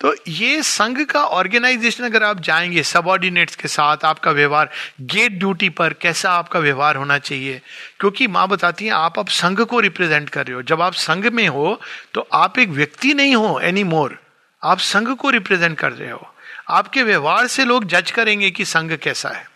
[0.00, 4.70] तो ये संघ का ऑर्गेनाइजेशन अगर आप जाएँगे सबॉर्डिनेट्स के साथ आपका व्यवहार
[5.00, 7.60] गेट ड्यूटी पर कैसा आपका व्यवहार होना चाहिए?
[8.00, 11.26] क्योंकि माँ बताती है, आप अब संघ को रिप्रेजेंट कर रहे हो। जब आप संघ
[11.26, 11.80] में हो
[12.14, 14.18] तो आप एक व्यक्ति नहीं हो एनी मोर
[14.62, 16.34] आप संघ को रिप्रेजेंट कर रहे हो।
[16.68, 19.48] आपके व्यवहार से लोग जज करेंगे कि संघ कैसा है।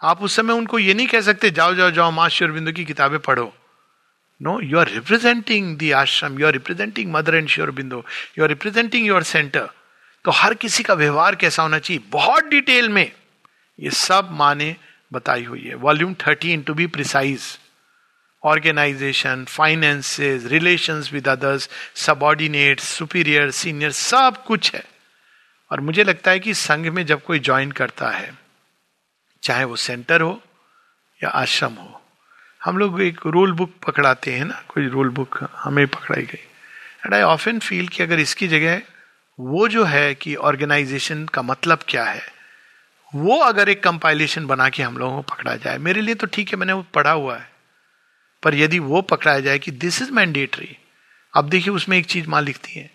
[0.00, 3.18] आप उस समय उनको ये नहीं कह सकते, जाओ जाओ जाओ, माँ शिवरबिंदु की किताबें
[3.18, 3.52] पढ़ो।
[4.40, 8.02] No, you are representing the ashram, you are representing mother and Sri Aurobindo
[8.38, 9.68] you are representing your centre
[10.24, 12.02] तो हर किसी का व्यवहार कैसा होना चाहिए?
[12.10, 13.12] बहुत डिटेल में।
[13.80, 14.76] ये सब माने
[15.12, 17.58] बताई हुई है। Volume thirteen to be precise
[18.44, 24.84] organisation finances relations with others subordinate superior senior सब कुछ है।
[25.72, 28.32] और मुझे लगता है कि संघ में जब कोई ज्वाइन करता है
[29.42, 30.42] चाहे वो सेंटर हो
[31.22, 31.97] या आश्रम हो
[32.68, 36.44] हम लोग एक रूल बुक पकड़ाते हैं ना, कोई रूल बुक हमें पकड़ाई गई।
[37.04, 38.82] एंड आई ऑफन फील कि अगर इसकी जगह
[39.38, 42.22] वो जो है कि ऑर्गेनाइजेशन का मतलब क्या है,
[43.12, 46.48] वो अगर एक कंपाइलेशन बना के हम लोगों को पकड़ा जाए, मेरे लिए तो ठीक
[46.48, 47.50] है, मैंने वो पढ़ा हुआ है।
[48.42, 50.76] पर यदि वो पकड़ाया जाए कि दिस इज़ मैंडेटरी
[51.34, 52.90] अब देखिए उसमें एक चीज़ माँ लिखती है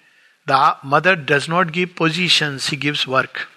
[0.47, 3.47] the mother does not give position she gives work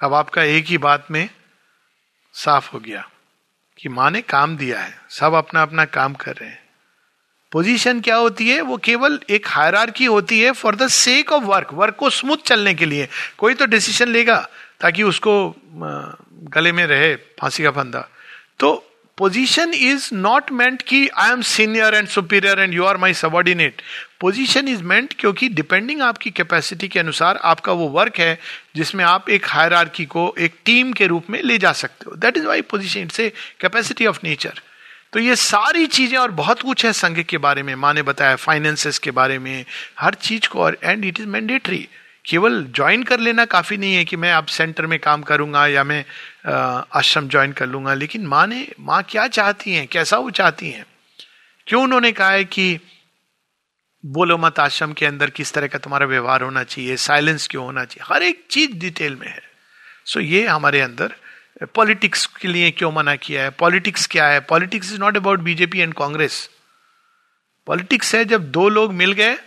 [0.00, 1.28] अब आपका एक ही बात में
[2.34, 3.08] साफ़ हो गया।
[3.78, 6.62] कि माँ ने काम दिया है, सब अपना अपना काम कर रहे हैं।
[7.52, 8.60] पोजीशन क्या होती है?
[8.60, 12.74] वो केवल एक हायरार्की होती है for the sake of work work को स्मूथ चलने
[12.74, 13.08] के लिए।
[13.38, 14.36] कोई तो डिसीज़न लेगा
[14.80, 15.34] ताकि उसको
[16.54, 18.08] गले में रहे फांसी का फंदा।
[18.58, 18.74] तो
[19.18, 23.82] पोजीशन इज़ नॉट मेंट कि I am senior and superior and you are my subordinate
[24.24, 28.38] position is meant क्योंकि डिपेंडिंग आपकी कैपेसिटी के अनुसार आपका वो वर्क है,
[28.76, 32.36] जिसमें आप एक हायर को एक टीम के रूप में ले जा सकते हो। That
[32.36, 33.28] is why position it's a
[33.60, 34.60] capacity of nature
[35.12, 38.36] तो ये सारी चीज़ें और बहुत कुछ है संघ के बारे में, माँ ने बताया
[38.36, 39.64] फाइनेंसेस के बारे में,
[40.00, 41.86] हर चीज़ को और एंड इट इज़ मैंडेटरी
[42.24, 45.84] केवल ज्वाइन कर लेना काफ़ी नहीं है कि मैं अब सेंटर में काम करूँगा या
[45.84, 46.04] मैं
[46.92, 50.86] आश्रम ज्वाइन कर लूँगा, लेकिन माँ ने, माँ क्या चाहती हैं, कैसा वो चाहती हैं?
[51.66, 52.78] क्यों उन्होंने कहा है कि
[54.04, 57.84] बोलो मत आश्रम के अंदर किस तरह का तुम्हारा व्यवहार होना चाहिए साइलेंस क्यों होना
[57.84, 58.14] चाहिए?
[58.14, 59.42] हर एक चीज़ डिटेल में है।
[60.06, 61.14] सो so, ये हमारे अंदर
[61.74, 63.50] पॉलिटिक्स के लिए क्यों मना किया है?
[63.50, 64.40] पॉलिटिक्स क्या है?
[64.40, 66.50] Politics is not about BJP and Congress
[67.66, 69.38] politics है जब दो लोग मिल गए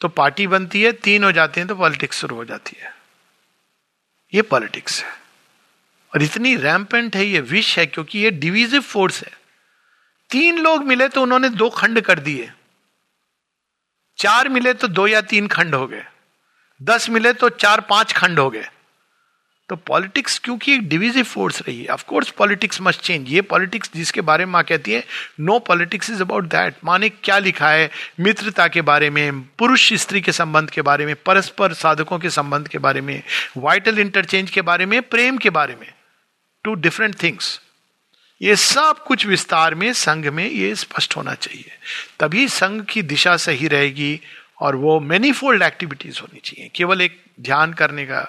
[0.00, 2.94] तो पार्टी बनती है, तीन हो जाते हैं तो पॉलिटिक्स शुरू हो जाती है।
[4.34, 5.10] ये पॉलिटिक्स है।
[6.14, 9.32] और इतनी रैम्पेंट है, ये विश है, क्योंकि ये डिविजिव फोर्स है।
[10.30, 12.52] तीन लोग मिले तो उन्होंने दो खंड कर दिए।
[14.20, 16.02] चार मिले तो दो या तीन खंड हो गए।
[16.80, 18.66] दस मिले तो चार पाँच खंड हो गए।
[19.68, 24.20] तो पॉलिटिक्स क्योंकि एक डिविजिव फोर्स रही है of course politics must change ये पॉलिटिक्स जिसके
[24.20, 25.04] बारे में माँ कहती है
[25.40, 27.90] no politics is about that माँ ने क्या लिखा है?
[28.20, 32.68] मित्रता के बारे में, पुरुष स्त्री के संबंध के बारे में, परस्पर साधकों के संबंध
[32.68, 33.22] के बारे में
[33.56, 35.92] वाइटल इंटरचेंज के बारे में, प्रेम के बारे में।
[36.64, 37.60] टू डिफरेंट थिंग्स
[38.42, 41.70] ये सब कुछ विस्तार में संघ में ये स्पष्ट होना चाहिए।
[42.20, 44.20] तभी संघ की दिशा सही रहेगी
[44.60, 48.20] और वो मैनीफोल्ड एक्टिविटीज़ होनी चाहिए। केवल एक ध्यान करने का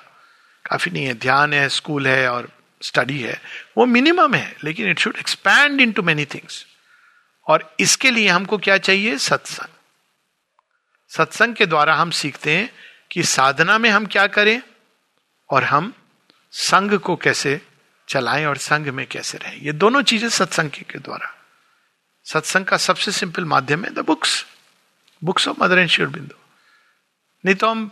[0.66, 2.52] काफ़ी नहीं है। ध्यान है स्कूल है और
[2.82, 3.42] स्टडी है।
[3.78, 6.66] वो मिनिमम है, लेकिन it should expand into many things
[7.48, 9.18] और इसके लिए हमको क्या चाहिए?
[9.18, 9.68] सत्संग।
[11.10, 12.74] सत्संग के द्वारा हम सीखते हैं
[13.12, 14.62] कि साधना में हम क्या करें
[15.50, 15.94] और हम
[16.52, 17.62] संघ को कैसे
[18.12, 19.58] चलाएँ और संघ में कैसे रहें?
[19.58, 21.34] ये दोनों चीज़ें सत्संग के द्वारा।
[22.26, 24.46] सत्संग का सबसे सिंपल माध्यम है the books.
[25.22, 26.36] Books of mother and Sri Aurobindo
[27.44, 27.90] नहीं तो हम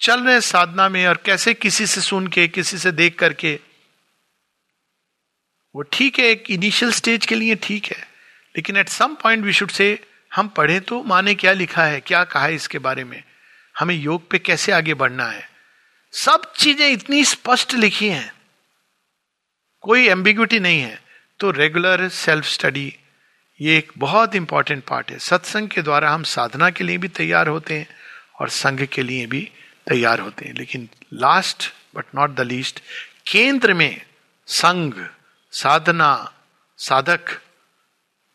[0.00, 3.58] चल रहे साधना में और कैसे किसी से सुन के, किसी से देख करके।
[5.74, 7.98] वो ठीक है, एक इनिशियल स्टेज के लिए ठीक है।
[8.54, 9.98] लेकिन at some point we should say
[10.34, 13.22] हम पढ़े तो माने क्या लिखा है, क्या कहा है इसके बारे में।
[13.74, 15.48] हमें योग पे कैसे आगे बढ़ना है?
[16.14, 18.32] सब चीज़ें इतनी स्पष्ट लिखी हैं।
[19.82, 21.02] कोई एम्बिग्यूटी नहीं है।
[21.40, 22.94] तो रेगुलर सेल्फ स्टडी
[23.60, 27.48] ये एक बहुत इंपॉर्टेंट पार्ट है। सत्संग के द्वारा हम साधना के लिए भी तैयार
[27.48, 27.88] होते हैं
[28.40, 29.50] और संघ के लिए भी
[29.88, 32.80] तैयार होते हैं। लेकिन last but not the least
[33.26, 34.02] केंद्र में
[34.46, 34.94] संघ
[35.52, 36.32] साधना
[36.78, 37.20] साधक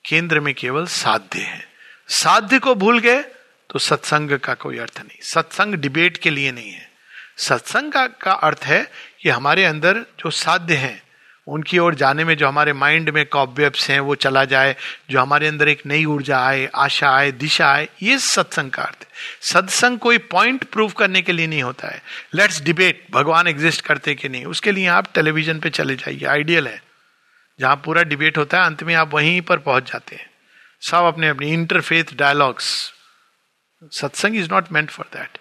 [0.05, 1.67] केंद्र में केवल साध्य है।
[2.07, 3.21] साध्य को भूल गए
[3.69, 6.91] तो सत्संग का कोई अर्थ नहीं। सत्संग डिबेट के लिए नहीं है।
[7.37, 8.91] सत्संग का, का अर्थ है
[9.21, 11.06] कि हमारे अंदर जो साध्य है
[11.47, 14.75] उनकी ओर जाने में जो हमारे माइंड में कॉबवेब्स हैं, वो चला जाए,
[15.09, 19.07] जो हमारे अंदर एक नई ऊर्जा आए, आशा आए, दिशा आए, ये सत्संग का अर्थ
[19.41, 22.01] सत्संग कोई पॉइंट प्रूव करने के लिए नहीं होता है।
[22.33, 26.67] लेट्स डिबेट भगवान एग्जिस्ट करते कि नहीं। उसके लिए आप टेलीविज़न पे चले जाइए आइडियल
[26.67, 26.81] है।
[27.59, 30.29] जहाँ पूरा डिबेट होता है, अंत में आप वहीं पर पहुँच जाते हैं।
[30.81, 32.93] सब अपने अपने interfaith dialogues
[33.91, 35.37] satsang is not meant for that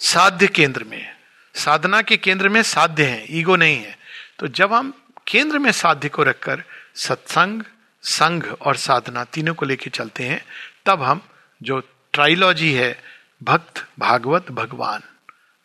[0.00, 1.16] साध्य केंद्र में,
[1.54, 3.96] साधना के केंद्र में साध्य है ईगो नहीं है।
[4.38, 4.92] तो जब हम
[5.28, 6.64] केंद्र में साध्य को रखकर
[6.94, 7.62] सत्संग,
[8.02, 10.44] संघ और साधना तीनों को लेकर चलते हैं,
[10.86, 11.28] तब हम
[11.62, 11.80] जो
[12.12, 13.02] ट्राइलॉजी है,
[13.42, 15.02] भक्त भागवत भगवान।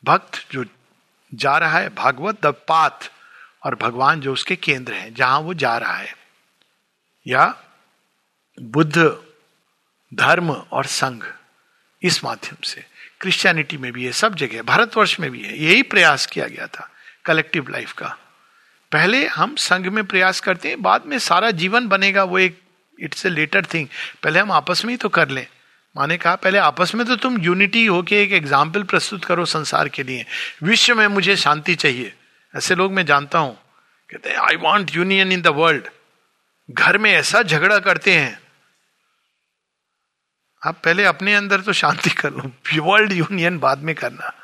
[0.04, 0.66] भक्त जो
[1.34, 3.12] जा रहा है, भागवत द पाथ,
[3.64, 6.18] और भगवान जो उसके केंद्र है, जहाँ वो जा रहा है।
[7.28, 7.64] या
[8.62, 9.24] बुद्ध,
[10.14, 11.26] धर्म और संघ,
[12.04, 12.86] इस माध्यम से।
[13.22, 16.92] क्रिश्चियनिटी में भी है, सब जगह भारतवर्ष में भी है, यही प्रयास किया गया था
[17.26, 18.18] कलेक्टिव लाइफ का।
[18.92, 22.62] पहले हम संघ में प्रयास करते हैं, बाद में सारा जीवन बनेगा, वो एक
[23.00, 23.88] इट्स ए लेटर थिंग
[24.24, 25.48] पहले हम आपस में ही तो कर लें।
[25.98, 30.04] माने कहा, पहले आपस में तो तुम यूनिटी होके एक एग्ज़ाम्पल प्रस्तुत करो संसार के
[30.04, 30.26] लिए।
[30.64, 32.14] विश्व में मुझे शांति चाहिए।
[32.56, 33.58] ऐसे लोग मैं जानता हूँ।
[34.10, 35.88] कहते हैं I want union in the world
[36.72, 38.40] घर में ऐसा झगड़ा करते हैं।
[40.66, 42.52] आप पहले अपने अंदर तो शांति कर लो।
[42.84, 44.41] वर्ल्ड यूनियन बाद में करना।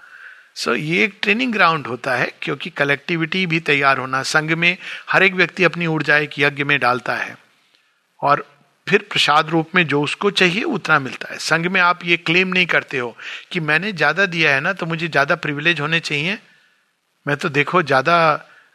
[0.58, 4.78] सो so, ये एक ट्रेनिंग ग्राउंड होता है क्योंकि कलेक्टिविटी भी तैयार होना संघ में
[5.12, 7.36] हर एक व्यक्ति अपनी ऊर्जा एक यज्ञ में डालता है।
[8.22, 8.46] और
[8.88, 12.48] फिर प्रसाद रूप में जो उसको चाहिए उतना मिलता है। संघ में आप ये क्लेम
[12.48, 13.16] नहीं करते हो
[13.52, 16.38] कि मैंने ज़्यादा दिया है ना तो मुझे ज़्यादा प्रिविलेज होने चाहिए।
[17.26, 18.18] मैं तो देखो ज़्यादा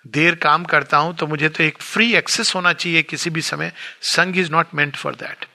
[0.04, 3.72] देर काम करता हूँ तो मुझे तो एक फ्री एक्सेस होना चाहिए किसी भी समय।
[4.02, 5.46] संघ is not meant for that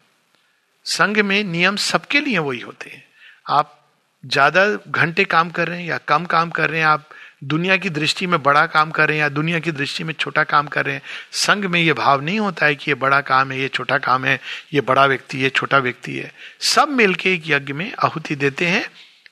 [0.86, 3.04] संघ में नियम सबके लिए वही होते हैं।
[3.50, 3.77] आप
[4.28, 7.10] ज़्यादा घंटे काम कर रहे हैं या कम काम कर रहे हैं, आप
[7.44, 10.44] दुनिया की दृष्टि में बड़ा काम कर रहे हैं या दुनिया की दृष्टि में छोटा
[10.44, 11.02] काम कर रहे हैं,
[11.32, 14.26] संघ में ये भाव नहीं होता है कि ये बड़ा काम है, ये छोटा काम
[14.26, 14.40] है,
[14.74, 16.32] ये बड़ा व्यक्ति है, छोटा व्यक्ति है।
[16.68, 18.84] सब मिलके एक यज्ञ में आहुति देते हैं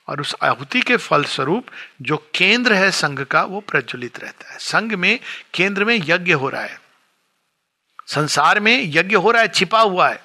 [0.10, 1.68] और उस आहुति के फल स्वरूप
[2.02, 5.20] जो केंद्र है संघ का, वो प्रज्वलित रहता है। संघ में,
[5.54, 6.80] केंद्र में यज्ञ हो रहा है।
[8.08, 10.24] संसार में यज्ञ हो रहा है, छिपा हुआ है।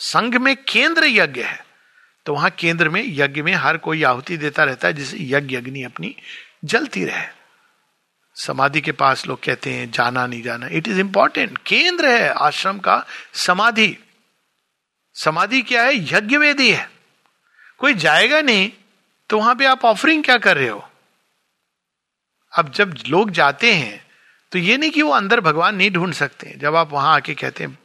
[0.00, 1.65] संघ में केंद्र यज्ञ है।
[2.26, 5.82] तो वहाँ केंद्र में, यज्ञ में हर कोई आहुति देता रहता है, जिससे यज्ञ अग्नि
[5.82, 6.14] अपनी
[6.64, 7.26] जलती रहे।
[8.36, 12.78] समाधि के पास लोग कहते हैं, जाना नहीं जाना। इट इज़ इंपॉर्टेंट केंद्र है, आश्रम
[12.78, 13.04] का
[13.34, 13.96] समाधि।
[15.14, 15.96] समाधि क्या है?
[15.96, 16.90] यज्ञ वेदी है।
[17.78, 18.70] कोई जाएगा नहीं
[19.30, 20.88] तो वहाँ पे आप ऑफरिंग क्या कर रहे हो?
[22.52, 24.04] अब जब लोग जाते हैं
[24.52, 27.64] तो ये नहीं कि वो अंदर भगवान नहीं ढूंढ सकते जब आप वहाँ आके कहते
[27.64, 27.78] हैं,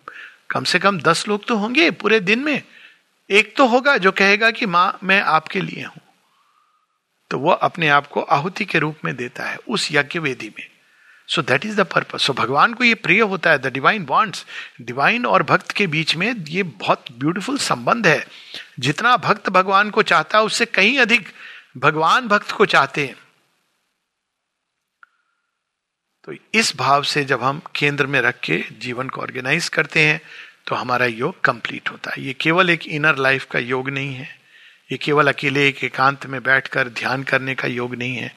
[0.50, 2.62] कम से कम दस लोग तो होंगे पूरे दिन में।
[3.32, 6.02] एक तो होगा जो कहेगा कि माँ, मैं आपके लिए हूँ।
[7.32, 10.68] तो वह अपने आप को आहुति के रूप में देता है, उस यज्ञ वेदी में।
[11.28, 14.46] So that is the purpose so भगवान को ये प्रिय होता है द डिवाइन वॉन्ट्स
[14.82, 18.26] डिवाइन और भक्त के बीच में ये बहुत ब्यूटीफुल संबंध है।
[18.80, 21.30] जितना भक्त भगवान को चाहता है, उससे कहीं अधिक
[21.78, 23.16] भगवान भक्त को चाहते हैं।
[26.24, 30.22] तो इस भाव से जब हम केंद्र में रख के जीवन को ऑर्गेनाइज करते हैं
[30.72, 34.40] तो हमारा योग कंप्लीट होता है। ये केवल एक इनर लाइफ का योग नहीं है।
[34.92, 38.36] ये केवल अकेले एक एकांत में बैठकर ध्यान करने का योग नहीं है।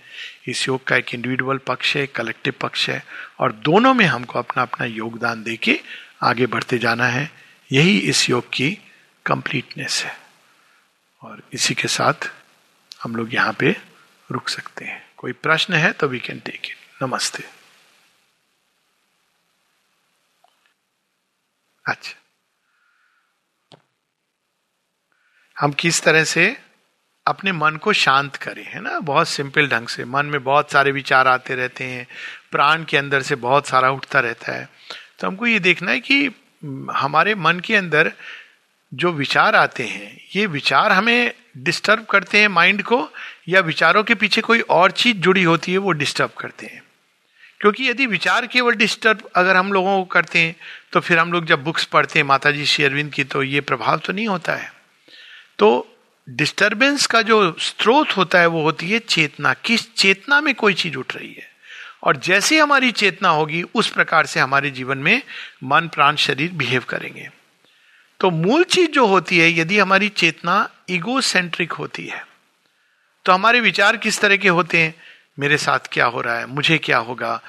[0.48, 3.04] इस योग का एक इंडिविजुअल पक्ष है कलेक्टिव पक्ष है
[3.38, 5.80] और दोनों में हमको अपना अपना योगदान देके
[6.22, 7.30] आगे बढ़ते जाना है।
[7.72, 8.78] यही इस योग की
[9.26, 10.18] कंप्लीटनेस है।
[11.22, 12.30] और इसी के साथ
[13.02, 13.76] हम लोग यहाँ पे
[14.30, 17.44] रुक सकते हैं। कोई प्रश्न है तो वी कैन टेक इट नमस्ते।
[21.84, 22.23] अच्छा।
[25.60, 26.56] हम किस तरह से
[27.26, 29.00] अपने मन को शांत करें, है ना?
[29.00, 32.06] बहुत सिंपल ढंग से। मन में बहुत सारे विचार आते रहते हैं।
[32.50, 34.68] प्राण के अंदर से बहुत सारा उठता रहता है।
[35.18, 36.30] तो हमको ये देखना है कि
[36.92, 38.12] हमारे मन के अंदर
[38.94, 43.08] जो विचार आते हैं, ये विचार हमें डिस्टर्ब करते हैं माइंड को,
[43.48, 46.82] या विचारों के पीछे कोई और चीज़ जुड़ी होती है वो डिस्टर्ब करते हैं?
[47.60, 50.56] क्योंकि यदि विचार केवल डिस्टर्ब अगर हम लोगों को करते हैं
[50.92, 53.60] तो फिर हम लोग जब बुक्स पढ़ते हैं माता जी श्री अरविंद की तो ये
[53.60, 54.73] प्रभाव तो नहीं होता है।
[55.58, 55.96] तो
[56.28, 60.96] डिस्टरबेंस का जो स्रोत होता है, वो होती है चेतना किस चेतना में कोई चीज़
[60.96, 61.52] उठ रही है।
[62.02, 65.22] और जैसे हमारी चेतना होगी, उस प्रकार से हमारे जीवन में
[65.64, 67.28] मन, प्राण, शरीर बिहेव करेंगे।
[68.20, 72.26] तो मूल चीज़ जो होती है, यदि हमारी चेतना ईगो सेंट्रिक होती है
[73.24, 74.94] तो हमारे विचार किस तरह के होते हैं?
[75.38, 76.46] मेरे साथ क्या हो रहा है?
[76.46, 77.40] मुझे क्या होगा?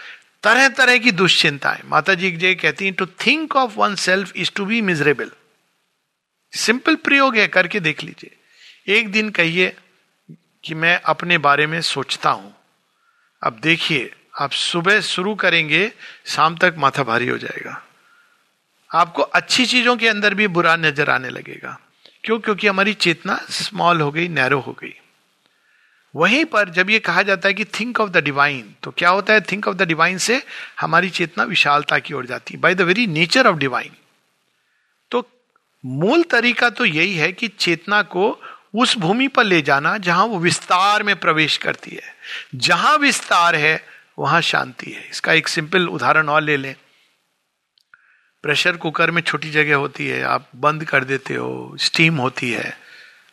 [0.44, 4.66] तरह तरह की दुश्चिंताएँ। माता जी जय कहती हैं to think of oneself is to
[4.66, 5.32] be miserable
[6.56, 8.36] simple प्रयोग है, करके देख लीजिए।
[8.98, 9.76] एक दिन कहिए
[10.64, 12.56] कि मैं अपने बारे में सोचता हूँ।
[13.44, 15.92] अब देखिए, आप सुबह शुरू करेंगे,
[16.26, 17.84] शाम तक माथा भारी हो जाएगा।
[18.92, 21.80] आपको अच्छी चीज़ों के अंदर भी बुरा नज़र आने लगेगा।
[22.24, 22.40] क्यों?
[22.40, 24.94] क्योंकि हमारी चेतना स्मॉल हो गई नैरो हो गई।
[26.16, 29.34] वहीं पर जब ये कहा जाता है कि थिंक ऑफ़ द डिवाइन तो क्या होता
[29.34, 29.42] है?
[29.42, 30.44] थिंक ऑफ़ द डिवाइन से
[30.82, 33.92] हमारी चेतना विशालता की ओर जाती है। By the very nature of divine
[35.86, 38.42] मूल तरीका तो यही है कि चेतना को
[38.76, 42.16] उस भूमि पर ले जाना जहाँ वो विस्तार में प्रवेश करती है।
[42.56, 43.88] जहाँ विस्तार है,
[44.20, 46.76] वहाँ शांति है। इसका एक सिंपल उदाहरण और ले लें।
[48.44, 52.78] प्रेशर कुकर में छोटी जगह होती है, आप बंद कर देते हो, स्टीम होती है।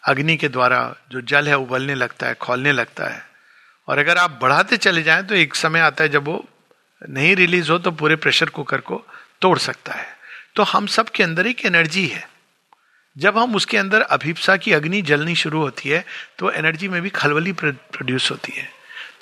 [0.05, 3.27] अग्नि के द्वारा जो जल है, उबलने लगता है, खोलने लगता है।
[3.89, 6.49] और अगर आप बढ़ाते चले जाएँ तो एक समय आता है जब वो
[7.09, 9.07] नहीं रिलीज़ हो तो पूरे प्रेशर कुकर को
[9.41, 10.07] तोड़ सकता है।
[10.57, 12.32] तो हम सब के अंदर एक एनर्जी है।
[13.17, 16.05] जब हम उसके अंदर अभिप्सा की अग्नि जलनी शुरू होती है
[16.39, 18.69] तो एनर्जी में भी खलवली प्रोड्यूस होती है।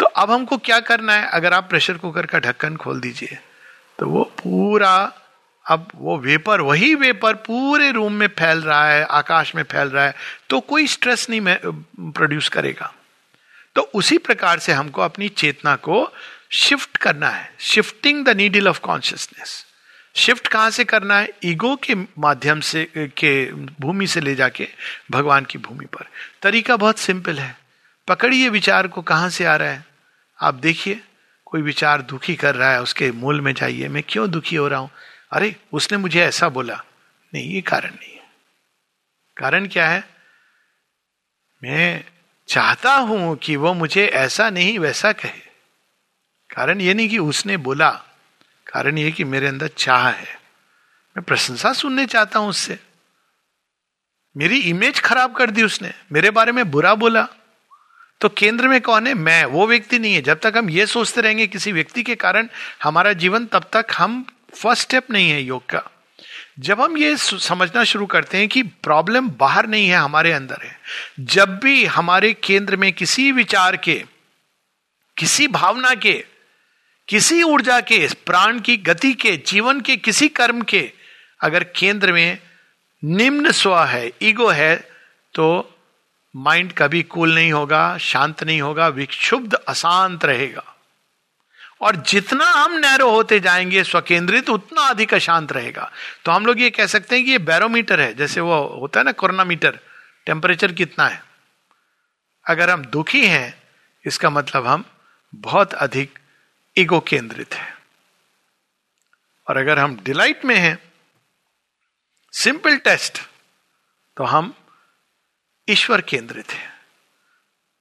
[0.01, 1.29] तो अब हमको क्या करना है?
[1.29, 3.39] अगर आप प्रेशर कुकर का ढक्कन खोल दीजिए
[3.99, 5.13] तो वो पूरा,
[5.67, 10.05] अब वो वेपर वही वेपर पूरे रूम में फैल रहा है, आकाश में फैल रहा
[10.05, 10.15] है
[10.51, 11.41] तो कोई स्ट्रेस नहीं
[12.11, 12.93] प्रोड्यूस करेगा।
[13.77, 16.13] तो उसी प्रकार से हमको अपनी चेतना को
[16.53, 19.65] शिफ्ट करना है। Shifting the needle of consciousness
[20.17, 21.29] shift कहाँ से करना है?
[21.45, 24.69] ईगो के माध्यम से, के भूमि से ले जाके
[25.11, 26.07] भगवान की भूमि पर।
[26.43, 27.59] तरीका बहुत सिंपल है।
[28.09, 29.85] पकड़िए विचार को कहाँ से आ रहा है?
[30.43, 31.01] आप देखिए,
[31.47, 34.81] कोई विचार दुखी कर रहा है, उसके मूल में जाइए। मैं क्यों दुखी हो रहा
[34.81, 34.91] हूँ?
[35.33, 36.85] अरे, उसने मुझे ऐसा बोला।
[37.35, 38.31] नहीं, ये कारण नहीं है।
[39.37, 40.09] कारण क्या है?
[41.63, 42.05] मैं
[42.49, 45.51] चाहता हूँ कि वो मुझे ऐसा नहीं, वैसा कहे।
[46.55, 48.05] कारण ये नहीं कि उसने बोला।
[48.73, 50.41] कारण यह कि मेरे अंदर चाह है।
[51.17, 52.79] मैं प्रशंसा सुनने चाहता हूँ उससे।
[54.37, 57.29] मेरी इमेज खराब कर दी उसने। मेरे बारे में बुरा बोला।
[58.21, 59.15] तो केंद्र में कौन है?
[59.15, 62.49] मैं, वो व्यक्ति नहीं है। जब तक हम ये सोचते रहेंगे किसी व्यक्ति के कारण
[62.83, 64.27] हमारा जीवन, तब तक हम
[64.63, 65.83] फ़र्स्ट स्टेप नहीं है योग का।
[66.59, 70.81] जब हम ये समझना शुरू करते हैं कि प्रॉब्लम बाहर नहीं है, हमारे अंदर है।
[71.21, 74.05] जब भी हमारे केंद्र में किसी विचार के,
[75.17, 76.25] किसी भावना के
[77.11, 80.93] किसी ऊर्जा के, प्राण की गति के, जीवन के, किसी कर्म के,
[81.41, 82.39] अगर केंद्र में
[83.05, 84.77] निम्न स्व है, ईगो है
[85.35, 85.75] तो
[86.37, 90.77] माइंड कभी कूल नहीं होगा, शांत नहीं होगा, विक्षुब्ध, अशांत रहेगा।
[91.81, 95.93] और जितना हम नैरो होते जाएँगे, स्वकेंद्रित, उतना अधिक अशांत रहेगा।
[96.25, 99.05] तो हम लोग ये कह सकते हैं कि ये बैरोमीटर है, जैसे वो होता है
[99.05, 99.79] ना कोरोना मीटर
[100.27, 101.23] टेम्परेचर कितना है?
[102.47, 103.63] अगर हम दुखी हैं,
[104.07, 104.85] इसका मतलब हम
[105.35, 106.19] बहुत अधिक
[106.77, 107.75] ईगो केंद्रित है।
[109.49, 110.79] और अगर हम डिलाइट में हैं,
[112.33, 113.19] सिंपल टेस्ट
[114.17, 114.55] तो हम
[115.69, 116.73] ईश्वर केंद्रित है।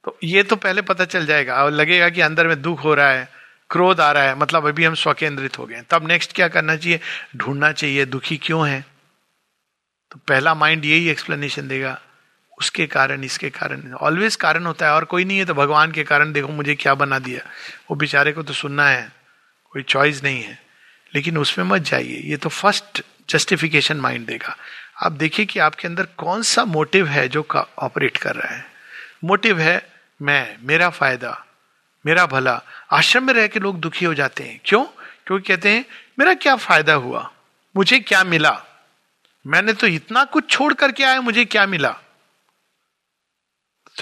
[0.04, 3.10] तो ये तो पहले पता चल जाएगा। और लगेगा कि अंदर में दुख हो रहा
[3.10, 3.28] है,
[3.70, 7.00] क्रोध आ रहा है मतलब अभी हम स्वकेंद्रित हो गए तब नेक्स्ट क्या करना चाहिए?
[7.36, 8.84] ढूंढना चाहिए, दुखी क्यों है?
[10.10, 12.00] तो पहला माइंड यही एक्सप्लेनेशन देगा।
[12.60, 16.04] उसके कारण, इसके कारण। ऑलवेज कारण होता है, और कोई नहीं है तो भगवान के
[16.04, 17.40] कारण, देखो मुझे क्या बना दिया।
[17.90, 19.12] वो बेचारे को तो सुनना है,
[19.70, 20.62] कोई चॉइस नहीं है।
[21.14, 24.56] लेकिन उसमें मत जाइए, ये तो फ़र्स्ट जस्टिफिकेशन माइंड देगा।
[25.02, 27.46] आप देखिए कि आपके अंदर कौन सा मोटिव है जो
[27.78, 28.66] ऑपरेट कर रहा है।
[29.24, 29.92] मोटिव है,
[30.22, 31.46] मैं, मेरा फ़ायदा,
[32.06, 34.84] मेरा भला। आश्रम में रह के लोग दुखी हो जाते हैं। क्यों?
[35.26, 35.84] क्योंकि कहते हैं,
[36.18, 37.32] मेरा क्या फ़ायदा हुआ?
[37.76, 38.62] मुझे क्या मिला?
[39.46, 41.96] मैंने तो इतना कुछ छोड़ करके आया, मुझे क्या मिला?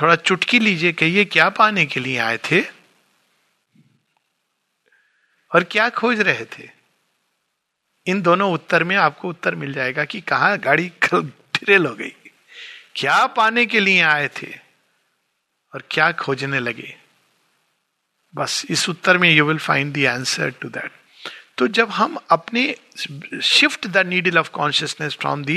[0.03, 2.61] थोड़ा चुटकी लीजिए, कहिए, क्या पाने के लिए आए थे?
[5.55, 6.71] और क्या खोज रहे थे?
[8.07, 12.13] इन दोनों उत्तर में आपको उत्तर मिल जाएगा कि कहा गाड़ी कल टिरेल हो गई।
[12.95, 14.55] क्या पाने के लिए आए थे?
[15.75, 16.97] और क्या खोजने लगे?
[18.35, 20.93] बस इस उत्तर में you will find the answer to that
[21.59, 22.75] तो जब हम अपने
[23.43, 25.49] shift the needle of consciousness from the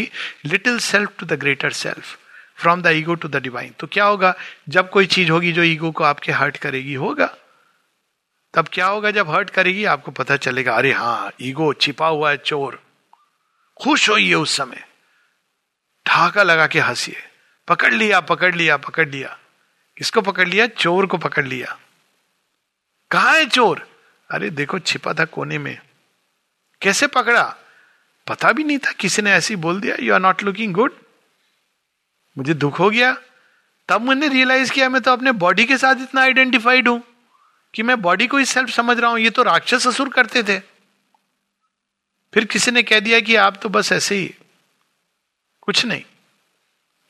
[0.46, 2.18] little self to the greater self
[2.62, 4.36] from the ego to the divine तो क्या होगा?
[4.70, 7.36] जब कोई चीज़ होगी जो ईगो को आपके हर्ट करेगी, होगा।
[8.54, 9.12] तब क्या होगा?
[9.12, 12.82] जब हर्ट करेगी, आपको पता चलेगा, अरे हाँ ईगो छिपा हुआ है, चोर।
[13.84, 14.84] खुश होइए उस समय।
[16.08, 17.24] ढाका लगा के हंसिए
[17.68, 19.38] पकड़ लिया पकड़ लिया पकड़ लिया।
[19.98, 20.68] किसको पकड़ लिया?
[20.68, 21.80] चोर को पकड़ लिया।
[23.12, 23.88] कहा है चोर?
[24.32, 25.78] अरे देखो, छिपा था कोने में।
[26.82, 27.56] कैसे पकड़ा?
[28.28, 31.01] पता भी नहीं था, किसी ने ऐसी बोल दिया you are not looking good
[32.38, 33.16] मुझे दुख हो गया।
[33.90, 37.02] तब मैंने रियलाइज़ किया, मैं तो अपने बॉडी के साथ इतना आइडेंटिफाइड हूँ
[37.74, 40.60] कि मैं बॉडी को ही सेल्फ समझ रहा हूँ। ये तो राक्षस असुर करते थे।
[42.34, 44.34] फिर किसी ने कह दिया कि आप तो बस ऐसे ही,
[45.62, 46.04] कुछ नहीं।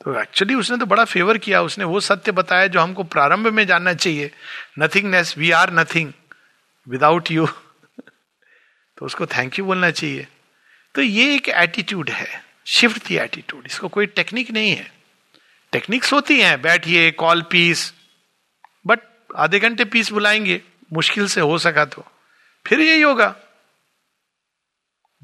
[0.00, 3.66] तो एक्चुअली उसने तो बड़ा फेवर किया। उसने वो सत्य बताया जो हमको प्रारंभ में
[3.66, 4.30] जानना चाहिए।
[4.78, 6.12] Nothingness we are nothing
[6.86, 7.46] without you
[8.98, 10.26] तो उसको थैंक यू बोलना चाहिए।
[10.94, 14.90] तो ये एक एटीट्यूड है शिफ्ट थी एटीट्यूड इसको कोई टेक्निक नहीं है।
[15.72, 17.94] टेक्निक्स होती हैं, बैठिए कॉल पीस
[18.86, 19.00] बट
[19.36, 20.60] आधे घंटे पीस बुलाएँगे,
[20.92, 22.04] मुश्किल से हो सका तो।
[22.66, 23.36] फिर यही होगा।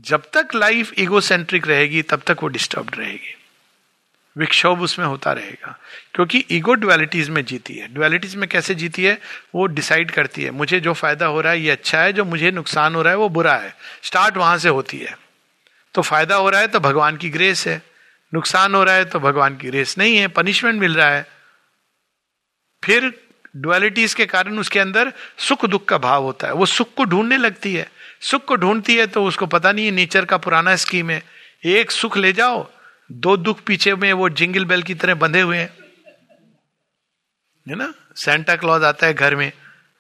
[0.00, 3.34] जब तक लाइफ इगोसेंट्रिक रहेगी, तब तक वो डिस्टर्ब रहेगी।
[4.36, 5.78] विक्षोभ उसमें होता रहेगा,
[6.14, 9.20] क्योंकि ईगो डुअलिटीज में जीती है। डुअलिटीज में कैसे जीती है?
[9.54, 12.50] वो डिसाइड करती है, मुझे जो फ़ायदा हो रहा है, ये अच्छा है, जो मुझे
[12.50, 15.18] नुकसान हो रहा है, वो बुरा है। स्टार्ट वहाँ से होती है।
[15.94, 17.82] तो फ़ायदा हो रहा है तो भगवान की ग्रेस है।
[18.32, 21.26] नुकसान हो रहा है तो भगवान की रेस नहीं है पनिशमेंट मिल रहा है।
[22.82, 23.12] फिर
[23.56, 27.36] डुअलिटीज के कारण उसके अंदर सुख दुख का भाव होता है। वो सुख को ढूँढने
[27.36, 31.10] लगती है। सुख को ढूंढती है तो उसको पता नहीं है नेचर का पुराना स्कीम
[31.10, 31.22] है।
[31.64, 32.66] एक सुख ले जाओ,
[33.12, 35.70] दो दुख पीछे में वो जिंगल बेल की तरह बंधे हुए हैं।
[37.66, 37.92] है ना?
[38.16, 39.52] सेंटा क्लॉज आता है घर में,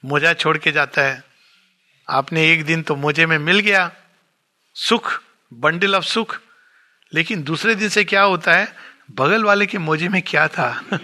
[0.04, 1.22] मोजा छोड़ के जाता है।
[2.08, 3.90] आपने एक दिन तो मोजे में मिल गया।
[4.76, 5.22] सुख
[5.52, 6.40] बंडल ऑफ़ सुख।
[7.14, 8.74] लेकिन दूसरे दिन से क्या होता है?
[9.10, 10.84] बगल वाले के मोजे में क्या था?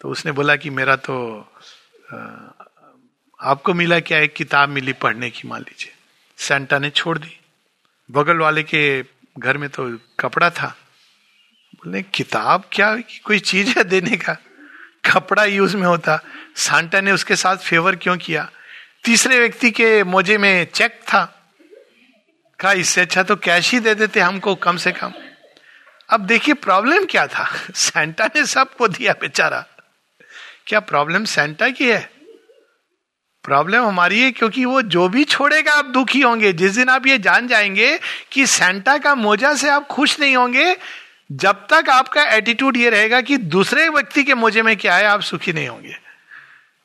[0.00, 1.40] तो उसने बोला कि मेरा तो
[3.42, 4.18] आपको मिला क्या?
[4.18, 5.92] एक किताब मिली पढ़ने की, मान लीजिए।
[6.36, 7.40] सेंटा ने छोड़ दी।
[8.10, 9.04] बगल वाले के
[9.38, 10.76] घर में तो कपड़ा था।
[11.74, 12.96] बोले, किताब क्या?
[13.24, 14.36] कोई चीज़ है देने का?
[15.12, 16.24] कपड़ा यूज़ में होता।
[16.56, 18.50] सांटा ने उसके साथ फेवर क्यों किया?
[19.04, 21.35] तीसरे व्यक्ति के मोजे में चेक था।
[22.60, 25.12] कहा इससे अच्छा तो कैश ही दे देते हमको कम से कम।
[26.10, 29.66] अब देखिए प्रॉब्लम क्या था। सेंटा ने सबको दिया बेचारा।
[30.66, 32.10] क्या प्रॉब्लम सेंटा की है?
[33.44, 37.18] प्रॉब्लम हमारी है क्योंकि वो जो भी छोड़ेगा आप दुखी होंगे। जिस दिन आप ये
[37.18, 38.00] जान जाएँगे
[38.32, 40.76] कि सेंटा का मोजा से आप खुश नहीं होंगे,
[41.32, 45.20] जब तक आपका एटीट्यूड ये रहेगा कि दूसरे व्यक्ति के मोजे में क्या है, आप
[45.20, 45.96] सुखी नहीं होंगे।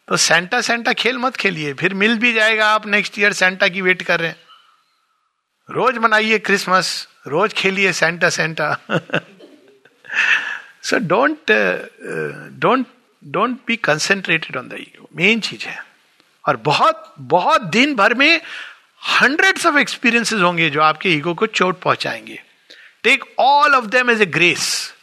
[0.08, 3.82] तो सेंटा सेंटा खेल मत खेलिए। फिर मिल भी जाएगा आप नेक्स्ट ईयर सेंटा की
[3.82, 4.38] वेट कर रहे हैं।
[5.72, 8.78] रोज मनाइए क्रिसमस, रोज खेलिए Santa Santa
[10.84, 11.52] so don't
[12.60, 12.86] don't
[13.24, 15.84] don't be concentrated on the main चीज़ है।
[16.46, 18.42] और बहुत बहुत दिन भर में
[19.22, 22.42] हंड्रेड्स ऑफ़ एक्सपीरियंसेस होंगे जो आपके ईगो को चोट पहुंचाएँगे।
[23.04, 24.94] Take all of them as a grace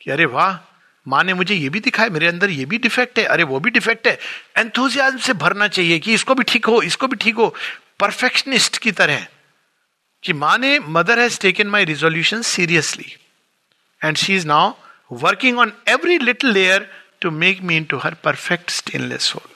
[0.00, 0.58] कि अरे वाह,
[1.06, 3.70] माँ ने मुझे ये भी दिखाया, मेरे अंदर ये भी डिफेक्ट है, अरे वो भी
[3.70, 4.18] डिफेक्ट है।
[4.56, 7.54] एंथुजियाज्म से भरना चाहिए कि इसको भी ठीक हो, इसको भी ठीक हो।
[8.00, 9.26] परफेक्शनिस्ट की तरह।
[10.22, 13.16] कि माँ ने mother has taken my resolution seriously
[14.04, 14.74] and she is now
[15.12, 19.48] working on every little layer to make me into her perfect stainless soul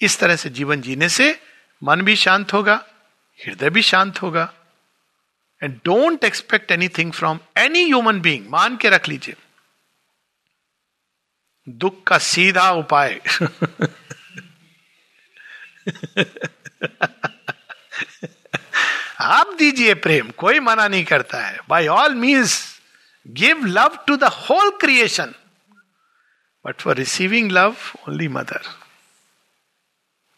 [0.00, 1.42] इस तरह से जीवन जीने से
[1.82, 2.84] मन भी शांत होगा,
[3.46, 4.52] हृदय भी शांत होगा।
[5.62, 9.34] And don't expect anything from any human being मान के रख लीजिए।
[11.68, 13.20] दुख का सीधा उपाय।
[19.20, 22.80] आप दीजिए प्रेम, कोई मना नहीं करता है। By all means
[23.26, 25.34] give love to the whole creation
[26.66, 27.76] but for receiving love
[28.08, 28.60] only mother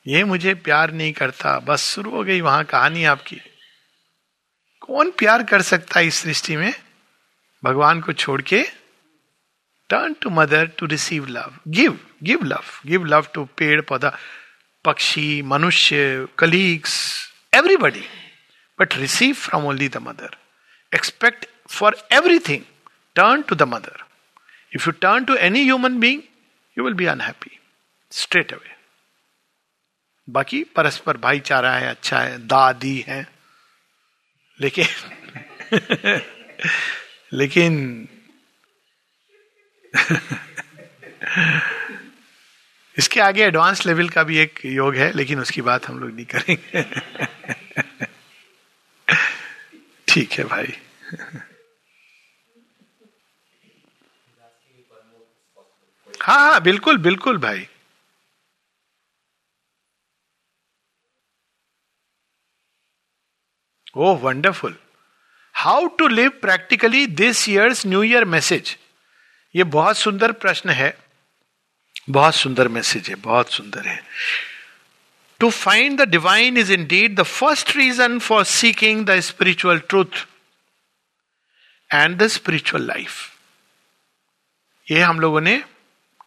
[0.07, 3.41] ये मुझे प्यार नहीं करता। बस शुरू हो गई वहाँ कहानी आपकी।
[4.81, 6.73] कौन प्यार कर सकता है इस सृष्टि में?
[7.65, 8.63] भगवान को छोड़ के
[9.91, 14.17] turn to mother to receive love give give love give love to पेड़, पौधा,
[14.85, 16.97] पक्षी, मनुष्य colleagues
[17.55, 18.05] everybody
[18.83, 20.37] but receive from only the mother
[20.95, 22.65] expect for everything
[23.15, 24.05] turn to the mother
[24.75, 26.23] if you turn to any human being
[26.79, 27.59] you will be unhappy
[28.11, 28.77] straight away
[30.31, 33.27] बाकी परस्पर भाईचारा है अच्छा है, दादी है।
[34.61, 34.87] लेकिन
[37.33, 38.09] लेकिन,
[42.99, 46.27] इसके आगे एडवांस लेवल का भी एक योग है, लेकिन उसकी बात हम लोग नहीं
[46.27, 48.07] करेंगे।
[50.13, 50.73] ठीक है भाई।
[56.23, 57.69] हाँ हाँ बिल्कुल बिल्कुल भाई।
[63.97, 64.77] ओह wonderful.
[65.55, 68.77] How to live practically this year's new year message?
[69.55, 70.97] ये बहुत सुंदर प्रश्न है।
[72.11, 74.03] बहुत सुंदर मैसेज है, बहुत सुंदर है।
[75.51, 80.27] Find the divine is indeed the first reason for seeking the spiritual truth
[81.91, 83.31] and the spiritual life
[84.91, 85.63] ये हम लोगों ने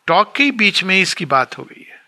[0.08, 2.02] टॉक के बीच में इसकी बात हो गई है।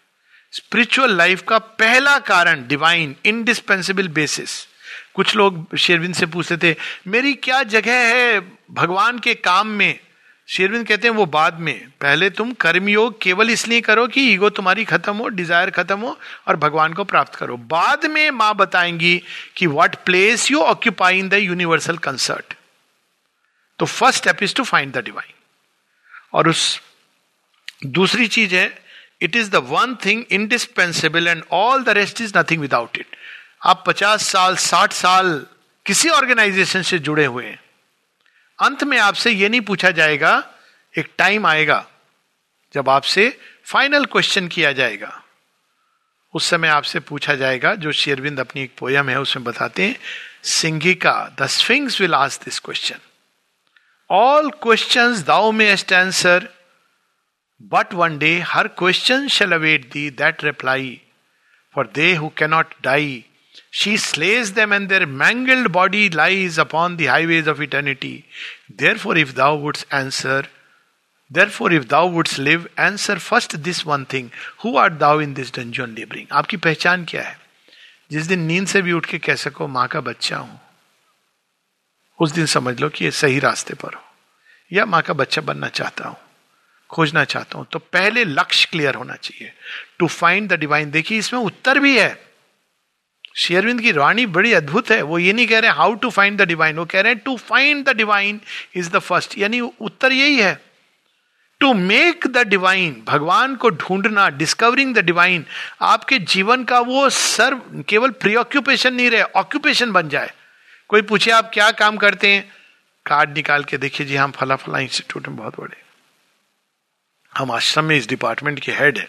[0.52, 4.68] स्पिरिचुअल लाइफ का पहला कारण डिवाइन इनडिस्पेंसिबल बेसिस
[5.14, 6.76] कुछ लोग शेरविंद से पूछते थे,
[7.08, 8.40] मेरी क्या जगह है
[8.72, 10.00] भगवान के काम में?
[10.50, 14.86] शेरविंद कहते हैं, वो बाद में, पहले तुम कर्मयोग केवल इसलिए करो कि ईगो तुम्हारी
[14.86, 16.18] खत्म हो डिज़ायर खत्म हो
[16.48, 19.18] और भगवान को प्राप्त करो। बाद में माँ बताएँगी
[19.58, 22.54] कि what place you occupy in the universal concert
[23.80, 25.34] तो first step is to find the divine
[26.34, 26.80] और उस
[27.86, 28.66] दूसरी चीज़ है
[29.22, 33.16] it is the one thing indispensable and all the rest is nothing without it
[33.64, 35.46] आप पचास साल, साठ साल
[35.86, 37.60] किसी ऑर्गेनाइजेशन से जुड़े हुए हैं।
[38.60, 40.32] अंत में आपसे यह नहीं पूछा जाएगा,
[40.94, 41.86] एक टाइम आएगा,
[42.74, 45.12] जब आपसे फाइनल क्वेश्चन किया जाएगा।
[46.34, 49.96] उस समय आपसे पूछा जाएगा, जो शेरविंद अपनी एक पोयम है, उसमें बताते हैं,
[50.44, 53.00] सिंगिका the sphinx will ask this question
[54.10, 56.48] all question thou mayst answer
[57.62, 61.02] but one day her question shall await the that reply
[61.76, 63.26] for they who cannot die
[63.72, 68.26] She slays them, and their mangled body lies upon the highways of eternity.
[68.70, 70.44] Therefore, if thou wouldst answer,
[71.32, 74.32] therefore, if thou wouldst live, answer first this one thing
[74.62, 76.28] Who art thou in this dungeon laboring?
[76.32, 77.36] आपकी पहचान क्या है
[78.12, 80.60] जिस दिन नींद से भी उठ के कह सको माँ का बच्चा हूँ
[82.20, 84.04] उस दिन समझ लो कि ये सही रास्ते पर हो
[84.72, 86.18] या माँ का बच्चा बनना चाहता हूँ
[86.90, 89.52] खोजना चाहता हूँ तो पहले लक्ष्य क्लियर होना चाहिए
[90.00, 92.27] टू फाइंड द डिवाइन देखिए इसमें उत्तर भी है
[93.38, 96.42] शेयरविंद की रानी बड़ी अद्भुत है। वो ये नहीं कह रहे how to find the
[96.42, 98.40] divine वो कह रहे हैं to find the divine
[98.76, 100.60] is the first यानी उत्तर यही है।
[101.60, 105.46] टू मेक द डिवाइन भगवान को ढूंढना डिस्कवरिंग द डिवाइन
[105.82, 110.32] आपके जीवन का वो सर्व, केवल प्रीऑक्यूपेशन नहीं रहे ऑक्यूपेशन बन जाए।
[110.88, 112.54] कोई पूछे, आप क्या काम करते हैं?
[113.06, 115.82] कार्ड निकाल के देखिए जी, हम फला फला इंस्टीट्यूट में बहुत बड़े।
[117.38, 119.08] हम आश्रम में इस डिपार्टमेंट के हेड है।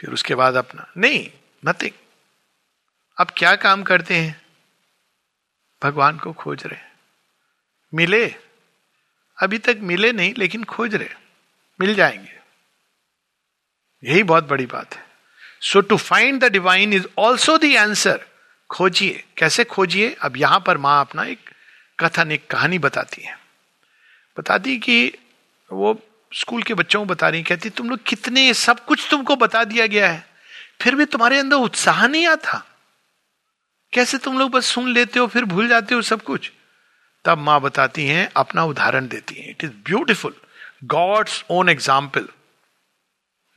[0.00, 1.26] फिर उसके बाद अपना, नहीं
[1.66, 1.90] नथिंग
[3.20, 4.42] अब क्या काम करते हैं?
[5.84, 6.80] भगवान को खोज रहे
[7.94, 8.34] मिले?
[9.42, 11.08] अभी तक मिले नहीं, लेकिन खोज रहे
[11.80, 12.40] मिल जाएँगे।
[14.10, 15.06] यही बहुत बड़ी बात है।
[15.60, 18.24] So to find the divine is also the answer
[18.70, 20.16] खोजिए। कैसे खोजिए?
[20.20, 21.50] अब यहाँ पर माँ अपना एक
[22.00, 23.38] कथन एक कहानी बताती है।
[24.38, 25.12] बताती कि
[25.72, 26.02] वो
[26.34, 29.86] स्कूल के बच्चों को बता रही कहती, तुम लोग कितने, सब कुछ तुमको बता दिया
[29.86, 30.28] गया है।
[30.82, 32.66] फिर भी तुम्हारे अंदर उत्साह नहीं आता?
[33.92, 36.50] कैसे तुम लोग बस सुन लेते हो, फिर भूल जाते हो सब कुछ?
[37.24, 40.34] तब माँ बताती हैं, अपना उदाहरण देती हैं। It is beautiful
[40.86, 42.28] God's own example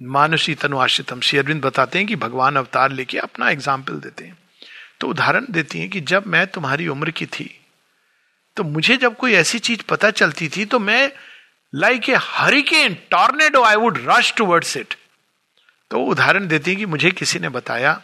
[0.02, 4.38] मानुषी तनुआश्रितम श्री अरविंद बताते हैं कि भगवान अवतार लेके अपना एग्ज़ाम्पल देते हैं।
[5.00, 7.50] तो उदाहरण देती हैं कि जब मैं तुम्हारी उम्र की थी
[8.58, 11.12] तो मुझे जब कोई ऐसी चीज़ पता चलती थी तो मैं
[11.74, 14.94] like a hurricane tornado I would rush towards it
[15.92, 18.02] तो उदाहरण देती है कि मुझे किसी ने बताया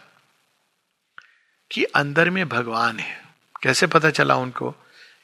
[1.71, 3.21] कि अंदर में भगवान है।
[3.63, 4.75] कैसे पता चला उनको?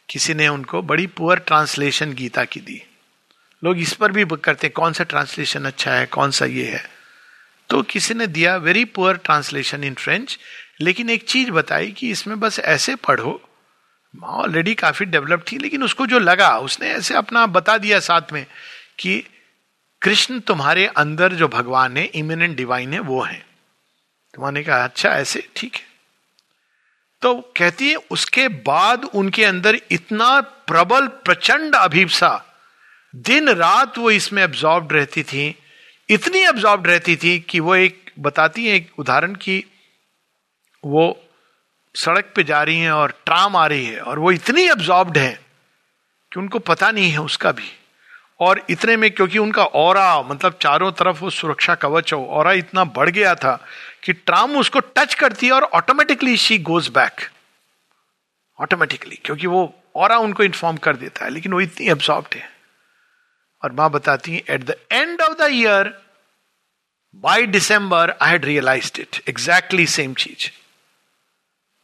[0.09, 2.84] किसी ने उनको बड़ी पुअर ट्रांसलेशन गीता की दी।
[3.63, 6.89] लोग इस पर भी करते कौन सा ट्रांसलेशन अच्छा है, कौन सा ये है।
[7.69, 10.39] तो किसी ने दिया very poor translation in French
[10.81, 13.49] लेकिन एक चीज़ बताई कि इसमें बस ऐसे पढ़ो।
[14.23, 18.45] ऑलरेडी काफ़ी डेवलप थी, लेकिन उसको जो लगा, उसने ऐसे अपना बता दिया साथ में
[18.99, 19.23] कि
[20.01, 23.45] कृष्ण तुम्हारे अंदर जो भगवान है इमिनेंट डिवाइन है, वो है।
[24.34, 25.94] तो माँ ने कहा अच्छा ऐसे, ठीक है।
[27.21, 32.41] तो कहती है, उसके बाद उनके अंदर इतना प्रबल, प्रचंड अभिप्सा
[33.13, 35.55] दिन रात वो इसमें एब्जॉर्ब रहती थी।
[36.09, 39.63] इतनी एब्जॉर्ब रहती थी कि वो एक, बताती है एक उदाहरण की
[40.83, 41.05] वो
[41.95, 45.31] सड़क पे जा रही हैं और ट्राम आ रही है और वो इतनी एब्जॉर्ब्ड है
[46.31, 47.71] कि उनको पता नहीं है उसका भी।
[48.39, 49.97] और इतने में क्योंकि उनका और
[50.27, 53.55] मतलब चारों तरफ़ वो सुरक्षा कवच हो और इतना बढ़ गया था
[54.03, 57.21] कि ट्राम उसको टच करती है और automatically she goes back
[58.59, 59.61] automatically क्योंकि वो
[59.95, 62.49] और उनको इन्फॉर्म कर देता है, लेकिन वो इतनी एब्सॉर्ब है।
[63.63, 65.93] और माँ बताती है at the end of the year
[67.15, 70.49] by December I had realise it exactly same चीज़।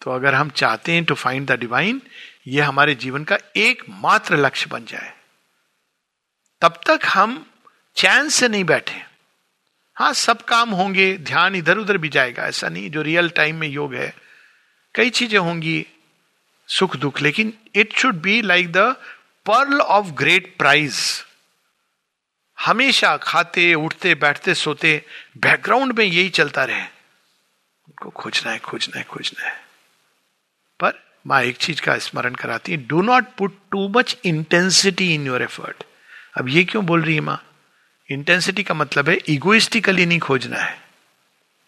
[0.02, 2.02] तो अगर हम चाहते हैं टू फाइंड द डिवाइन
[2.48, 5.14] ये हमारे जीवन का एकमात्र लक्ष्य बन जाए।
[6.62, 7.46] तब तक हम
[7.96, 9.02] चैन से नहीं बैठे।
[9.98, 13.68] हाँ सब काम होंगे, ध्यान इधर उधर भी जाएगा, ऐसा नहीं, जो रियल टाइम में
[13.68, 14.14] योग है,
[14.96, 15.86] कई चीज़ें होंगी,
[16.68, 18.78] सुख दुख, लेकिन it should be like the
[19.46, 21.26] pearl of great prize
[22.58, 25.06] हमेशा खाते, उठते, बैठते, सोते
[25.38, 29.56] बैकग्राउंड में यही चलता रहे। उनको खोजना है खोजना है खोजना है।
[30.80, 35.28] पर माँ एक चीज़ का स्मरण कराती है do not put too much intensity in
[35.28, 35.84] your effort
[36.38, 37.46] अब ये क्यों बोल रही है माँ?
[38.12, 40.82] इंटेंसिटी का मतलब है इगोइस्टिकली नहीं खोजना है।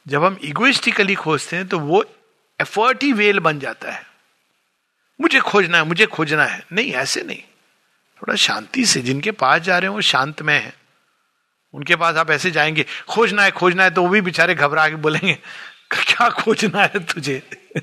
[0.08, 2.06] जब हम इगोइस्टिकली खोजते हैं तो वो
[2.62, 4.06] एफर्ट ही वेल बन जाता है।
[5.22, 7.42] मुझे खोजना है, मुझे खोजना है। नहीं, ऐसे नहीं।
[8.22, 10.74] थोड़ा शांति से जिनके पास जा रहे हो वो शांत में है।
[11.74, 14.96] उनके पास आप ऐसे जाएँगे, खोजना है खोजना है तो वो भी बेचारे घबरा के
[14.96, 15.34] बोलेंगे,
[15.92, 17.50] क्या खोजना है तुझे?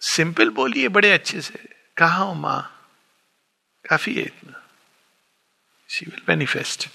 [0.00, 2.76] सिंपल बोलिए, बड़े अच्छे से। कहा हो माँ?
[3.90, 4.30] काफ़ी है।
[5.88, 6.88] शी विल मैनिफेस्ट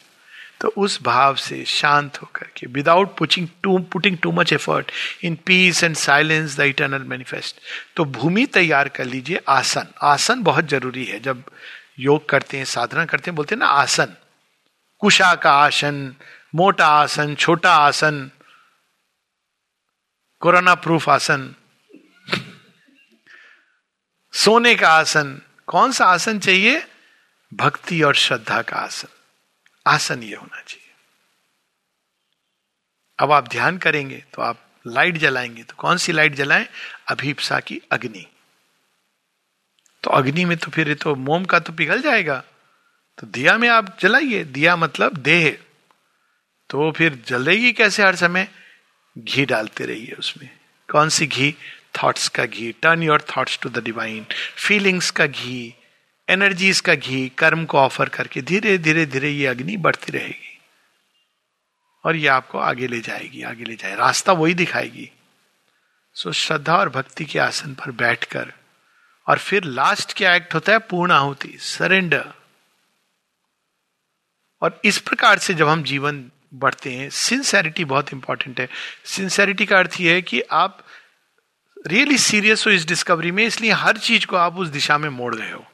[0.61, 4.91] तो उस भाव से शांत होकर के without pushing too putting too much effort
[5.23, 7.59] in peace and silence the eternal manifest
[7.95, 11.43] तो भूमि तैयार कर लीजिए, आसन। आसन बहुत ज़रूरी है। जब
[11.99, 14.15] योग करते हैं, साधना करते हैं, बोलते हैं ना, आसन।
[15.01, 16.15] कुशा का आसन
[16.55, 18.29] मोटा आसन, छोटा आसन,
[20.41, 21.53] कोरोना प्रूफ आसन।
[24.33, 26.87] सोने का आसन कौन सा आसन चाहिए?
[27.53, 29.07] भक्ति और श्रद्धा का आसन।
[29.87, 30.91] आसन ये होना चाहिए।
[33.19, 36.67] अब आप ध्यान करेंगे तो आप लाइट जलाएँगे तो कौन सी लाइट जलाएँ?
[37.07, 38.25] अभीपसा की अग्नि।
[40.03, 42.43] तो अग्नि में तो फिर तो मोम का तो पिघल जाएगा।
[43.17, 45.57] तो दिया में आप जलाइए। दिया मतलब देह।
[46.69, 48.47] तो फिर जलेगी कैसे हर समय?
[49.17, 50.59] घी डालते रहिए उसमें।
[50.91, 51.55] कौन सी घी?
[52.03, 55.75] थॉट्स का घी turn your thoughts to the divine feelings का घी
[56.29, 60.59] एनर्जीज का घी कर्म को ऑफ़र करके धीरे धीरे धीरे ये अग्नि बढ़ती रहेगी।
[62.03, 65.11] और ये आपको आगे ले जाएगी आगे ले जाए रास्ता वही दिखाएगी।
[66.13, 68.53] सो so, श्रद्धा और भक्ति के आसन पर बैठकर
[69.27, 70.79] और फिर लास्ट क्या एक्ट होता है?
[70.79, 72.33] पूर्ण आहुति सरेंडर
[74.61, 78.69] और इस प्रकार से जब हम जीवन बढ़ते हैं सिंसेरिटी बहुत इंपॉर्टेंट है।
[79.05, 80.84] सिंसेरिटी का अर्थ यह है कि आप
[81.85, 85.33] रियली सीरियस हो इस डिस्कवरी में, इसलिए हर चीज़ को आप उस दिशा में मोड़
[85.35, 85.65] रहे हो।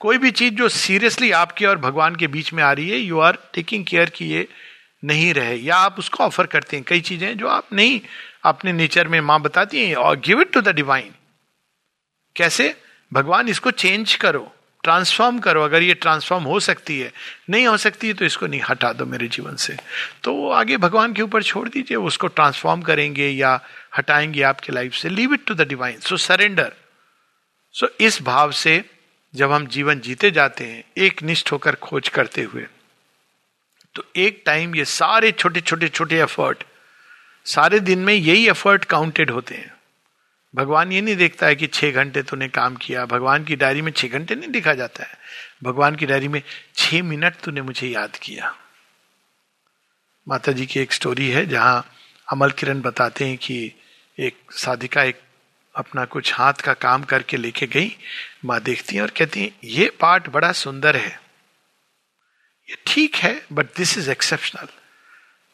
[0.00, 3.18] कोई भी चीज़ जो सीरियसली आपके और भगवान के बीच में आ रही है यू
[3.20, 4.46] आर टेकिंग केयर की ये
[5.02, 8.00] नहीं रहे, या आप उसको ऑफ़र करते हैं। कई चीज़ें जो आप नहीं,
[8.44, 11.10] अपने नेचर में माँ बताती हैं, और give it to the divine
[12.36, 12.74] कैसे?
[13.12, 14.52] भगवान इसको चेंज करो।
[14.84, 17.12] ट्रांसफॉर्म करो, अगर ये ट्रांसफॉर्म हो सकती है।
[17.50, 19.76] नहीं हो सकती है तो इसको नहीं हटा दो मेरे जीवन से।
[20.24, 23.60] तो वो आगे भगवान के ऊपर छोड़ दीजिए, उसको ट्रांसफॉर्म करेंगे या
[23.96, 26.72] हटाएँगे आपके लाइफ से। Leave it to the divine so surrender
[27.74, 28.82] so इस भाव से
[29.34, 32.66] जब हम जीवन जीते जाते हैं, एक निष्ठ होकर खोज करते हुए
[33.94, 36.64] तो एक टाइम ये सारे छोटे छोटे छोटे एफर्ट
[37.46, 39.72] सारे दिन में यही एफर्ट काउंटेड होते हैं।
[40.54, 43.92] भगवान ये नहीं देखता है कि छह घंटे तूने काम किया। भगवान की डायरी में
[43.92, 45.18] छह घंटे नहीं लिखा जाता है।
[45.62, 46.42] भगवान की डायरी में
[46.76, 48.56] छह मिनट तूने मुझे याद किया।
[50.28, 51.92] माता जी की एक स्टोरी है जहाँ
[52.32, 53.72] अमल किरण बताते हैं कि
[54.18, 55.20] एक साधिका एक
[55.74, 57.96] अपना कुछ हाथ का काम करके लेके गई।
[58.44, 61.20] माँ देखती है और कहती है, ये पार्ट बड़ा सुंदर है।
[62.70, 64.68] ये ठीक है बट दिस इज़ एक्सेप्शनल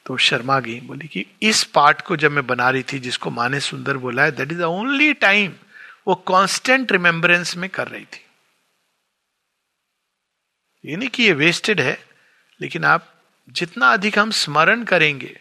[0.09, 3.49] तो शर्मा गई, बोली कि इस पार्ट को जब मैं बना रही थी जिसको माँ
[3.49, 5.53] ने सुंदर बोला है that is the only time
[6.09, 8.25] वो कांस्टेंट रिमेम्बरेंस में कर रही थी।
[10.85, 11.99] ये नहीं कि ये वेस्टेड है,
[12.61, 13.13] लेकिन आप
[13.49, 15.37] जितना अधिक हम स्मरण करेंगे,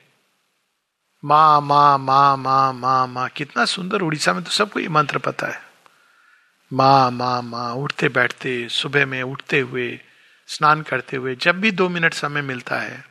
[1.24, 5.48] माँ माँ माँ माँ माँ माँ, कितना सुंदर उड़ीसा में तो सबको ये मंत्र पता
[5.48, 5.62] है।
[6.72, 10.00] माँ माँ माँ उठते बैठते सुबह में उठते हुए,
[10.50, 13.06] स्नान करते हुए, जब भी दो मिनट समय मिलता है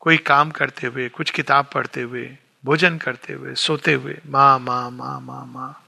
[0.00, 4.90] कोई काम करते हुए, कुछ किताब पढ़ते हुए, भोजन करते हुए, सोते हुए, माँ माँ
[4.90, 5.82] माँ माँ माँ।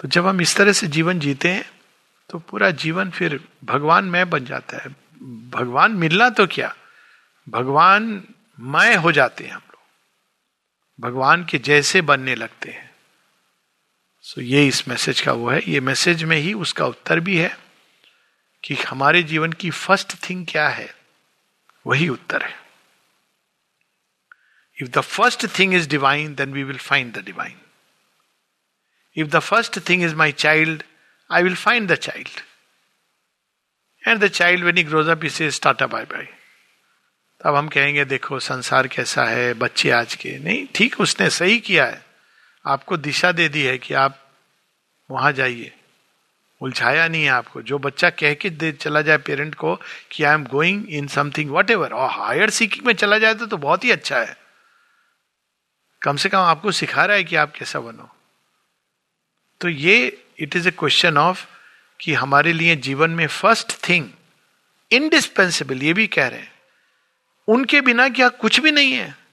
[0.00, 1.70] तो जब हम इस तरह से जीवन जीते हैं
[2.30, 4.88] तो पूरा जीवन फिर भगवान मैं बन जाता है।
[5.50, 6.74] भगवान मिलना तो क्या?
[7.48, 8.24] भगवान
[8.60, 9.80] मैं हो जाते हैं हम लोग।
[11.04, 12.90] भगवान के जैसे बनने लगते हैं।
[14.22, 17.58] सो ये इस मैसेज का वो है। ये मैसेज में ही उसका उत्तर भी है
[18.64, 20.94] कि हमारे जीवन की फ़र्स्ट थिंग क्या है?
[21.86, 22.54] वही उत्तर है।
[24.82, 27.60] If the first thing is divine then we will find the divine
[29.16, 30.82] if the first thing is my child
[31.32, 32.40] I will find the child
[34.08, 36.28] and the child when he grows up इसे startup bye bye
[37.44, 40.38] तब हम कहेंगे, देखो, संसार कैसा है, बच्चे आज के?
[40.38, 42.06] नहीं, ठीक, उसने सही किया है।
[42.66, 44.34] आपको दिशा दे दी है कि आप
[45.10, 45.72] वहाँ जाइए।
[46.60, 49.80] उलझाया नहीं है आपको। जो बच्चा कह के दे चला जाए पेरेंट को
[50.10, 53.56] कि I am going in something whatever और हायर सीकिंग में चला जाए तो, तो
[53.56, 54.36] बहुत ही अच्छा है।
[56.02, 58.16] कम से कम आपको सिखा रहा है कि आप कैसा बनो।
[59.60, 61.46] तो ये it is a question of
[62.00, 64.08] कि हमारे लिए जीवन में फ़र्स्ट थिंग
[64.92, 66.52] इनडिस्पेंसिबल ये भी कह रहे हैं।
[67.48, 69.25] उनके बिना क्या कुछ भी नहीं है।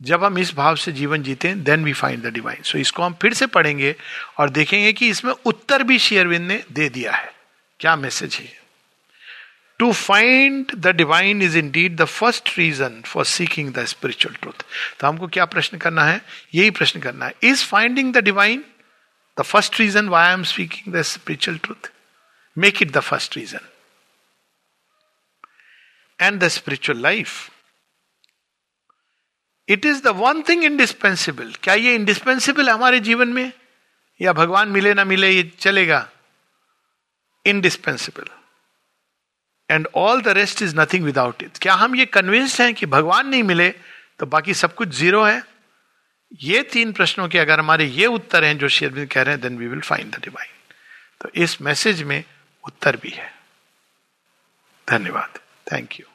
[0.00, 3.14] जब हम इस भाव से जीवन जीते then we find the divine so इसको हम
[3.22, 3.94] फिर से पढ़ेंगे
[4.38, 7.32] और देखेंगे कि इसमें उत्तर भी शेयरविंद ने दे दिया है।
[7.80, 8.56] क्या मैसेज है
[9.78, 14.64] to find the divine is indeed the first reason for seeking the spiritual truth
[15.00, 16.20] तो हमको क्या प्रश्न करना है?
[16.54, 18.64] यही प्रश्न करना है। Is finding the divine
[19.40, 21.90] the first reason why I am speaking the spiritual truth
[22.56, 23.68] make it the first reason
[26.18, 27.48] and the spiritual life
[29.68, 33.52] it is the one thing indispensable क्या ये इंडिस्पेंसिबल हमारे जीवन में?
[34.20, 36.08] या भगवान मिले ना मिले, ये चलेगा।
[37.46, 38.28] Indispensable
[39.70, 43.28] and all the rest is nothing without it क्या हम ये कन्विंस्ड हैं कि भगवान
[43.28, 43.68] नहीं मिले
[44.18, 45.42] तो बाकी सब कुछ ज़ीरो है?
[46.32, 49.58] ये तीन प्रश्नों के अगर हमारे ये उत्तर हैं, जो शेरविंद कह रहे हैं then
[49.58, 50.52] we will find the divine
[51.20, 52.22] तो इस मैसेज में
[52.64, 53.32] उत्तर भी है।
[54.88, 55.38] धन्यवाद।
[55.72, 56.06] Thank you